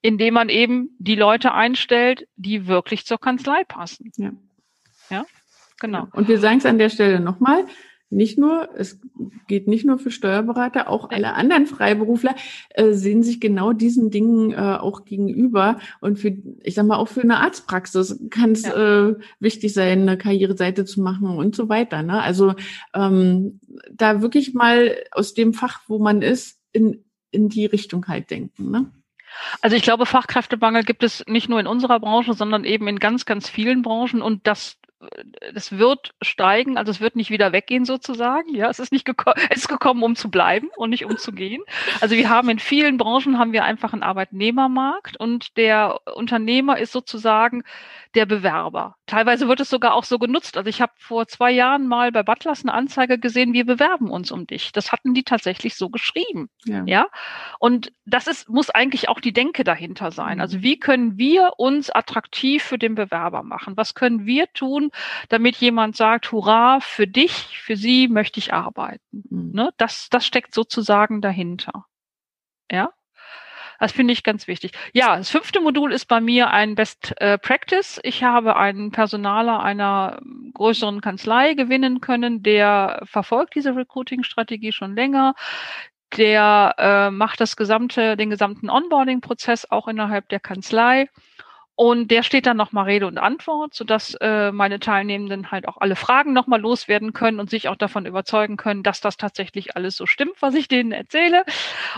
indem 0.02 0.36
man 0.36 0.50
eben 0.50 0.96
die 1.00 1.16
Leute 1.16 1.54
einstellt, 1.54 2.28
die 2.36 2.68
wirklich 2.68 3.06
zur 3.06 3.20
Kanzlei 3.20 3.64
passen. 3.64 4.12
Ja. 4.18 4.32
Ja, 5.10 5.26
genau. 5.80 6.08
Und 6.12 6.28
wir 6.28 6.40
sagen 6.40 6.58
es 6.58 6.66
an 6.66 6.78
der 6.78 6.90
Stelle 6.90 7.20
nochmal, 7.20 7.66
nicht 8.10 8.38
nur, 8.38 8.70
es 8.76 9.00
geht 9.48 9.68
nicht 9.68 9.86
nur 9.86 10.00
für 10.00 10.12
Steuerberater, 10.12 10.90
auch 10.90 11.10
alle 11.10 11.34
anderen 11.34 11.68
Freiberufler 11.68 12.36
äh, 12.70 12.94
sehen 12.94 13.22
sich 13.22 13.42
genau 13.42 13.74
diesen 13.74 14.10
Dingen 14.12 14.52
äh, 14.52 14.56
auch 14.56 15.04
gegenüber. 15.04 15.80
Und 16.00 16.18
für, 16.18 16.36
ich 16.64 16.76
sag 16.76 16.86
mal, 16.86 16.98
auch 16.98 17.10
für 17.10 17.22
eine 17.22 17.40
Arztpraxis 17.40 18.20
kann 18.30 18.52
es 18.52 18.64
ja. 18.64 19.10
äh, 19.10 19.16
wichtig 19.40 19.74
sein, 19.74 20.04
eine 20.04 20.18
Karriereseite 20.18 20.86
zu 20.86 21.02
machen 21.02 21.28
und 21.28 21.56
so 21.56 21.68
weiter. 21.68 22.02
Ne? 22.02 22.22
Also 22.22 22.56
ähm, 22.94 23.60
da 23.92 24.22
wirklich 24.22 24.54
mal 24.54 24.96
aus 25.12 25.34
dem 25.34 25.54
Fach, 25.54 25.82
wo 25.88 26.00
man 26.00 26.22
ist, 26.22 26.60
in, 26.72 27.04
in 27.32 27.50
die 27.50 27.66
Richtung 27.66 28.08
halt 28.08 28.32
denken. 28.32 28.72
Ne? 28.72 28.92
Also 29.62 29.76
ich 29.76 29.84
glaube, 29.84 30.06
Fachkräftemangel 30.06 30.84
gibt 30.84 31.04
es 31.04 31.24
nicht 31.28 31.50
nur 31.50 31.60
in 31.60 31.68
unserer 31.68 32.00
Branche, 32.00 32.34
sondern 32.34 32.64
eben 32.64 32.88
in 32.88 33.00
ganz, 33.00 33.26
ganz 33.26 33.50
vielen 33.50 33.82
Branchen. 33.82 34.22
Und 34.22 34.48
das 34.48 34.78
es 35.54 35.78
wird 35.78 36.14
steigen, 36.22 36.78
also 36.78 36.92
es 36.92 37.00
wird 37.00 37.16
nicht 37.16 37.30
wieder 37.30 37.52
weggehen 37.52 37.86
sozusagen. 37.86 38.54
Ja, 38.56 38.70
es 38.70 38.80
ist 38.80 38.92
nicht 38.92 39.06
gekommen, 39.06 39.36
es 39.50 39.60
ist 39.60 39.68
gekommen, 39.68 40.04
um 40.04 40.16
zu 40.16 40.30
bleiben 40.30 40.70
und 40.76 40.90
nicht 40.90 41.06
um 41.06 41.18
zu 41.18 41.32
gehen. 41.32 41.62
Also 42.02 42.16
wir 42.16 42.30
haben 42.30 42.50
in 42.50 42.60
vielen 42.60 42.98
Branchen 42.98 43.38
haben 43.38 43.54
wir 43.54 43.64
einfach 43.64 43.94
einen 43.94 44.04
Arbeitnehmermarkt 44.04 45.20
und 45.20 45.58
der 45.58 46.00
Unternehmer 46.16 46.78
ist 46.78 46.92
sozusagen 46.92 47.64
der 48.18 48.26
Bewerber. 48.26 48.96
Teilweise 49.06 49.48
wird 49.48 49.60
es 49.60 49.70
sogar 49.70 49.94
auch 49.94 50.04
so 50.04 50.18
genutzt. 50.18 50.58
Also 50.58 50.68
ich 50.68 50.82
habe 50.82 50.92
vor 50.98 51.28
zwei 51.28 51.52
Jahren 51.52 51.88
mal 51.88 52.12
bei 52.12 52.24
Butlers 52.24 52.64
eine 52.64 52.74
Anzeige 52.74 53.20
gesehen, 53.20 53.54
wir 53.54 53.64
bewerben 53.64 54.10
uns 54.10 54.32
um 54.32 54.48
dich. 54.48 54.72
Das 54.72 54.92
hatten 54.92 55.14
die 55.14 55.24
tatsächlich 55.24 55.76
so 55.76 55.90
geschrieben. 55.90 56.50
Ja. 56.66 56.84
ja? 56.88 57.08
Und 57.60 57.92
das 58.06 58.26
ist, 58.26 58.50
muss 58.50 58.72
eigentlich 58.72 59.08
auch 59.08 59.20
die 59.20 59.34
Denke 59.34 59.64
dahinter 59.64 60.10
sein. 60.10 60.42
Also 60.42 60.64
wie 60.64 60.80
können 60.80 61.20
wir 61.20 61.52
uns 61.58 61.92
attraktiv 61.92 62.64
für 62.64 62.80
den 62.80 62.96
Bewerber 62.96 63.44
machen? 63.44 63.78
Was 63.78 63.94
können 63.94 64.26
wir 64.26 64.52
tun, 64.52 64.90
damit 65.30 65.58
jemand 65.58 65.96
sagt, 65.96 66.32
hurra, 66.32 66.80
für 66.80 67.06
dich, 67.06 67.60
für 67.60 67.76
sie 67.76 68.08
möchte 68.08 68.40
ich 68.40 68.52
arbeiten? 68.52 69.24
Mhm. 69.30 69.52
Ne? 69.54 69.70
Das, 69.78 70.10
das 70.10 70.26
steckt 70.26 70.56
sozusagen 70.56 71.22
dahinter. 71.22 71.86
Ja? 72.72 72.90
Das 73.80 73.92
finde 73.92 74.14
ich 74.14 74.24
ganz 74.24 74.48
wichtig. 74.48 74.72
Ja, 74.94 75.18
das 75.18 75.30
fünfte 75.30 75.60
Modul 75.60 75.94
ist 75.94 76.06
bei 76.06 76.20
mir 76.20 76.50
ein 76.50 76.76
Best 76.76 77.14
äh, 77.18 77.38
Practice. 77.38 78.00
Ich 78.04 78.24
habe 78.24 78.56
einen 78.56 78.92
Personaler 78.92 79.62
einer 79.62 80.20
größeren 80.54 81.02
Kanzlei 81.02 81.54
gewinnen 81.54 82.02
können, 82.02 82.44
der 82.44 83.02
verfolgt 83.04 83.56
diese 83.56 83.76
Recruiting-Strategie 83.76 84.72
schon 84.72 84.96
länger. 84.96 85.36
Der 86.16 86.76
äh, 86.78 87.12
macht 87.12 87.42
das 87.42 87.56
gesamte, 87.56 88.16
den 88.16 88.30
gesamten 88.30 88.70
Onboarding-Prozess 88.70 89.70
auch 89.70 89.88
innerhalb 89.88 90.30
der 90.30 90.40
Kanzlei 90.40 91.10
und 91.80 92.10
der 92.10 92.24
steht 92.24 92.48
dann 92.48 92.58
nochmal 92.58 92.86
Rede 92.86 93.06
und 93.06 93.20
Antwort, 93.20 93.76
sodass 93.76 94.16
äh, 94.16 94.52
meine 94.52 94.80
Teilnehmenden 94.80 95.52
halt 95.52 95.68
auch 95.68 95.78
alle 95.78 95.96
Fragen 95.96 96.34
nochmal 96.34 96.60
loswerden 96.60 97.14
können 97.14 97.40
und 97.40 97.52
sich 97.52 97.70
auch 97.70 97.76
davon 97.76 98.08
überzeugen 98.08 98.58
können, 98.58 98.82
dass 98.82 99.00
das 99.00 99.16
tatsächlich 99.16 99.76
alles 99.76 99.96
so 99.96 100.08
stimmt, 100.08 100.42
was 100.42 100.56
ich 100.56 100.68
denen 100.68 100.92
erzähle. 100.92 101.46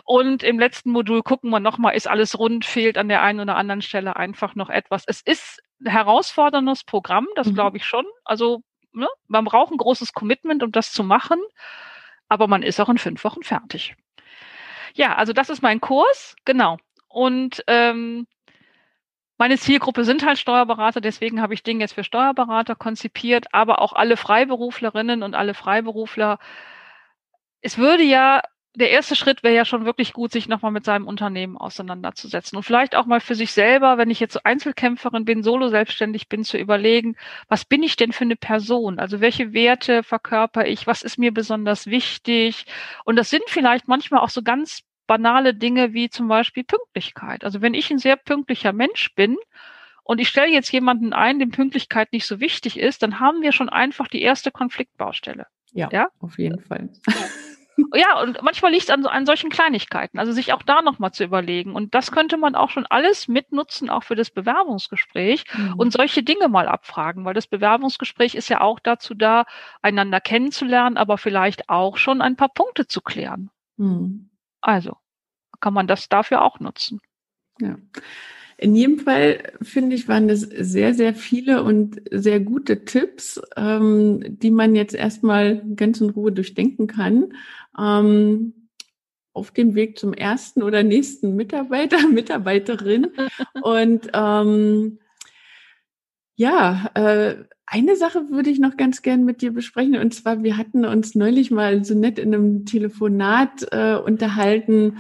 Und 0.03 0.43
im 0.43 0.59
letzten 0.59 0.91
Modul 0.91 1.23
gucken 1.23 1.49
wir 1.49 1.61
nochmal, 1.61 1.95
ist 1.95 2.09
alles 2.09 2.37
rund, 2.37 2.65
fehlt 2.65 2.97
an 2.97 3.07
der 3.07 3.21
einen 3.21 3.39
oder 3.39 3.55
anderen 3.55 3.81
Stelle 3.81 4.17
einfach 4.17 4.53
noch 4.53 4.69
etwas. 4.69 5.05
Es 5.07 5.21
ist 5.21 5.61
ein 5.79 5.89
herausforderndes 5.89 6.83
Programm, 6.83 7.27
das 7.37 7.47
mhm. 7.47 7.53
glaube 7.53 7.77
ich 7.77 7.85
schon. 7.85 8.05
Also 8.25 8.63
ne, 8.91 9.07
man 9.29 9.45
braucht 9.45 9.71
ein 9.71 9.77
großes 9.77 10.11
Commitment, 10.11 10.61
um 10.61 10.73
das 10.73 10.91
zu 10.91 11.05
machen, 11.05 11.39
aber 12.27 12.47
man 12.47 12.63
ist 12.63 12.81
auch 12.81 12.89
in 12.89 12.97
fünf 12.97 13.23
Wochen 13.23 13.43
fertig. 13.43 13.95
Ja, 14.93 15.15
also 15.15 15.31
das 15.31 15.49
ist 15.49 15.63
mein 15.63 15.79
Kurs, 15.79 16.35
genau. 16.43 16.79
Und 17.07 17.63
ähm, 17.67 18.27
meine 19.39 19.57
Zielgruppe 19.57 20.03
sind 20.03 20.25
halt 20.25 20.37
Steuerberater, 20.37 20.99
deswegen 21.01 21.41
habe 21.41 21.53
ich 21.53 21.63
Dinge 21.63 21.81
jetzt 21.81 21.93
für 21.93 22.03
Steuerberater 22.03 22.75
konzipiert, 22.75 23.47
aber 23.53 23.81
auch 23.81 23.93
alle 23.93 24.17
Freiberuflerinnen 24.17 25.23
und 25.23 25.33
alle 25.33 25.53
Freiberufler. 25.53 26.39
Es 27.61 27.77
würde 27.77 28.03
ja, 28.03 28.41
der 28.75 28.91
erste 28.91 29.15
Schritt 29.15 29.41
wäre 29.41 29.55
ja 29.55 29.63
schon 29.63 29.85
wirklich 29.85 30.11
gut, 30.11 30.33
sich 30.33 30.49
nochmal 30.49 30.71
mit 30.71 30.83
seinem 30.83 31.07
Unternehmen 31.07 31.55
auseinanderzusetzen 31.57 32.57
und 32.57 32.63
vielleicht 32.63 32.95
auch 32.95 33.05
mal 33.05 33.21
für 33.21 33.33
sich 33.35 33.53
selber, 33.53 33.97
wenn 33.97 34.09
ich 34.09 34.19
jetzt 34.19 34.33
so 34.33 34.41
Einzelkämpferin 34.43 35.23
bin, 35.23 35.41
solo 35.41 35.69
selbstständig 35.69 36.27
bin, 36.27 36.43
zu 36.43 36.57
überlegen, 36.57 37.15
was 37.47 37.63
bin 37.63 37.81
ich 37.81 37.95
denn 37.95 38.11
für 38.11 38.25
eine 38.25 38.35
Person? 38.35 38.99
Also 38.99 39.21
welche 39.21 39.53
Werte 39.53 40.03
verkörper 40.03 40.67
ich? 40.67 40.85
Was 40.85 41.01
ist 41.01 41.17
mir 41.17 41.33
besonders 41.33 41.87
wichtig? 41.87 42.65
Und 43.05 43.15
das 43.15 43.29
sind 43.29 43.43
vielleicht 43.47 43.87
manchmal 43.87 44.19
auch 44.19 44.29
so 44.29 44.43
ganz 44.43 44.83
banale 45.09 45.55
Dinge 45.55 45.93
wie 45.93 46.11
zum 46.11 46.27
Beispiel 46.27 46.63
Pünktlichkeit. 46.63 47.43
Also 47.43 47.63
wenn 47.63 47.73
ich 47.73 47.89
ein 47.89 47.97
sehr 47.97 48.15
pünktlicher 48.15 48.73
Mensch 48.73 49.15
bin 49.15 49.37
und 50.03 50.21
ich 50.21 50.29
stelle 50.29 50.53
jetzt 50.53 50.71
jemanden 50.71 51.13
ein, 51.13 51.39
dem 51.39 51.49
Pünktlichkeit 51.49 52.13
nicht 52.13 52.27
so 52.27 52.39
wichtig 52.39 52.77
ist, 52.79 53.01
dann 53.01 53.19
haben 53.19 53.41
wir 53.41 53.51
schon 53.51 53.69
einfach 53.69 54.07
die 54.07 54.21
erste 54.21 54.51
Konfliktbaustelle. 54.51 55.47
Ja, 55.71 55.89
ja? 55.91 56.09
auf 56.19 56.37
jeden 56.37 56.61
Fall. 56.61 56.89
Ja, 57.95 58.21
und 58.21 58.41
manchmal 58.41 58.71
liegt 58.73 58.83
es 58.83 58.89
an, 58.89 59.05
an 59.05 59.25
solchen 59.25 59.49
Kleinigkeiten, 59.49 60.19
also 60.19 60.33
sich 60.33 60.51
auch 60.51 60.63
da 60.63 60.81
nochmal 60.81 61.13
zu 61.13 61.23
überlegen. 61.23 61.75
Und 61.75 61.95
das 61.95 62.11
könnte 62.11 62.35
man 62.35 62.53
auch 62.53 62.69
schon 62.69 62.85
alles 62.85 63.29
mitnutzen, 63.29 63.89
auch 63.89 64.03
für 64.03 64.17
das 64.17 64.31
Bewerbungsgespräch 64.31 65.45
mhm. 65.55 65.75
und 65.77 65.93
solche 65.93 66.21
Dinge 66.21 66.49
mal 66.49 66.67
abfragen, 66.67 67.23
weil 67.23 67.33
das 67.33 67.47
Bewerbungsgespräch 67.47 68.35
ist 68.35 68.49
ja 68.49 68.59
auch 68.59 68.79
dazu 68.79 69.13
da, 69.13 69.45
einander 69.81 70.19
kennenzulernen, 70.19 70.97
aber 70.97 71.17
vielleicht 71.17 71.69
auch 71.69 71.95
schon 71.95 72.21
ein 72.21 72.35
paar 72.35 72.49
Punkte 72.49 72.85
zu 72.85 72.99
klären. 72.99 73.49
Mhm. 73.77 74.28
Also 74.61 74.97
kann 75.59 75.73
man 75.73 75.87
das 75.87 76.09
dafür 76.09 76.41
auch 76.43 76.59
nutzen. 76.59 77.01
Ja. 77.59 77.77
In 78.57 78.75
jedem 78.75 78.99
Fall 78.99 79.53
finde 79.61 79.95
ich, 79.95 80.09
waren 80.09 80.27
das 80.27 80.41
sehr, 80.41 80.93
sehr 80.93 81.13
viele 81.13 81.63
und 81.63 82.01
sehr 82.11 82.41
gute 82.41 82.83
Tipps, 82.83 83.41
ähm, 83.55 84.21
die 84.27 84.51
man 84.51 84.75
jetzt 84.75 84.93
erstmal 84.93 85.63
ganz 85.75 86.01
in 86.01 86.09
Ruhe 86.09 86.33
durchdenken 86.33 86.87
kann. 86.87 87.33
Ähm, 87.77 88.53
auf 89.31 89.51
dem 89.51 89.75
Weg 89.75 89.97
zum 89.97 90.13
ersten 90.13 90.61
oder 90.61 90.83
nächsten 90.83 91.35
Mitarbeiter, 91.35 92.05
Mitarbeiterin. 92.09 93.07
und 93.61 94.09
ähm, 94.13 94.99
ja, 96.35 96.91
äh, 96.95 97.45
eine 97.71 97.95
Sache 97.95 98.29
würde 98.29 98.49
ich 98.49 98.59
noch 98.59 98.77
ganz 98.77 99.03
gern 99.03 99.25
mit 99.25 99.41
dir 99.41 99.53
besprechen. 99.53 99.95
Und 99.95 100.13
zwar, 100.13 100.43
wir 100.43 100.57
hatten 100.57 100.85
uns 100.85 101.13
neulich 101.13 101.51
mal 101.51 101.85
so 101.85 101.93
nett 101.93 102.17
in 102.17 102.33
einem 102.33 102.65
Telefonat 102.65 103.67
äh, 103.71 103.95
unterhalten. 103.95 104.97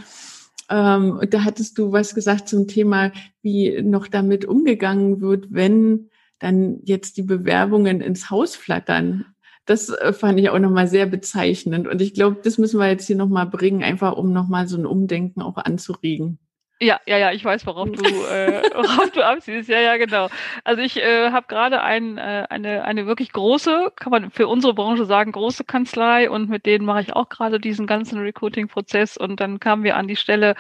Ähm, 0.69 1.17
und 1.19 1.33
da 1.33 1.43
hattest 1.43 1.79
du 1.79 1.91
was 1.91 2.13
gesagt 2.13 2.47
zum 2.47 2.67
Thema, 2.67 3.11
wie 3.41 3.81
noch 3.81 4.07
damit 4.07 4.45
umgegangen 4.45 5.19
wird, 5.19 5.47
wenn 5.49 6.09
dann 6.37 6.79
jetzt 6.83 7.17
die 7.17 7.23
Bewerbungen 7.23 8.01
ins 8.01 8.29
Haus 8.29 8.55
flattern. 8.55 9.25
Das 9.65 9.89
äh, 9.89 10.13
fand 10.13 10.39
ich 10.39 10.51
auch 10.51 10.59
nochmal 10.59 10.87
sehr 10.87 11.07
bezeichnend. 11.07 11.87
Und 11.87 12.01
ich 12.01 12.13
glaube, 12.13 12.37
das 12.43 12.59
müssen 12.59 12.79
wir 12.79 12.87
jetzt 12.87 13.07
hier 13.07 13.15
nochmal 13.15 13.47
bringen, 13.47 13.83
einfach 13.83 14.15
um 14.15 14.31
nochmal 14.31 14.67
so 14.67 14.77
ein 14.77 14.85
Umdenken 14.85 15.41
auch 15.41 15.57
anzuregen. 15.57 16.37
Ja, 16.81 17.01
ja, 17.05 17.17
ja, 17.17 17.31
ich 17.33 17.43
weiß, 17.43 17.65
worauf 17.65 17.91
du, 17.91 18.03
äh, 18.25 18.61
worauf 18.73 19.11
du 19.11 19.25
abziehst. 19.25 19.67
Ja, 19.67 19.81
ja, 19.81 19.97
genau. 19.97 20.29
Also 20.63 20.81
ich 20.81 20.95
äh, 20.97 21.31
habe 21.31 21.47
gerade 21.47 21.81
ein, 21.81 22.17
äh, 22.17 22.45
eine, 22.49 22.85
eine 22.85 23.05
wirklich 23.05 23.33
große, 23.33 23.91
kann 23.97 24.11
man 24.11 24.31
für 24.31 24.47
unsere 24.47 24.73
Branche 24.73 25.05
sagen, 25.05 25.33
große 25.33 25.65
Kanzlei 25.65 26.29
und 26.29 26.49
mit 26.49 26.65
denen 26.65 26.85
mache 26.85 27.01
ich 27.01 27.13
auch 27.13 27.27
gerade 27.27 27.59
diesen 27.59 27.85
ganzen 27.85 28.19
Recruiting-Prozess 28.19 29.17
und 29.17 29.41
dann 29.41 29.59
kamen 29.59 29.83
wir 29.83 29.97
an 29.97 30.07
die 30.07 30.15
Stelle, 30.15 30.55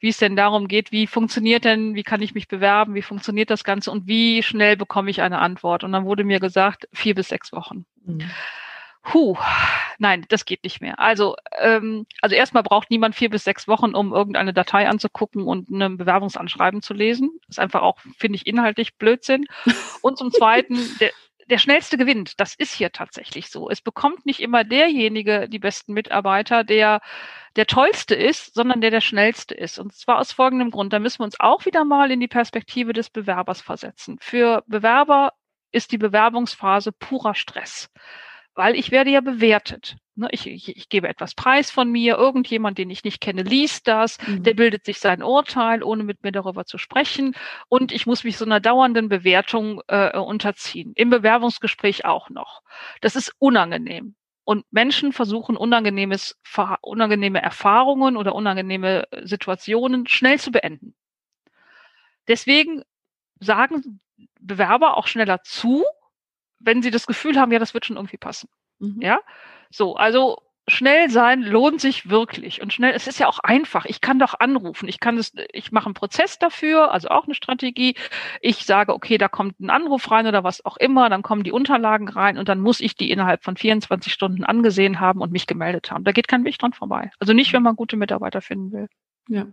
wie 0.00 0.08
es 0.08 0.16
denn 0.16 0.36
darum 0.36 0.68
geht, 0.68 0.90
wie 0.90 1.06
funktioniert 1.06 1.64
denn, 1.64 1.94
wie 1.94 2.04
kann 2.04 2.22
ich 2.22 2.34
mich 2.34 2.48
bewerben, 2.48 2.94
wie 2.94 3.02
funktioniert 3.02 3.50
das 3.50 3.62
Ganze 3.62 3.90
und 3.90 4.06
wie 4.06 4.42
schnell 4.42 4.76
bekomme 4.76 5.10
ich 5.10 5.20
eine 5.20 5.38
Antwort. 5.38 5.84
Und 5.84 5.92
dann 5.92 6.06
wurde 6.06 6.24
mir 6.24 6.40
gesagt, 6.40 6.88
vier 6.94 7.14
bis 7.14 7.28
sechs 7.28 7.52
Wochen. 7.52 7.84
Mhm. 8.06 8.20
Puh, 9.10 9.38
nein, 9.96 10.26
das 10.28 10.44
geht 10.44 10.64
nicht 10.64 10.82
mehr. 10.82 10.98
Also, 10.98 11.34
ähm, 11.58 12.04
also 12.20 12.36
erstmal 12.36 12.62
braucht 12.62 12.90
niemand 12.90 13.14
vier 13.14 13.30
bis 13.30 13.42
sechs 13.42 13.66
Wochen, 13.66 13.94
um 13.94 14.12
irgendeine 14.12 14.52
Datei 14.52 14.86
anzugucken 14.86 15.44
und 15.44 15.70
ein 15.70 15.96
Bewerbungsanschreiben 15.96 16.82
zu 16.82 16.92
lesen. 16.92 17.30
Das 17.46 17.54
ist 17.54 17.58
einfach 17.58 17.80
auch, 17.80 17.98
finde 18.18 18.36
ich, 18.36 18.46
inhaltlich 18.46 18.98
Blödsinn. 18.98 19.46
Und 20.02 20.18
zum 20.18 20.30
Zweiten, 20.30 20.78
der, 21.00 21.10
der 21.46 21.56
schnellste 21.56 21.96
gewinnt. 21.96 22.38
Das 22.38 22.54
ist 22.54 22.74
hier 22.74 22.92
tatsächlich 22.92 23.48
so. 23.48 23.70
Es 23.70 23.80
bekommt 23.80 24.26
nicht 24.26 24.40
immer 24.40 24.62
derjenige 24.62 25.48
die 25.48 25.58
besten 25.58 25.94
Mitarbeiter, 25.94 26.62
der 26.62 27.00
der 27.56 27.66
tollste 27.66 28.14
ist, 28.14 28.54
sondern 28.54 28.82
der 28.82 28.90
der 28.90 29.00
schnellste 29.00 29.54
ist. 29.54 29.78
Und 29.78 29.94
zwar 29.94 30.18
aus 30.18 30.32
folgendem 30.32 30.70
Grund. 30.70 30.92
Da 30.92 30.98
müssen 30.98 31.20
wir 31.20 31.24
uns 31.24 31.40
auch 31.40 31.64
wieder 31.64 31.84
mal 31.84 32.10
in 32.10 32.20
die 32.20 32.28
Perspektive 32.28 32.92
des 32.92 33.08
Bewerbers 33.08 33.62
versetzen. 33.62 34.18
Für 34.20 34.64
Bewerber 34.66 35.32
ist 35.72 35.92
die 35.92 35.98
Bewerbungsphase 35.98 36.92
purer 36.92 37.34
Stress 37.34 37.90
weil 38.58 38.74
ich 38.74 38.90
werde 38.90 39.10
ja 39.10 39.20
bewertet. 39.20 39.96
Ne, 40.16 40.28
ich, 40.32 40.48
ich, 40.48 40.76
ich 40.76 40.88
gebe 40.88 41.08
etwas 41.08 41.36
preis 41.36 41.70
von 41.70 41.92
mir, 41.92 42.16
irgendjemand, 42.16 42.76
den 42.76 42.90
ich 42.90 43.04
nicht 43.04 43.20
kenne, 43.20 43.42
liest 43.42 43.86
das, 43.86 44.18
mhm. 44.26 44.42
der 44.42 44.54
bildet 44.54 44.84
sich 44.84 44.98
sein 44.98 45.22
Urteil, 45.22 45.84
ohne 45.84 46.02
mit 46.02 46.24
mir 46.24 46.32
darüber 46.32 46.64
zu 46.64 46.76
sprechen. 46.76 47.36
Und 47.68 47.92
ich 47.92 48.04
muss 48.04 48.24
mich 48.24 48.36
so 48.36 48.44
einer 48.44 48.58
dauernden 48.58 49.08
Bewertung 49.08 49.80
äh, 49.86 50.18
unterziehen. 50.18 50.92
Im 50.96 51.08
Bewerbungsgespräch 51.08 52.04
auch 52.04 52.30
noch. 52.30 52.62
Das 53.00 53.14
ist 53.14 53.32
unangenehm. 53.38 54.16
Und 54.42 54.64
Menschen 54.72 55.12
versuchen 55.12 55.56
unangenehmes, 55.56 56.36
unangenehme 56.80 57.40
Erfahrungen 57.40 58.16
oder 58.16 58.34
unangenehme 58.34 59.06
Situationen 59.22 60.08
schnell 60.08 60.40
zu 60.40 60.50
beenden. 60.50 60.96
Deswegen 62.26 62.82
sagen 63.38 64.00
Bewerber 64.40 64.96
auch 64.96 65.06
schneller 65.06 65.44
zu, 65.44 65.84
wenn 66.60 66.82
sie 66.82 66.90
das 66.90 67.06
Gefühl 67.06 67.38
haben, 67.38 67.52
ja, 67.52 67.58
das 67.58 67.74
wird 67.74 67.86
schon 67.86 67.96
irgendwie 67.96 68.16
passen. 68.16 68.48
Mhm. 68.78 69.00
Ja, 69.00 69.20
so, 69.70 69.96
also 69.96 70.38
schnell 70.68 71.10
sein 71.10 71.42
lohnt 71.42 71.80
sich 71.80 72.10
wirklich 72.10 72.60
und 72.62 72.72
schnell. 72.72 72.92
Es 72.94 73.06
ist 73.06 73.18
ja 73.18 73.26
auch 73.26 73.38
einfach. 73.40 73.86
Ich 73.86 74.00
kann 74.00 74.18
doch 74.18 74.34
anrufen. 74.38 74.88
Ich 74.88 75.00
kann 75.00 75.18
es. 75.18 75.32
Ich 75.52 75.72
mache 75.72 75.86
einen 75.86 75.94
Prozess 75.94 76.38
dafür, 76.38 76.92
also 76.92 77.08
auch 77.08 77.24
eine 77.24 77.34
Strategie. 77.34 77.94
Ich 78.40 78.64
sage, 78.64 78.94
okay, 78.94 79.18
da 79.18 79.28
kommt 79.28 79.58
ein 79.60 79.70
Anruf 79.70 80.10
rein 80.10 80.26
oder 80.26 80.44
was 80.44 80.64
auch 80.64 80.76
immer. 80.76 81.08
Dann 81.08 81.22
kommen 81.22 81.42
die 81.42 81.52
Unterlagen 81.52 82.08
rein 82.08 82.38
und 82.38 82.48
dann 82.48 82.60
muss 82.60 82.80
ich 82.80 82.94
die 82.96 83.10
innerhalb 83.10 83.42
von 83.44 83.56
24 83.56 84.12
Stunden 84.12 84.44
angesehen 84.44 85.00
haben 85.00 85.20
und 85.20 85.32
mich 85.32 85.46
gemeldet 85.46 85.90
haben. 85.90 86.04
Da 86.04 86.12
geht 86.12 86.28
kein 86.28 86.44
Weg 86.44 86.58
dran 86.58 86.72
vorbei. 86.72 87.10
Also 87.18 87.32
nicht, 87.32 87.52
wenn 87.52 87.62
man 87.62 87.76
gute 87.76 87.96
Mitarbeiter 87.96 88.40
finden 88.40 88.72
will. 88.72 88.88
Ja, 89.28 89.46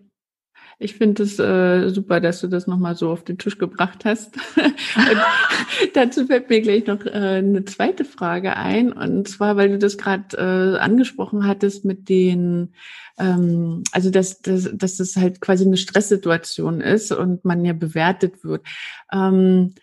ich 0.78 0.95
finde 0.95 1.23
es 1.23 1.39
äh, 1.39 1.89
super, 1.89 2.19
dass 2.19 2.41
du 2.41 2.47
das 2.47 2.67
nochmal 2.67 2.95
so 2.95 3.09
auf 3.09 3.23
den 3.23 3.38
Tisch 3.38 3.57
gebracht 3.57 4.05
hast. 4.05 4.36
dazu 5.93 6.26
fällt 6.26 6.49
mir 6.49 6.61
gleich 6.61 6.86
noch 6.86 7.05
äh, 7.05 7.39
eine 7.39 7.65
zweite 7.65 8.05
Frage 8.05 8.55
ein. 8.55 8.91
Und 8.91 9.28
zwar, 9.28 9.55
weil 9.55 9.69
du 9.69 9.78
das 9.78 9.97
gerade 9.97 10.38
äh, 10.38 10.80
angesprochen 10.80 11.47
hattest 11.47 11.86
mit 11.86 12.09
den, 12.09 12.73
ähm, 13.17 13.84
also 13.91 14.09
dass, 14.09 14.41
dass, 14.41 14.69
dass 14.73 14.97
das 14.97 15.15
halt 15.15 15.41
quasi 15.41 15.65
eine 15.65 15.78
Stresssituation 15.78 16.82
ist 16.82 17.11
und 17.11 17.45
man 17.45 17.63
ja 17.63 17.73
bewertet 17.73 18.43
wird. 18.43 18.65
Ähm, 19.11 19.73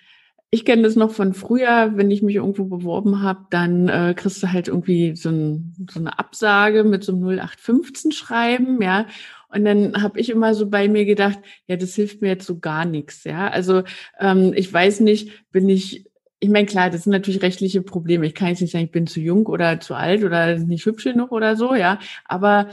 ich 0.54 0.66
kenne 0.66 0.82
das 0.82 0.96
noch 0.96 1.12
von 1.12 1.32
früher, 1.32 1.92
wenn 1.94 2.10
ich 2.10 2.20
mich 2.20 2.36
irgendwo 2.36 2.66
beworben 2.66 3.22
habe, 3.22 3.46
dann 3.48 3.88
äh, 3.88 4.12
kriegst 4.14 4.42
du 4.42 4.52
halt 4.52 4.68
irgendwie 4.68 5.16
so, 5.16 5.30
ein, 5.30 5.74
so 5.90 5.98
eine 5.98 6.18
Absage 6.18 6.84
mit 6.84 7.02
so 7.04 7.12
einem 7.12 7.22
0815 7.22 8.12
Schreiben, 8.12 8.82
ja. 8.82 9.06
Und 9.52 9.64
dann 9.64 10.02
habe 10.02 10.18
ich 10.18 10.30
immer 10.30 10.54
so 10.54 10.68
bei 10.68 10.88
mir 10.88 11.04
gedacht, 11.04 11.38
ja, 11.66 11.76
das 11.76 11.94
hilft 11.94 12.22
mir 12.22 12.28
jetzt 12.28 12.46
so 12.46 12.58
gar 12.58 12.84
nichts. 12.84 13.24
Ja, 13.24 13.48
also 13.48 13.82
ähm, 14.18 14.52
ich 14.54 14.72
weiß 14.72 15.00
nicht, 15.00 15.50
bin 15.50 15.68
ich 15.68 16.06
ich 16.42 16.48
meine, 16.48 16.66
klar, 16.66 16.90
das 16.90 17.04
sind 17.04 17.12
natürlich 17.12 17.40
rechtliche 17.40 17.82
Probleme. 17.82 18.26
Ich 18.26 18.34
kann 18.34 18.48
jetzt 18.48 18.60
nicht 18.60 18.72
sagen, 18.72 18.86
ich 18.86 18.90
bin 18.90 19.06
zu 19.06 19.20
jung 19.20 19.46
oder 19.46 19.78
zu 19.78 19.94
alt 19.94 20.24
oder 20.24 20.58
nicht 20.58 20.84
hübsch 20.84 21.04
genug 21.04 21.30
oder 21.30 21.54
so, 21.54 21.76
ja. 21.76 22.00
Aber 22.24 22.70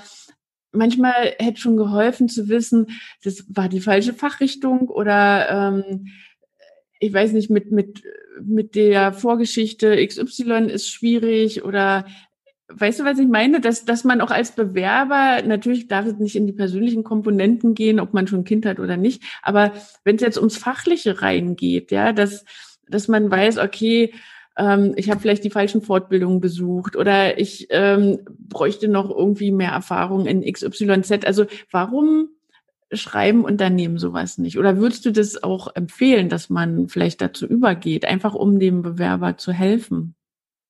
manchmal 0.72 1.36
hätte 1.38 1.62
schon 1.62 1.78
geholfen 1.78 2.30
zu 2.30 2.50
wissen, 2.50 2.88
das 3.24 3.46
war 3.50 3.70
die 3.70 3.80
falsche 3.80 4.14
Fachrichtung 4.16 4.90
oder 4.90 5.50
ähm, 5.50 6.08
ich 7.00 7.14
weiß 7.14 7.34
nicht, 7.34 7.52
mit, 7.52 7.72
mit, 7.72 8.02
mit 8.42 8.74
der 8.74 9.14
Vorgeschichte 9.14 10.04
XY 10.04 10.72
ist 10.72 10.90
schwierig 10.90 11.64
oder 11.64 12.06
Weißt 12.72 13.00
du, 13.00 13.04
was 13.04 13.18
ich 13.18 13.28
meine? 13.28 13.62
Dass, 13.62 13.86
dass 13.86 14.04
man 14.04 14.22
auch 14.22 14.32
als 14.32 14.52
Bewerber, 14.52 15.42
natürlich 15.46 15.88
darf 15.88 16.06
es 16.06 16.18
nicht 16.18 16.36
in 16.36 16.46
die 16.46 16.54
persönlichen 16.54 17.04
Komponenten 17.04 17.74
gehen, 17.74 18.00
ob 18.00 18.14
man 18.14 18.28
schon 18.28 18.42
ein 18.42 18.46
Kind 18.46 18.66
hat 18.66 18.80
oder 18.80 18.96
nicht, 18.96 19.24
aber 19.42 19.74
wenn 20.04 20.18
es 20.18 20.22
jetzt 20.22 20.38
ums 20.38 20.58
Fachliche 20.58 21.22
reingeht, 21.22 21.92
ja, 21.92 22.14
dass, 22.14 22.46
dass 22.88 23.08
man 23.08 23.32
weiß, 23.32 23.58
okay, 23.58 24.14
ähm, 24.60 24.94
ich 24.98 25.10
habe 25.10 25.20
vielleicht 25.20 25.44
die 25.44 25.50
falschen 25.50 25.82
Fortbildungen 25.82 26.42
besucht 26.42 26.96
oder 26.96 27.40
ich 27.40 27.68
ähm, 27.72 28.20
bräuchte 28.28 28.88
noch 28.88 29.10
irgendwie 29.10 29.52
mehr 29.52 29.72
Erfahrung 29.72 30.26
in 30.26 30.42
XYZ. 30.42 31.26
Also 31.26 31.46
warum 31.72 32.30
schreiben 32.92 33.46
Unternehmen 33.46 33.98
sowas 33.98 34.38
nicht? 34.38 34.58
Oder 34.58 34.78
würdest 34.78 35.06
du 35.06 35.12
das 35.12 35.42
auch 35.44 35.76
empfehlen, 35.76 36.30
dass 36.30 36.50
man 36.50 36.90
vielleicht 36.90 37.22
dazu 37.22 37.48
übergeht, 37.48 38.06
einfach 38.06 38.34
um 38.36 38.60
dem 38.60 38.82
Bewerber 38.82 39.38
zu 39.38 39.54
helfen? 39.54 40.16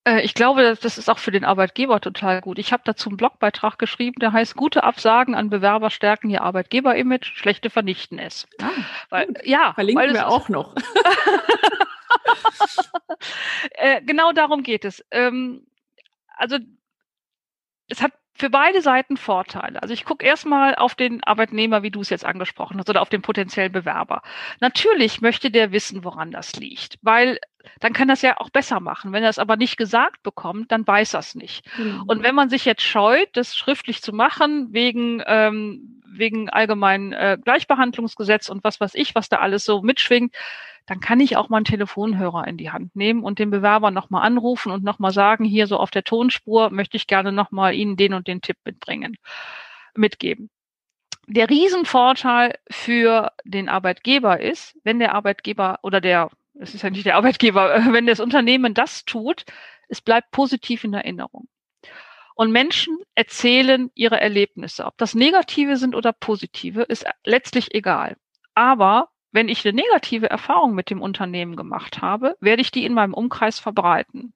Äh, 0.05 0.21
ich 0.21 0.33
glaube, 0.33 0.77
das 0.81 0.97
ist 0.97 1.09
auch 1.09 1.19
für 1.19 1.31
den 1.31 1.45
Arbeitgeber 1.45 2.01
total 2.01 2.41
gut. 2.41 2.59
Ich 2.59 2.71
habe 2.71 2.83
dazu 2.85 3.09
einen 3.09 3.17
Blogbeitrag 3.17 3.77
geschrieben, 3.77 4.19
der 4.19 4.31
heißt 4.33 4.55
Gute 4.55 4.83
Absagen 4.83 5.35
an 5.35 5.49
Bewerber 5.49 5.89
stärken 5.89 6.29
ihr 6.29 6.41
Arbeitgeber-Image, 6.41 7.35
schlechte 7.35 7.69
vernichten 7.69 8.19
es. 8.19 8.47
Ah, 8.61 8.69
weil, 9.09 9.33
ja, 9.43 9.73
verlinken 9.73 10.03
weil 10.03 10.13
wir 10.13 10.27
auch 10.27 10.49
noch. 10.49 10.75
äh, 13.71 14.01
genau 14.01 14.31
darum 14.31 14.63
geht 14.63 14.85
es. 14.85 15.05
Ähm, 15.11 15.67
also 16.37 16.57
es 17.89 18.01
hat 18.01 18.13
für 18.39 18.49
beide 18.49 18.81
Seiten 18.81 19.17
Vorteile. 19.17 19.81
Also 19.81 19.93
ich 19.93 20.05
gucke 20.05 20.25
erstmal 20.25 20.75
auf 20.75 20.95
den 20.95 21.23
Arbeitnehmer, 21.23 21.83
wie 21.83 21.91
du 21.91 22.01
es 22.01 22.09
jetzt 22.09 22.25
angesprochen 22.25 22.79
hast, 22.79 22.89
oder 22.89 23.01
auf 23.01 23.09
den 23.09 23.21
potenziellen 23.21 23.71
Bewerber. 23.71 24.21
Natürlich 24.61 25.21
möchte 25.21 25.51
der 25.51 25.71
wissen, 25.71 26.03
woran 26.03 26.31
das 26.31 26.55
liegt, 26.55 26.97
weil 27.01 27.39
dann 27.81 27.93
kann 27.93 28.07
das 28.07 28.21
ja 28.21 28.37
auch 28.37 28.49
besser 28.49 28.79
machen. 28.79 29.11
Wenn 29.11 29.23
er 29.23 29.29
es 29.29 29.39
aber 29.39 29.57
nicht 29.57 29.77
gesagt 29.77 30.23
bekommt, 30.23 30.71
dann 30.71 30.87
weiß 30.87 31.13
er 31.13 31.19
es 31.19 31.35
nicht. 31.35 31.65
Mhm. 31.77 32.03
Und 32.07 32.23
wenn 32.23 32.35
man 32.35 32.49
sich 32.49 32.65
jetzt 32.65 32.81
scheut, 32.81 33.29
das 33.33 33.55
schriftlich 33.55 34.01
zu 34.01 34.13
machen, 34.13 34.69
wegen, 34.71 35.21
ähm, 35.25 35.98
wegen 36.19 36.49
allgemeinen 36.49 37.13
äh, 37.13 37.37
Gleichbehandlungsgesetz 37.43 38.49
und 38.49 38.63
was 38.63 38.79
weiß 38.79 38.95
ich, 38.95 39.15
was 39.15 39.29
da 39.29 39.37
alles 39.37 39.65
so 39.65 39.81
mitschwingt, 39.81 40.35
dann 40.85 40.99
kann 40.99 41.19
ich 41.19 41.37
auch 41.37 41.49
mal 41.49 41.57
einen 41.57 41.65
Telefonhörer 41.65 42.47
in 42.47 42.57
die 42.57 42.71
Hand 42.71 42.95
nehmen 42.95 43.23
und 43.23 43.39
den 43.39 43.51
Bewerber 43.51 43.91
nochmal 43.91 44.25
anrufen 44.25 44.71
und 44.71 44.83
nochmal 44.83 45.11
sagen, 45.11 45.45
hier 45.45 45.67
so 45.67 45.77
auf 45.77 45.91
der 45.91 46.03
Tonspur 46.03 46.71
möchte 46.71 46.97
ich 46.97 47.07
gerne 47.07 47.31
nochmal 47.31 47.75
Ihnen 47.75 47.95
den 47.95 48.13
und 48.13 48.27
den 48.27 48.41
Tipp 48.41 48.57
mitbringen, 48.65 49.15
mitgeben. 49.95 50.49
Der 51.27 51.47
Riesenvorteil 51.47 52.57
für 52.71 53.31
den 53.43 53.69
Arbeitgeber 53.69 54.39
ist, 54.39 54.75
wenn 54.83 54.97
der 54.97 55.13
Arbeitgeber 55.13 55.77
oder 55.83 56.01
der, 56.01 56.31
es 56.55 56.73
ist 56.73 56.81
ja 56.81 56.89
nicht 56.89 57.05
der 57.05 57.17
Arbeitgeber, 57.17 57.85
wenn 57.91 58.07
das 58.07 58.19
Unternehmen 58.19 58.73
das 58.73 59.05
tut, 59.05 59.45
es 59.89 60.01
bleibt 60.01 60.31
positiv 60.31 60.83
in 60.83 60.95
Erinnerung. 60.95 61.47
Und 62.39 62.53
Menschen 62.53 62.97
erzählen 63.15 63.91
ihre 63.95 64.21
Erlebnisse. 64.21 64.85
Ob 64.85 64.97
das 64.97 65.13
negative 65.13 65.75
sind 65.75 65.93
oder 65.93 66.13
positive, 66.13 66.83
ist 66.83 67.05
letztlich 67.25 67.75
egal. 67.75 68.15
Aber 68.53 69.09
wenn 69.33 69.49
ich 69.49 69.67
eine 69.67 69.75
negative 69.75 70.29
Erfahrung 70.29 70.73
mit 70.73 70.89
dem 70.89 71.01
Unternehmen 71.01 71.57
gemacht 71.57 72.01
habe, 72.01 72.37
werde 72.39 72.61
ich 72.61 72.71
die 72.71 72.85
in 72.85 72.93
meinem 72.93 73.13
Umkreis 73.13 73.59
verbreiten. 73.59 74.33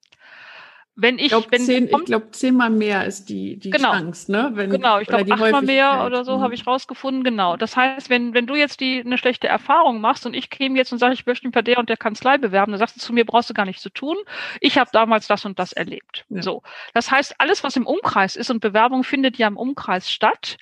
Wenn 0.95 1.17
ich, 1.17 1.25
ich 1.25 1.29
glaube, 1.29 1.57
zehn, 1.57 1.87
ich 1.87 2.05
glaub, 2.05 2.35
zehnmal 2.35 2.69
mehr 2.69 3.05
ist 3.05 3.27
die, 3.27 3.57
die 3.57 3.71
genau, 3.71 3.93
Chance, 3.93 4.31
ne? 4.31 4.51
Wenn, 4.53 4.69
genau, 4.69 4.99
ich 4.99 5.07
glaube, 5.07 5.31
achtmal 5.33 5.63
mehr 5.63 6.03
oder 6.05 6.23
so 6.23 6.37
mhm. 6.37 6.41
habe 6.41 6.53
ich 6.53 6.67
rausgefunden, 6.67 7.23
genau. 7.23 7.57
Das 7.57 7.75
heißt, 7.75 8.11
wenn, 8.11 8.35
wenn 8.35 8.45
du 8.45 8.53
jetzt 8.53 8.79
die, 8.79 9.01
eine 9.03 9.17
schlechte 9.17 9.47
Erfahrung 9.47 10.01
machst 10.01 10.27
und 10.27 10.35
ich 10.35 10.51
käme 10.51 10.77
jetzt 10.77 10.91
und 10.91 10.99
sage, 10.99 11.15
ich 11.15 11.25
möchte 11.25 11.47
mich 11.47 11.53
bei 11.53 11.63
der 11.63 11.79
und 11.79 11.89
der 11.89 11.97
Kanzlei 11.97 12.37
bewerben, 12.37 12.73
dann 12.73 12.79
sagst 12.79 12.95
du 12.95 12.99
zu 12.99 13.11
mir, 13.11 13.25
brauchst 13.25 13.49
du 13.49 13.55
gar 13.55 13.65
nichts 13.65 13.81
zu 13.81 13.89
tun. 13.89 14.17
Ich 14.61 14.77
habe 14.77 14.91
damals 14.93 15.25
das 15.25 15.45
und 15.45 15.57
das 15.57 15.73
erlebt. 15.73 16.25
Ja. 16.29 16.43
So. 16.43 16.61
Das 16.93 17.09
heißt, 17.09 17.35
alles, 17.39 17.63
was 17.63 17.75
im 17.75 17.87
Umkreis 17.87 18.35
ist 18.35 18.51
und 18.51 18.59
Bewerbung 18.59 19.03
findet 19.03 19.37
ja 19.37 19.47
im 19.47 19.57
Umkreis 19.57 20.11
statt, 20.11 20.57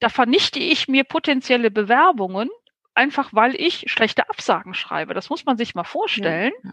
da 0.00 0.08
vernichte 0.08 0.60
ich 0.60 0.88
mir 0.88 1.04
potenzielle 1.04 1.70
Bewerbungen, 1.70 2.48
einfach 2.94 3.30
weil 3.32 3.54
ich 3.54 3.84
schlechte 3.90 4.28
Absagen 4.28 4.74
schreibe. 4.74 5.14
Das 5.14 5.30
muss 5.30 5.44
man 5.44 5.56
sich 5.56 5.74
mal 5.74 5.84
vorstellen. 5.84 6.52
Ja, 6.62 6.70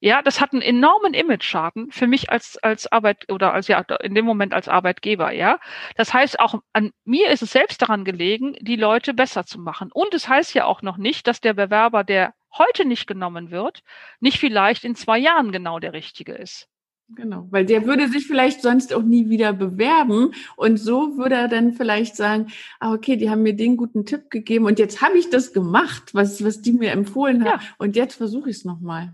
ja. 0.00 0.22
das 0.22 0.40
hat 0.40 0.52
einen 0.52 0.62
enormen 0.62 1.14
Image-Schaden 1.14 1.90
für 1.90 2.06
mich 2.06 2.30
als, 2.30 2.58
als 2.58 2.90
Arbeit 2.90 3.30
oder 3.30 3.54
als 3.54 3.68
ja 3.68 3.80
in 4.02 4.14
dem 4.14 4.24
Moment 4.24 4.52
als 4.54 4.68
Arbeitgeber, 4.68 5.32
ja. 5.32 5.58
Das 5.96 6.12
heißt, 6.12 6.40
auch 6.40 6.60
an 6.72 6.92
mir 7.04 7.30
ist 7.30 7.42
es 7.42 7.52
selbst 7.52 7.82
daran 7.82 8.04
gelegen, 8.04 8.54
die 8.60 8.76
Leute 8.76 9.14
besser 9.14 9.44
zu 9.44 9.58
machen. 9.58 9.90
Und 9.92 10.14
es 10.14 10.28
heißt 10.28 10.54
ja 10.54 10.64
auch 10.64 10.82
noch 10.82 10.96
nicht, 10.96 11.26
dass 11.26 11.40
der 11.40 11.54
Bewerber, 11.54 12.04
der 12.04 12.34
heute 12.56 12.84
nicht 12.84 13.06
genommen 13.06 13.50
wird, 13.50 13.82
nicht 14.20 14.38
vielleicht 14.38 14.84
in 14.84 14.94
zwei 14.94 15.18
Jahren 15.18 15.52
genau 15.52 15.78
der 15.78 15.92
richtige 15.92 16.34
ist. 16.34 16.68
Genau, 17.14 17.46
weil 17.50 17.66
der 17.66 17.84
würde 17.86 18.08
sich 18.08 18.26
vielleicht 18.26 18.62
sonst 18.62 18.94
auch 18.94 19.02
nie 19.02 19.28
wieder 19.28 19.52
bewerben 19.52 20.32
und 20.56 20.78
so 20.78 21.18
würde 21.18 21.34
er 21.34 21.48
dann 21.48 21.74
vielleicht 21.74 22.16
sagen, 22.16 22.46
ah, 22.80 22.94
okay, 22.94 23.16
die 23.16 23.28
haben 23.28 23.42
mir 23.42 23.54
den 23.54 23.76
guten 23.76 24.06
Tipp 24.06 24.30
gegeben 24.30 24.64
und 24.64 24.78
jetzt 24.78 25.02
habe 25.02 25.18
ich 25.18 25.28
das 25.28 25.52
gemacht, 25.52 26.14
was, 26.14 26.42
was 26.42 26.62
die 26.62 26.72
mir 26.72 26.90
empfohlen 26.92 27.44
haben 27.44 27.60
ja. 27.60 27.68
und 27.78 27.96
jetzt 27.96 28.14
versuche 28.14 28.48
ich 28.48 28.56
es 28.56 28.64
nochmal. 28.64 29.12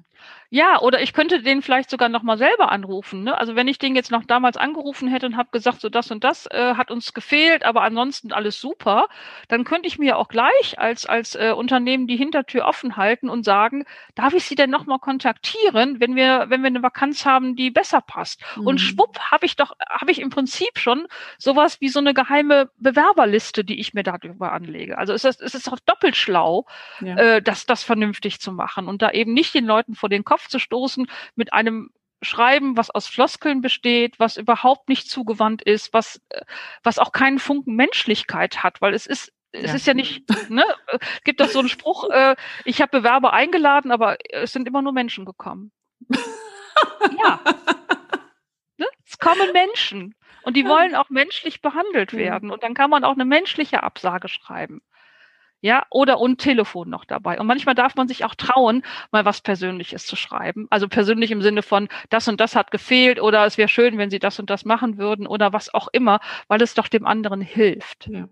Ja, 0.50 0.80
oder 0.80 1.02
ich 1.02 1.12
könnte 1.12 1.42
den 1.42 1.60
vielleicht 1.60 1.90
sogar 1.90 2.08
noch 2.08 2.22
mal 2.22 2.38
selber 2.38 2.72
anrufen. 2.72 3.22
Ne? 3.22 3.36
Also 3.36 3.54
wenn 3.54 3.68
ich 3.68 3.78
den 3.78 3.94
jetzt 3.94 4.10
noch 4.10 4.24
damals 4.24 4.56
angerufen 4.56 5.06
hätte 5.08 5.26
und 5.26 5.36
habe 5.36 5.50
gesagt, 5.52 5.82
so 5.82 5.90
das 5.90 6.10
und 6.10 6.24
das 6.24 6.46
äh, 6.46 6.74
hat 6.74 6.90
uns 6.90 7.12
gefehlt, 7.12 7.66
aber 7.66 7.82
ansonsten 7.82 8.32
alles 8.32 8.58
super, 8.58 9.08
dann 9.48 9.64
könnte 9.64 9.88
ich 9.88 9.98
mir 9.98 10.16
auch 10.16 10.28
gleich 10.28 10.78
als 10.78 11.04
als 11.04 11.34
äh, 11.34 11.52
Unternehmen 11.54 12.06
die 12.06 12.16
Hintertür 12.16 12.64
offen 12.64 12.96
halten 12.96 13.28
und 13.28 13.44
sagen, 13.44 13.84
darf 14.14 14.32
ich 14.32 14.44
Sie 14.44 14.54
denn 14.54 14.70
noch 14.70 14.86
mal 14.86 14.98
kontaktieren, 14.98 16.00
wenn 16.00 16.16
wir 16.16 16.46
wenn 16.48 16.62
wir 16.62 16.68
eine 16.68 16.82
Vakanz 16.82 17.26
haben, 17.26 17.54
die 17.54 17.70
besser 17.70 18.00
passt? 18.00 18.40
Mhm. 18.56 18.66
Und 18.66 18.78
schwupp 18.78 19.18
habe 19.30 19.44
ich 19.44 19.54
doch 19.54 19.72
habe 19.90 20.10
ich 20.12 20.18
im 20.18 20.30
Prinzip 20.30 20.78
schon 20.78 21.08
sowas 21.36 21.82
wie 21.82 21.90
so 21.90 21.98
eine 21.98 22.14
geheime 22.14 22.70
Bewerberliste, 22.78 23.64
die 23.64 23.78
ich 23.80 23.92
mir 23.92 24.02
darüber 24.02 24.52
anlege. 24.52 24.96
Also 24.96 25.12
es 25.12 25.24
ist 25.24 25.42
es 25.42 25.54
ist 25.54 25.70
auch 25.70 25.78
doppelt 25.80 26.16
schlau, 26.16 26.64
ja. 27.00 27.16
äh, 27.16 27.42
das 27.42 27.66
das 27.66 27.82
vernünftig 27.84 28.40
zu 28.40 28.50
machen 28.50 28.88
und 28.88 29.02
da 29.02 29.10
eben 29.10 29.34
nicht 29.34 29.52
den 29.52 29.66
Leuten 29.66 29.94
vor 29.94 30.08
den 30.08 30.24
Kopf 30.24 30.37
Kopf 30.38 30.48
zu 30.48 30.60
stoßen 30.60 31.10
mit 31.34 31.52
einem 31.52 31.90
Schreiben, 32.22 32.76
was 32.76 32.90
aus 32.90 33.08
Floskeln 33.08 33.60
besteht, 33.60 34.18
was 34.18 34.36
überhaupt 34.36 34.88
nicht 34.88 35.10
zugewandt 35.10 35.62
ist, 35.62 35.92
was, 35.92 36.20
äh, 36.30 36.42
was 36.82 36.98
auch 36.98 37.12
keinen 37.12 37.38
Funken 37.38 37.74
Menschlichkeit 37.74 38.62
hat, 38.62 38.80
weil 38.80 38.94
es 38.94 39.06
ist 39.06 39.32
es 39.50 39.70
ja. 39.70 39.74
ist 39.76 39.86
ja 39.86 39.94
nicht, 39.94 40.28
ne, 40.50 40.64
gibt 41.24 41.40
das 41.40 41.54
so 41.54 41.58
einen 41.58 41.70
Spruch, 41.70 42.08
äh, 42.10 42.36
ich 42.64 42.82
habe 42.82 42.98
Bewerber 42.98 43.32
eingeladen, 43.32 43.90
aber 43.90 44.18
es 44.30 44.52
sind 44.52 44.68
immer 44.68 44.82
nur 44.82 44.92
Menschen 44.92 45.24
gekommen. 45.24 45.72
ja. 46.10 47.40
Ne? 48.76 48.86
Es 49.06 49.18
kommen 49.18 49.52
Menschen 49.52 50.14
und 50.42 50.54
die 50.54 50.66
wollen 50.66 50.94
auch 50.94 51.08
menschlich 51.08 51.62
behandelt 51.62 52.12
werden 52.12 52.50
und 52.50 52.62
dann 52.62 52.74
kann 52.74 52.90
man 52.90 53.04
auch 53.04 53.14
eine 53.14 53.24
menschliche 53.24 53.82
Absage 53.82 54.28
schreiben 54.28 54.82
ja, 55.60 55.84
oder 55.90 56.20
und 56.20 56.38
Telefon 56.40 56.88
noch 56.88 57.04
dabei. 57.04 57.40
Und 57.40 57.46
manchmal 57.46 57.74
darf 57.74 57.96
man 57.96 58.08
sich 58.08 58.24
auch 58.24 58.34
trauen, 58.34 58.82
mal 59.10 59.24
was 59.24 59.40
Persönliches 59.40 60.06
zu 60.06 60.16
schreiben. 60.16 60.66
Also 60.70 60.88
persönlich 60.88 61.30
im 61.30 61.42
Sinne 61.42 61.62
von, 61.62 61.88
das 62.10 62.28
und 62.28 62.40
das 62.40 62.54
hat 62.54 62.70
gefehlt 62.70 63.20
oder 63.20 63.44
es 63.44 63.58
wäre 63.58 63.68
schön, 63.68 63.98
wenn 63.98 64.10
Sie 64.10 64.20
das 64.20 64.38
und 64.38 64.50
das 64.50 64.64
machen 64.64 64.98
würden 64.98 65.26
oder 65.26 65.52
was 65.52 65.72
auch 65.74 65.88
immer, 65.92 66.20
weil 66.46 66.62
es 66.62 66.74
doch 66.74 66.88
dem 66.88 67.06
anderen 67.06 67.40
hilft. 67.40 68.08
Ja. 68.08 68.28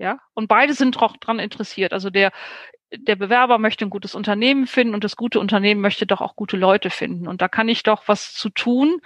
Ja, 0.00 0.20
und 0.34 0.46
beide 0.46 0.74
sind 0.74 0.94
doch 0.94 1.16
dran 1.16 1.40
interessiert. 1.40 1.92
Also 1.92 2.08
der, 2.08 2.30
der 2.92 3.16
Bewerber 3.16 3.58
möchte 3.58 3.84
ein 3.84 3.90
gutes 3.90 4.14
Unternehmen 4.14 4.68
finden 4.68 4.94
und 4.94 5.02
das 5.02 5.16
gute 5.16 5.40
Unternehmen 5.40 5.80
möchte 5.80 6.06
doch 6.06 6.20
auch 6.20 6.36
gute 6.36 6.56
Leute 6.56 6.90
finden. 6.90 7.26
Und 7.26 7.42
da 7.42 7.48
kann 7.48 7.68
ich 7.68 7.82
doch 7.82 8.04
was 8.06 8.32
zu 8.32 8.48
tun 8.48 9.00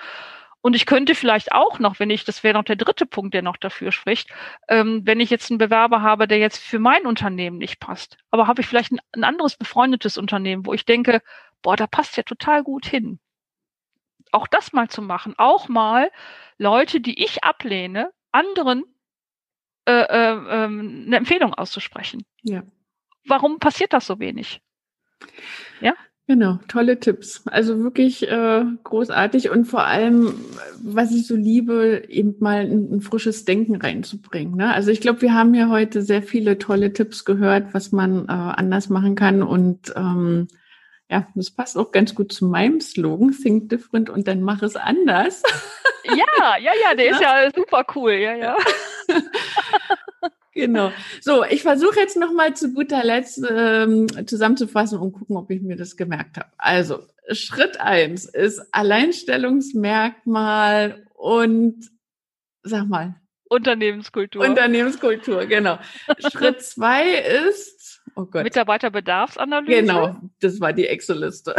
und 0.62 0.74
ich 0.74 0.86
könnte 0.86 1.14
vielleicht 1.14 1.52
auch 1.52 1.78
noch, 1.80 1.98
wenn 1.98 2.08
ich, 2.08 2.24
das 2.24 2.42
wäre 2.42 2.54
noch 2.54 2.64
der 2.64 2.76
dritte 2.76 3.04
Punkt, 3.04 3.34
der 3.34 3.42
noch 3.42 3.56
dafür 3.56 3.92
spricht, 3.92 4.30
ähm, 4.68 5.02
wenn 5.04 5.20
ich 5.20 5.28
jetzt 5.28 5.50
einen 5.50 5.58
Bewerber 5.58 6.02
habe, 6.02 6.28
der 6.28 6.38
jetzt 6.38 6.58
für 6.58 6.78
mein 6.78 7.04
Unternehmen 7.04 7.58
nicht 7.58 7.80
passt, 7.80 8.16
aber 8.30 8.46
habe 8.46 8.62
ich 8.62 8.66
vielleicht 8.66 8.92
ein, 8.92 9.00
ein 9.12 9.24
anderes 9.24 9.56
befreundetes 9.56 10.16
Unternehmen, 10.16 10.64
wo 10.64 10.72
ich 10.72 10.84
denke, 10.84 11.20
boah, 11.60 11.76
da 11.76 11.86
passt 11.86 12.16
ja 12.16 12.22
total 12.22 12.62
gut 12.62 12.86
hin. 12.86 13.18
Auch 14.30 14.46
das 14.46 14.72
mal 14.72 14.88
zu 14.88 15.02
machen, 15.02 15.34
auch 15.36 15.68
mal 15.68 16.10
Leute, 16.58 17.00
die 17.00 17.22
ich 17.22 17.44
ablehne, 17.44 18.12
anderen 18.30 18.84
äh, 19.84 19.92
äh, 19.92 20.64
ähm, 20.64 21.04
eine 21.06 21.16
Empfehlung 21.16 21.54
auszusprechen. 21.54 22.24
Ja. 22.42 22.62
Warum 23.26 23.58
passiert 23.58 23.92
das 23.92 24.06
so 24.06 24.20
wenig? 24.20 24.62
Ja. 25.80 25.94
Genau, 26.28 26.60
tolle 26.68 27.00
Tipps. 27.00 27.42
Also 27.46 27.82
wirklich 27.82 28.28
äh, 28.28 28.64
großartig 28.84 29.50
und 29.50 29.64
vor 29.64 29.84
allem, 29.84 30.34
was 30.80 31.10
ich 31.10 31.26
so 31.26 31.34
liebe, 31.34 32.04
eben 32.08 32.36
mal 32.38 32.60
ein, 32.60 32.92
ein 32.92 33.00
frisches 33.00 33.44
Denken 33.44 33.76
reinzubringen. 33.76 34.56
Ne? 34.56 34.72
Also 34.72 34.90
ich 34.92 35.00
glaube, 35.00 35.20
wir 35.20 35.34
haben 35.34 35.52
ja 35.54 35.68
heute 35.68 36.00
sehr 36.02 36.22
viele 36.22 36.58
tolle 36.58 36.92
Tipps 36.92 37.24
gehört, 37.24 37.74
was 37.74 37.90
man 37.90 38.26
äh, 38.26 38.32
anders 38.32 38.88
machen 38.88 39.16
kann 39.16 39.42
und 39.42 39.92
ähm, 39.96 40.46
ja, 41.10 41.26
das 41.34 41.50
passt 41.50 41.76
auch 41.76 41.90
ganz 41.90 42.14
gut 42.14 42.32
zu 42.32 42.46
meinem 42.46 42.80
Slogan, 42.80 43.32
Think 43.32 43.68
Different 43.68 44.08
und 44.08 44.26
dann 44.28 44.40
mach 44.40 44.62
es 44.62 44.76
anders. 44.76 45.42
Ja, 46.04 46.56
ja, 46.58 46.72
ja, 46.82 46.94
der 46.96 47.10
ist 47.10 47.20
ja 47.20 47.50
super 47.54 47.84
cool, 47.94 48.12
ja, 48.12 48.34
ja. 48.34 48.56
Genau. 50.54 50.92
So, 51.20 51.44
ich 51.44 51.62
versuche 51.62 51.98
jetzt 51.98 52.16
nochmal 52.16 52.54
zu 52.54 52.72
guter 52.74 53.02
Letzt 53.04 53.42
ähm, 53.48 54.06
zusammenzufassen 54.26 54.98
und 54.98 55.12
gucken, 55.12 55.36
ob 55.36 55.48
ich 55.50 55.62
mir 55.62 55.76
das 55.76 55.96
gemerkt 55.96 56.36
habe. 56.36 56.50
Also, 56.58 57.06
Schritt 57.30 57.80
eins 57.80 58.26
ist 58.26 58.60
Alleinstellungsmerkmal 58.72 61.06
und 61.14 61.88
sag 62.62 62.86
mal. 62.86 63.14
Unternehmenskultur. 63.48 64.46
Unternehmenskultur, 64.46 65.46
genau. 65.46 65.78
Schritt 66.18 66.60
zwei 66.62 67.14
ist 67.48 68.02
oh 68.16 68.24
Gott. 68.24 68.44
Mitarbeiterbedarfsanalyse. 68.44 69.80
Genau, 69.80 70.16
das 70.40 70.60
war 70.60 70.72
die 70.72 70.86
Excel-Liste. 70.86 71.54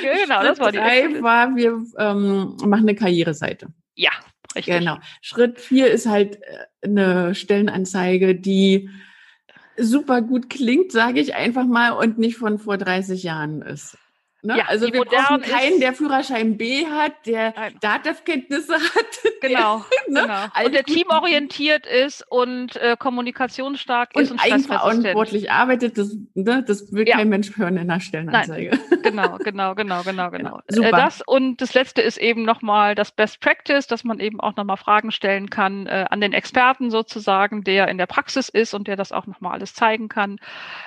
Genau, 0.00 0.40
Schritt 0.40 0.50
das 0.50 0.60
war 0.60 0.72
die 0.72 0.78
Excel-Liste. 0.78 1.22
war, 1.22 1.56
wir 1.56 1.82
ähm, 1.98 2.56
machen 2.64 2.82
eine 2.82 2.94
Karriereseite. 2.94 3.68
Ja, 3.94 4.10
Richtig. 4.58 4.78
Genau. 4.78 4.98
Schritt 5.22 5.60
vier 5.60 5.90
ist 5.90 6.06
halt 6.06 6.42
äh, 6.42 6.66
eine 6.82 7.34
Stellenanzeige, 7.34 8.34
die 8.34 8.90
super 9.76 10.22
gut 10.22 10.50
klingt, 10.50 10.92
sage 10.92 11.20
ich 11.20 11.34
einfach 11.34 11.66
mal, 11.66 11.92
und 11.92 12.18
nicht 12.18 12.36
von 12.36 12.58
vor 12.58 12.78
30 12.78 13.22
Jahren 13.22 13.62
ist. 13.62 13.96
Ne? 14.40 14.56
Ja, 14.56 14.66
also 14.68 14.92
wir 14.92 15.04
brauchen 15.04 15.42
keinen, 15.42 15.80
der 15.80 15.92
Führerschein 15.94 16.56
B 16.56 16.86
hat, 16.86 17.26
der 17.26 17.52
Dativ-Kenntnisse 17.80 18.74
hat. 18.74 19.06
Genau, 19.40 19.84
der, 20.08 20.12
ne? 20.12 20.22
genau. 20.22 20.66
Und 20.66 20.74
der 20.74 20.82
teamorientiert 20.82 21.86
ist 21.86 22.24
und 22.28 22.74
äh, 22.74 22.96
kommunikationstark 22.98 24.10
und 24.14 24.22
ist 24.22 24.32
und 24.32 24.40
eigenverantwortlich 24.40 25.52
arbeitet. 25.52 25.96
Das, 25.96 26.16
ne, 26.34 26.64
das 26.66 26.92
will 26.92 27.06
ja. 27.06 27.18
kein 27.18 27.28
Mensch 27.28 27.56
hören 27.56 27.76
in 27.76 27.88
einer 27.88 28.00
Stellenanzeige. 28.00 28.70
Nein. 28.70 28.80
Genau, 29.08 29.38
genau, 29.38 29.74
genau, 29.76 30.02
genau, 30.02 30.30
genau. 30.30 30.60
genau. 30.66 30.86
Äh, 30.86 30.90
das 30.90 31.22
und 31.24 31.60
das 31.60 31.72
letzte 31.74 32.02
ist 32.02 32.18
eben 32.18 32.42
nochmal 32.42 32.96
das 32.96 33.12
Best 33.12 33.40
Practice, 33.40 33.86
dass 33.86 34.02
man 34.02 34.18
eben 34.18 34.40
auch 34.40 34.56
nochmal 34.56 34.76
Fragen 34.76 35.12
stellen 35.12 35.50
kann 35.50 35.86
äh, 35.86 36.06
an 36.10 36.20
den 36.20 36.32
Experten 36.32 36.90
sozusagen, 36.90 37.62
der 37.62 37.88
in 37.88 37.96
der 37.96 38.06
Praxis 38.06 38.48
ist 38.48 38.74
und 38.74 38.88
der 38.88 38.96
das 38.96 39.12
auch 39.12 39.26
nochmal 39.26 39.52
alles 39.52 39.72
zeigen 39.72 40.08
kann. 40.08 40.40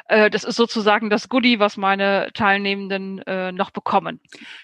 Äh, 0.08 0.30
das 0.30 0.43
ist 0.43 0.58
sozusagen 0.58 1.10
das 1.10 1.30
Goodie, 1.30 1.60
was 1.60 1.78
meine 1.78 2.30
Teilnehmenden 2.34 3.20
äh, 3.20 3.41
äh, 3.48 3.52
noch 3.52 3.72
bekommen. 3.72 4.20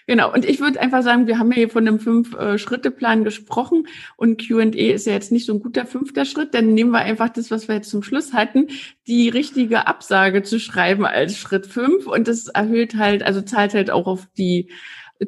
Genau, 0.06 0.32
und 0.32 0.44
ich 0.44 0.60
würde 0.60 0.80
einfach 0.80 1.02
sagen, 1.02 1.26
wir 1.26 1.38
haben 1.38 1.50
ja 1.50 1.56
hier 1.56 1.70
von 1.70 1.86
einem 1.86 2.00
Fünf-Schritte-Plan 2.00 3.24
gesprochen 3.24 3.86
und 4.16 4.46
QA 4.46 4.64
ist 4.64 5.06
ja 5.06 5.12
jetzt 5.12 5.32
nicht 5.32 5.46
so 5.46 5.52
ein 5.52 5.60
guter 5.60 5.86
fünfter 5.86 6.24
Schritt, 6.24 6.54
dann 6.54 6.74
nehmen 6.74 6.90
wir 6.90 7.00
einfach 7.00 7.28
das, 7.28 7.50
was 7.50 7.68
wir 7.68 7.76
jetzt 7.76 7.90
zum 7.90 8.02
Schluss 8.02 8.32
hatten, 8.32 8.68
die 9.06 9.28
richtige 9.28 9.86
Absage 9.86 10.42
zu 10.42 10.60
schreiben 10.60 11.04
als 11.04 11.36
Schritt 11.36 11.66
fünf 11.66 12.06
und 12.06 12.28
das 12.28 12.48
erhöht 12.48 12.96
halt, 12.96 13.22
also 13.22 13.42
zahlt 13.42 13.74
halt 13.74 13.90
auch 13.90 14.06
auf 14.06 14.26
die 14.36 14.70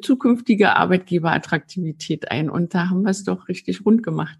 zukünftige 0.01 0.75
Arbeitgeberattraktivität 0.75 2.31
ein 2.31 2.49
und 2.49 2.73
da 2.73 2.89
haben 2.89 3.03
wir 3.03 3.11
es 3.11 3.23
doch 3.23 3.47
richtig 3.47 3.85
rund 3.85 4.03
gemacht. 4.03 4.39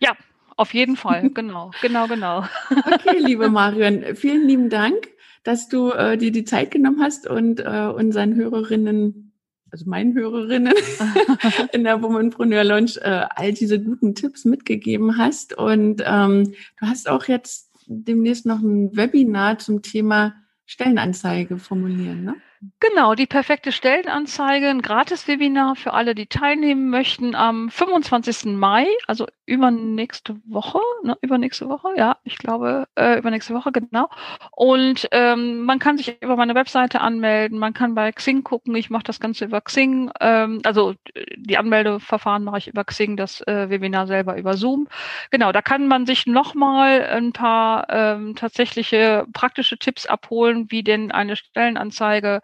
Ja, 0.00 0.16
auf 0.56 0.72
jeden 0.72 0.96
Fall, 0.96 1.30
genau, 1.34 1.70
genau, 1.82 2.06
genau. 2.06 2.44
Okay, 2.70 3.18
liebe 3.18 3.50
Marion, 3.50 4.14
vielen 4.14 4.46
lieben 4.46 4.70
Dank 4.70 5.08
dass 5.46 5.68
du 5.68 5.92
äh, 5.92 6.18
dir 6.18 6.32
die 6.32 6.44
Zeit 6.44 6.72
genommen 6.72 7.00
hast 7.00 7.28
und 7.28 7.60
äh, 7.60 7.86
unseren 7.94 8.34
Hörerinnen, 8.34 9.32
also 9.70 9.88
meinen 9.88 10.12
Hörerinnen 10.14 10.74
in 11.72 11.84
der 11.84 12.02
Womanpreneur 12.02 12.64
Launch 12.64 12.96
äh, 12.96 13.26
all 13.30 13.52
diese 13.52 13.80
guten 13.80 14.16
Tipps 14.16 14.44
mitgegeben 14.44 15.18
hast. 15.18 15.56
Und 15.56 16.02
ähm, 16.04 16.52
du 16.80 16.86
hast 16.86 17.08
auch 17.08 17.26
jetzt 17.26 17.70
demnächst 17.86 18.44
noch 18.44 18.60
ein 18.60 18.96
Webinar 18.96 19.58
zum 19.58 19.82
Thema 19.82 20.34
Stellenanzeige 20.64 21.58
formulieren, 21.58 22.24
ne? 22.24 22.34
Genau, 22.80 23.14
die 23.14 23.26
perfekte 23.26 23.70
Stellenanzeige, 23.70 24.68
ein 24.70 24.80
Gratis-Webinar 24.80 25.76
für 25.76 25.92
alle, 25.92 26.14
die 26.14 26.26
teilnehmen 26.26 26.88
möchten 26.88 27.34
am 27.34 27.68
25. 27.68 28.56
Mai, 28.56 28.86
also 29.06 29.26
übernächste 29.44 30.36
Woche, 30.46 30.78
ne, 31.04 31.16
übernächste 31.20 31.68
Woche, 31.68 31.88
ja, 31.96 32.16
ich 32.24 32.38
glaube, 32.38 32.86
äh, 32.96 33.18
übernächste 33.18 33.54
Woche, 33.54 33.72
genau. 33.72 34.08
Und 34.52 35.06
ähm, 35.12 35.64
man 35.64 35.78
kann 35.78 35.98
sich 35.98 36.20
über 36.22 36.36
meine 36.36 36.54
Webseite 36.54 37.02
anmelden, 37.02 37.58
man 37.58 37.74
kann 37.74 37.94
bei 37.94 38.10
Xing 38.10 38.42
gucken, 38.42 38.74
ich 38.74 38.88
mache 38.88 39.04
das 39.04 39.20
Ganze 39.20 39.44
über 39.44 39.60
Xing, 39.60 40.10
ähm, 40.20 40.60
also 40.64 40.94
die 41.36 41.58
Anmeldeverfahren 41.58 42.42
mache 42.42 42.58
ich 42.58 42.68
über 42.68 42.84
Xing, 42.84 43.16
das 43.18 43.42
äh, 43.42 43.68
Webinar 43.68 44.06
selber 44.06 44.36
über 44.38 44.56
Zoom. 44.56 44.88
Genau, 45.30 45.52
da 45.52 45.60
kann 45.62 45.86
man 45.88 46.06
sich 46.06 46.26
nochmal 46.26 47.02
ein 47.02 47.32
paar 47.32 47.86
ähm, 47.90 48.34
tatsächliche 48.34 49.26
praktische 49.32 49.78
Tipps 49.78 50.06
abholen, 50.06 50.66
wie 50.70 50.82
denn 50.82 51.12
eine 51.12 51.36
Stellenanzeige 51.36 52.40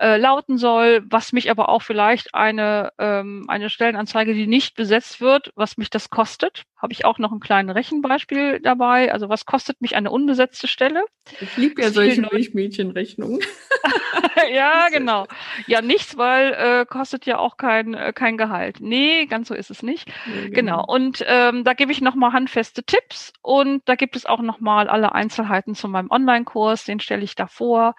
äh, 0.00 0.16
lauten 0.16 0.56
soll, 0.56 1.02
was 1.10 1.32
mich 1.32 1.50
aber 1.50 1.68
auch 1.68 1.82
vielleicht 1.82 2.34
eine, 2.34 2.90
ähm, 2.98 3.44
eine 3.48 3.68
Stellenanzeige, 3.68 4.32
die 4.32 4.46
nicht 4.46 4.74
besetzt 4.74 5.20
wird, 5.20 5.52
was 5.56 5.76
mich 5.76 5.90
das 5.90 6.08
kostet. 6.08 6.62
Habe 6.78 6.94
ich 6.94 7.04
auch 7.04 7.18
noch 7.18 7.32
ein 7.32 7.40
kleines 7.40 7.74
Rechenbeispiel 7.74 8.60
dabei. 8.60 9.12
Also 9.12 9.28
was 9.28 9.44
kostet 9.44 9.82
mich 9.82 9.96
eine 9.96 10.10
unbesetzte 10.10 10.68
Stelle? 10.68 11.04
Ich 11.42 11.54
liebe 11.58 11.82
ja 11.82 11.90
solche 11.90 12.22
Milchmädchenrechnungen. 12.22 13.40
ja, 14.54 14.88
genau. 14.88 15.26
Ja, 15.66 15.82
nichts, 15.82 16.16
weil 16.16 16.54
äh, 16.54 16.86
kostet 16.86 17.26
ja 17.26 17.38
auch 17.38 17.58
kein, 17.58 17.92
äh, 17.92 18.14
kein 18.14 18.38
Gehalt. 18.38 18.78
Nee, 18.80 19.26
ganz 19.26 19.48
so 19.48 19.54
ist 19.54 19.70
es 19.70 19.82
nicht. 19.82 20.08
Ja, 20.08 20.48
genau. 20.48 20.54
genau. 20.54 20.84
Und 20.86 21.22
ähm, 21.26 21.62
da 21.62 21.74
gebe 21.74 21.92
ich 21.92 22.00
nochmal 22.00 22.32
handfeste 22.32 22.82
Tipps 22.82 23.34
und 23.42 23.82
da 23.84 23.96
gibt 23.96 24.16
es 24.16 24.24
auch 24.24 24.40
nochmal 24.40 24.88
alle 24.88 25.14
Einzelheiten 25.14 25.74
zu 25.74 25.88
meinem 25.88 26.10
Online-Kurs, 26.10 26.84
den 26.86 27.00
stelle 27.00 27.22
ich 27.22 27.34
da 27.34 27.46
vor. 27.46 27.94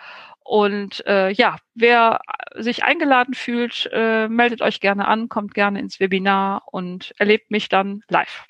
Und 0.52 1.06
äh, 1.08 1.32
ja, 1.32 1.56
wer 1.76 2.20
sich 2.58 2.84
eingeladen 2.84 3.34
fühlt, 3.34 3.90
äh, 3.94 4.28
meldet 4.28 4.62
euch 4.62 4.82
gerne 4.82 5.08
an, 5.08 5.30
kommt 5.30 5.54
gerne 5.54 5.80
ins 5.80 6.02
Webinar 6.02 6.64
und 6.74 7.14
erlebt 7.18 7.52
mich 7.52 7.70
dann 7.70 8.02
live. 8.10 8.44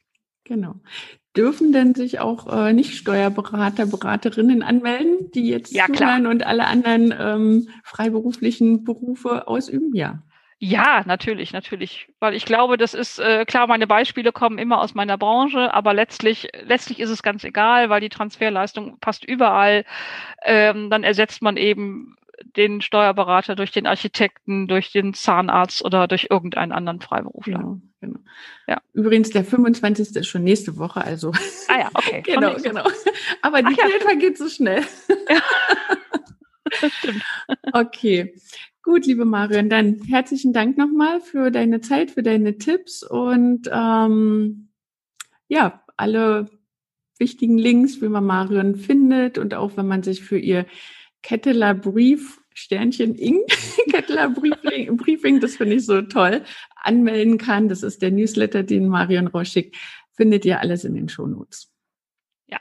Genau. 0.43 0.77
Dürfen 1.37 1.71
denn 1.71 1.93
sich 1.93 2.19
auch 2.19 2.51
äh, 2.51 2.73
nicht 2.73 2.95
Steuerberater, 2.95 3.85
Beraterinnen 3.85 4.63
anmelden, 4.63 5.29
die 5.35 5.47
jetzt 5.47 5.75
ja, 5.75 5.85
zuhören 5.85 6.25
und 6.25 6.43
alle 6.43 6.65
anderen 6.65 7.13
ähm, 7.15 7.69
freiberuflichen 7.83 8.83
Berufe 8.83 9.47
ausüben? 9.47 9.93
Ja. 9.93 10.23
Ja, 10.63 11.01
natürlich, 11.07 11.53
natürlich. 11.53 12.07
Weil 12.19 12.35
ich 12.35 12.45
glaube, 12.45 12.77
das 12.77 12.93
ist 12.93 13.17
äh, 13.17 13.45
klar, 13.45 13.65
meine 13.65 13.87
Beispiele 13.87 14.31
kommen 14.31 14.59
immer 14.59 14.79
aus 14.79 14.93
meiner 14.93 15.17
Branche, 15.17 15.73
aber 15.73 15.95
letztlich, 15.95 16.49
letztlich 16.63 16.99
ist 16.99 17.09
es 17.09 17.23
ganz 17.23 17.43
egal, 17.43 17.89
weil 17.89 17.99
die 17.99 18.09
Transferleistung 18.09 18.99
passt 18.99 19.25
überall. 19.25 19.85
Ähm, 20.43 20.91
dann 20.91 21.03
ersetzt 21.03 21.41
man 21.41 21.57
eben 21.57 22.15
den 22.55 22.81
Steuerberater 22.81 23.55
durch 23.55 23.71
den 23.71 23.87
Architekten, 23.87 24.67
durch 24.67 24.91
den 24.91 25.15
Zahnarzt 25.15 25.83
oder 25.83 26.07
durch 26.07 26.27
irgendeinen 26.29 26.73
anderen 26.73 27.01
Freiberufler. 27.01 27.57
Genau, 27.57 27.81
genau. 27.99 28.19
Ja. 28.67 28.81
Übrigens, 28.93 29.31
der 29.31 29.43
25. 29.43 30.15
ist 30.15 30.27
schon 30.27 30.43
nächste 30.43 30.77
Woche, 30.77 31.03
also. 31.03 31.31
Ah 31.69 31.79
ja, 31.79 31.89
okay. 31.95 32.21
genau, 32.25 32.53
genau. 32.57 32.87
Aber 33.41 33.63
die 33.63 33.73
Ach, 33.73 33.77
Zeit 33.77 33.99
ja. 33.99 34.05
vergeht 34.05 34.37
so 34.37 34.47
schnell. 34.47 34.83
Ja. 35.27 35.41
Das 36.79 36.93
stimmt. 36.93 37.23
Okay. 37.73 38.33
Gut, 38.83 39.05
liebe 39.05 39.25
Marion, 39.25 39.69
dann 39.69 40.01
herzlichen 40.07 40.53
Dank 40.53 40.77
nochmal 40.77 41.21
für 41.21 41.51
deine 41.51 41.81
Zeit, 41.81 42.11
für 42.11 42.23
deine 42.23 42.57
Tipps 42.57 43.03
und 43.03 43.69
ähm, 43.71 44.69
ja, 45.47 45.83
alle 45.97 46.49
wichtigen 47.19 47.59
Links, 47.59 48.01
wie 48.01 48.09
man 48.09 48.25
Marion 48.25 48.75
findet 48.75 49.37
und 49.37 49.53
auch 49.53 49.77
wenn 49.77 49.87
man 49.87 50.01
sich 50.01 50.23
für 50.23 50.39
ihr 50.39 50.65
Ketteler 51.21 51.75
Brief 51.75 52.41
Sternchen 52.53 53.15
Ing, 53.15 53.39
Kettler 53.91 54.29
Briefing, 54.29 54.97
Briefing, 54.97 55.39
das 55.39 55.55
finde 55.55 55.75
ich 55.75 55.85
so 55.85 56.01
toll, 56.01 56.43
anmelden 56.75 57.37
kann. 57.37 57.69
Das 57.69 57.83
ist 57.83 58.01
der 58.01 58.11
Newsletter, 58.11 58.63
den 58.63 58.87
Marion 58.87 59.27
Roche 59.27 59.45
schickt. 59.45 59.77
Findet 60.15 60.43
ihr 60.45 60.59
alles 60.59 60.83
in 60.83 60.93
den 60.93 61.07
Shownotes. 61.07 61.71
Ja. 62.47 62.59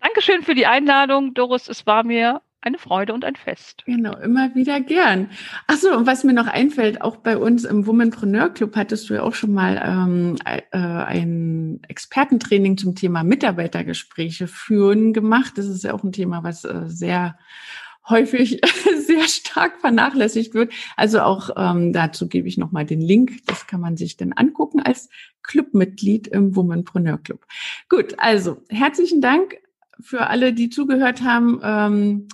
Dankeschön 0.00 0.42
für 0.42 0.54
die 0.54 0.66
Einladung, 0.66 1.34
Doris. 1.34 1.68
Es 1.68 1.86
war 1.86 2.04
mir 2.04 2.42
eine 2.60 2.78
Freude 2.78 3.14
und 3.14 3.24
ein 3.24 3.36
Fest. 3.36 3.84
Genau, 3.86 4.16
immer 4.18 4.54
wieder 4.54 4.80
gern. 4.80 5.30
Ach 5.66 5.76
so, 5.76 5.96
und 5.96 6.06
was 6.06 6.24
mir 6.24 6.32
noch 6.32 6.48
einfällt, 6.48 7.02
auch 7.02 7.16
bei 7.16 7.36
uns 7.36 7.64
im 7.64 7.86
Womanpreneur 7.86 8.50
Club 8.50 8.74
hattest 8.76 9.08
du 9.08 9.14
ja 9.14 9.22
auch 9.22 9.34
schon 9.34 9.52
mal 9.52 9.80
ähm, 9.84 10.36
äh, 10.44 10.60
ein 10.76 11.80
Expertentraining 11.86 12.76
zum 12.76 12.94
Thema 12.96 13.22
Mitarbeitergespräche 13.22 14.48
führen 14.48 15.12
gemacht. 15.12 15.52
Das 15.56 15.66
ist 15.66 15.84
ja 15.84 15.94
auch 15.94 16.02
ein 16.02 16.12
Thema, 16.12 16.42
was 16.42 16.64
äh, 16.64 16.82
sehr 16.86 17.38
häufig 18.08 18.60
sehr 19.06 19.28
stark 19.28 19.80
vernachlässigt 19.80 20.54
wird. 20.54 20.72
Also 20.96 21.20
auch 21.20 21.50
ähm, 21.56 21.92
dazu 21.92 22.28
gebe 22.28 22.48
ich 22.48 22.58
nochmal 22.58 22.86
den 22.86 23.00
Link. 23.00 23.46
Das 23.46 23.66
kann 23.66 23.80
man 23.80 23.96
sich 23.96 24.16
dann 24.16 24.32
angucken 24.32 24.80
als 24.80 25.08
Clubmitglied 25.42 26.26
im 26.26 26.56
Womanpreneur 26.56 27.18
Club. 27.18 27.46
Gut, 27.88 28.14
also 28.18 28.62
herzlichen 28.68 29.20
Dank 29.20 29.58
für 30.00 30.28
alle, 30.28 30.52
die 30.52 30.70
zugehört 30.70 31.22
haben. 31.22 31.60
Ähm, 31.62 32.28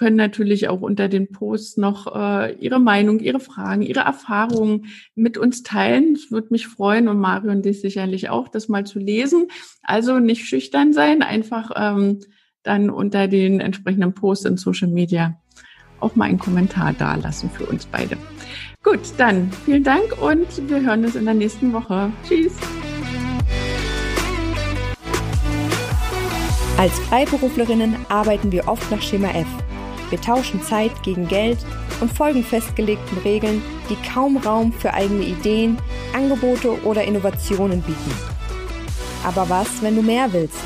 können 0.00 0.16
natürlich 0.16 0.70
auch 0.70 0.80
unter 0.80 1.08
den 1.08 1.30
Posts 1.30 1.76
noch 1.76 2.16
äh, 2.16 2.54
ihre 2.54 2.80
Meinung, 2.80 3.20
ihre 3.20 3.38
Fragen, 3.38 3.82
ihre 3.82 4.00
Erfahrungen 4.00 4.86
mit 5.14 5.36
uns 5.36 5.62
teilen. 5.62 6.14
Es 6.14 6.32
würde 6.32 6.48
mich 6.52 6.68
freuen 6.68 7.06
und 7.06 7.20
Mario 7.20 7.50
und 7.50 7.66
dich 7.66 7.82
sicherlich 7.82 8.30
auch, 8.30 8.48
das 8.48 8.70
mal 8.70 8.86
zu 8.86 8.98
lesen. 8.98 9.48
Also 9.82 10.18
nicht 10.18 10.46
schüchtern 10.46 10.94
sein, 10.94 11.20
einfach 11.20 11.72
ähm, 11.76 12.20
dann 12.62 12.88
unter 12.88 13.28
den 13.28 13.60
entsprechenden 13.60 14.14
Posts 14.14 14.46
in 14.46 14.56
Social 14.56 14.88
Media 14.88 15.38
auch 15.98 16.16
mal 16.16 16.30
einen 16.30 16.38
Kommentar 16.38 16.94
dalassen 16.94 17.50
für 17.50 17.66
uns 17.66 17.84
beide. 17.84 18.16
Gut, 18.82 19.00
dann 19.18 19.52
vielen 19.66 19.84
Dank 19.84 20.16
und 20.22 20.70
wir 20.70 20.80
hören 20.80 21.04
uns 21.04 21.14
in 21.14 21.26
der 21.26 21.34
nächsten 21.34 21.74
Woche. 21.74 22.10
Tschüss. 22.26 22.54
Als 26.78 26.98
Freiberuflerinnen 27.00 27.96
arbeiten 28.08 28.50
wir 28.50 28.66
oft 28.66 28.90
nach 28.90 29.02
Schema 29.02 29.28
F. 29.32 29.46
Wir 30.10 30.20
tauschen 30.20 30.62
Zeit 30.62 31.02
gegen 31.02 31.28
Geld 31.28 31.58
und 32.00 32.12
folgen 32.12 32.44
festgelegten 32.44 33.18
Regeln, 33.18 33.62
die 33.88 33.96
kaum 34.12 34.36
Raum 34.36 34.72
für 34.72 34.92
eigene 34.92 35.24
Ideen, 35.24 35.78
Angebote 36.14 36.82
oder 36.84 37.04
Innovationen 37.04 37.80
bieten. 37.82 38.12
Aber 39.24 39.48
was, 39.48 39.82
wenn 39.82 39.96
du 39.96 40.02
mehr 40.02 40.32
willst? 40.32 40.58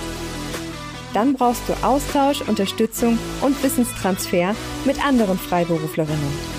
Dann 1.12 1.34
brauchst 1.34 1.62
du 1.68 1.72
Austausch, 1.86 2.40
Unterstützung 2.42 3.18
und 3.40 3.62
Wissenstransfer 3.62 4.54
mit 4.84 5.04
anderen 5.04 5.38
Freiberuflerinnen. 5.38 6.54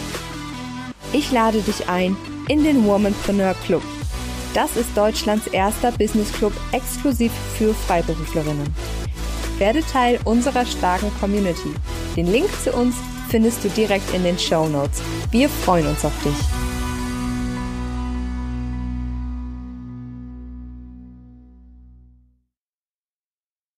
Ich 1.12 1.32
lade 1.32 1.62
dich 1.62 1.90
ein 1.90 2.16
in 2.48 2.64
den 2.64 2.86
Womanpreneur 2.86 3.56
Club. 3.66 3.82
Das 4.54 4.78
ist 4.78 4.96
Deutschlands 4.96 5.48
erster 5.48 5.92
Business 5.92 6.32
Club 6.32 6.54
exklusiv 6.72 7.32
für 7.58 7.74
Freiberuflerinnen. 7.74 8.74
Werde 9.58 9.82
Teil 9.82 10.20
unserer 10.26 10.66
starken 10.66 11.12
Community. 11.20 11.74
Den 12.16 12.28
Link 12.28 12.50
zu 12.64 12.72
uns 12.74 12.96
findest 13.30 13.64
du 13.64 13.70
direkt 13.70 14.14
in 14.14 14.24
den 14.24 14.38
Show 14.38 14.68
Notes. 14.68 15.02
Wir 15.32 15.50
freuen 15.50 15.88
uns 15.88 16.04
auf 16.04 16.14
dich. 16.24 16.75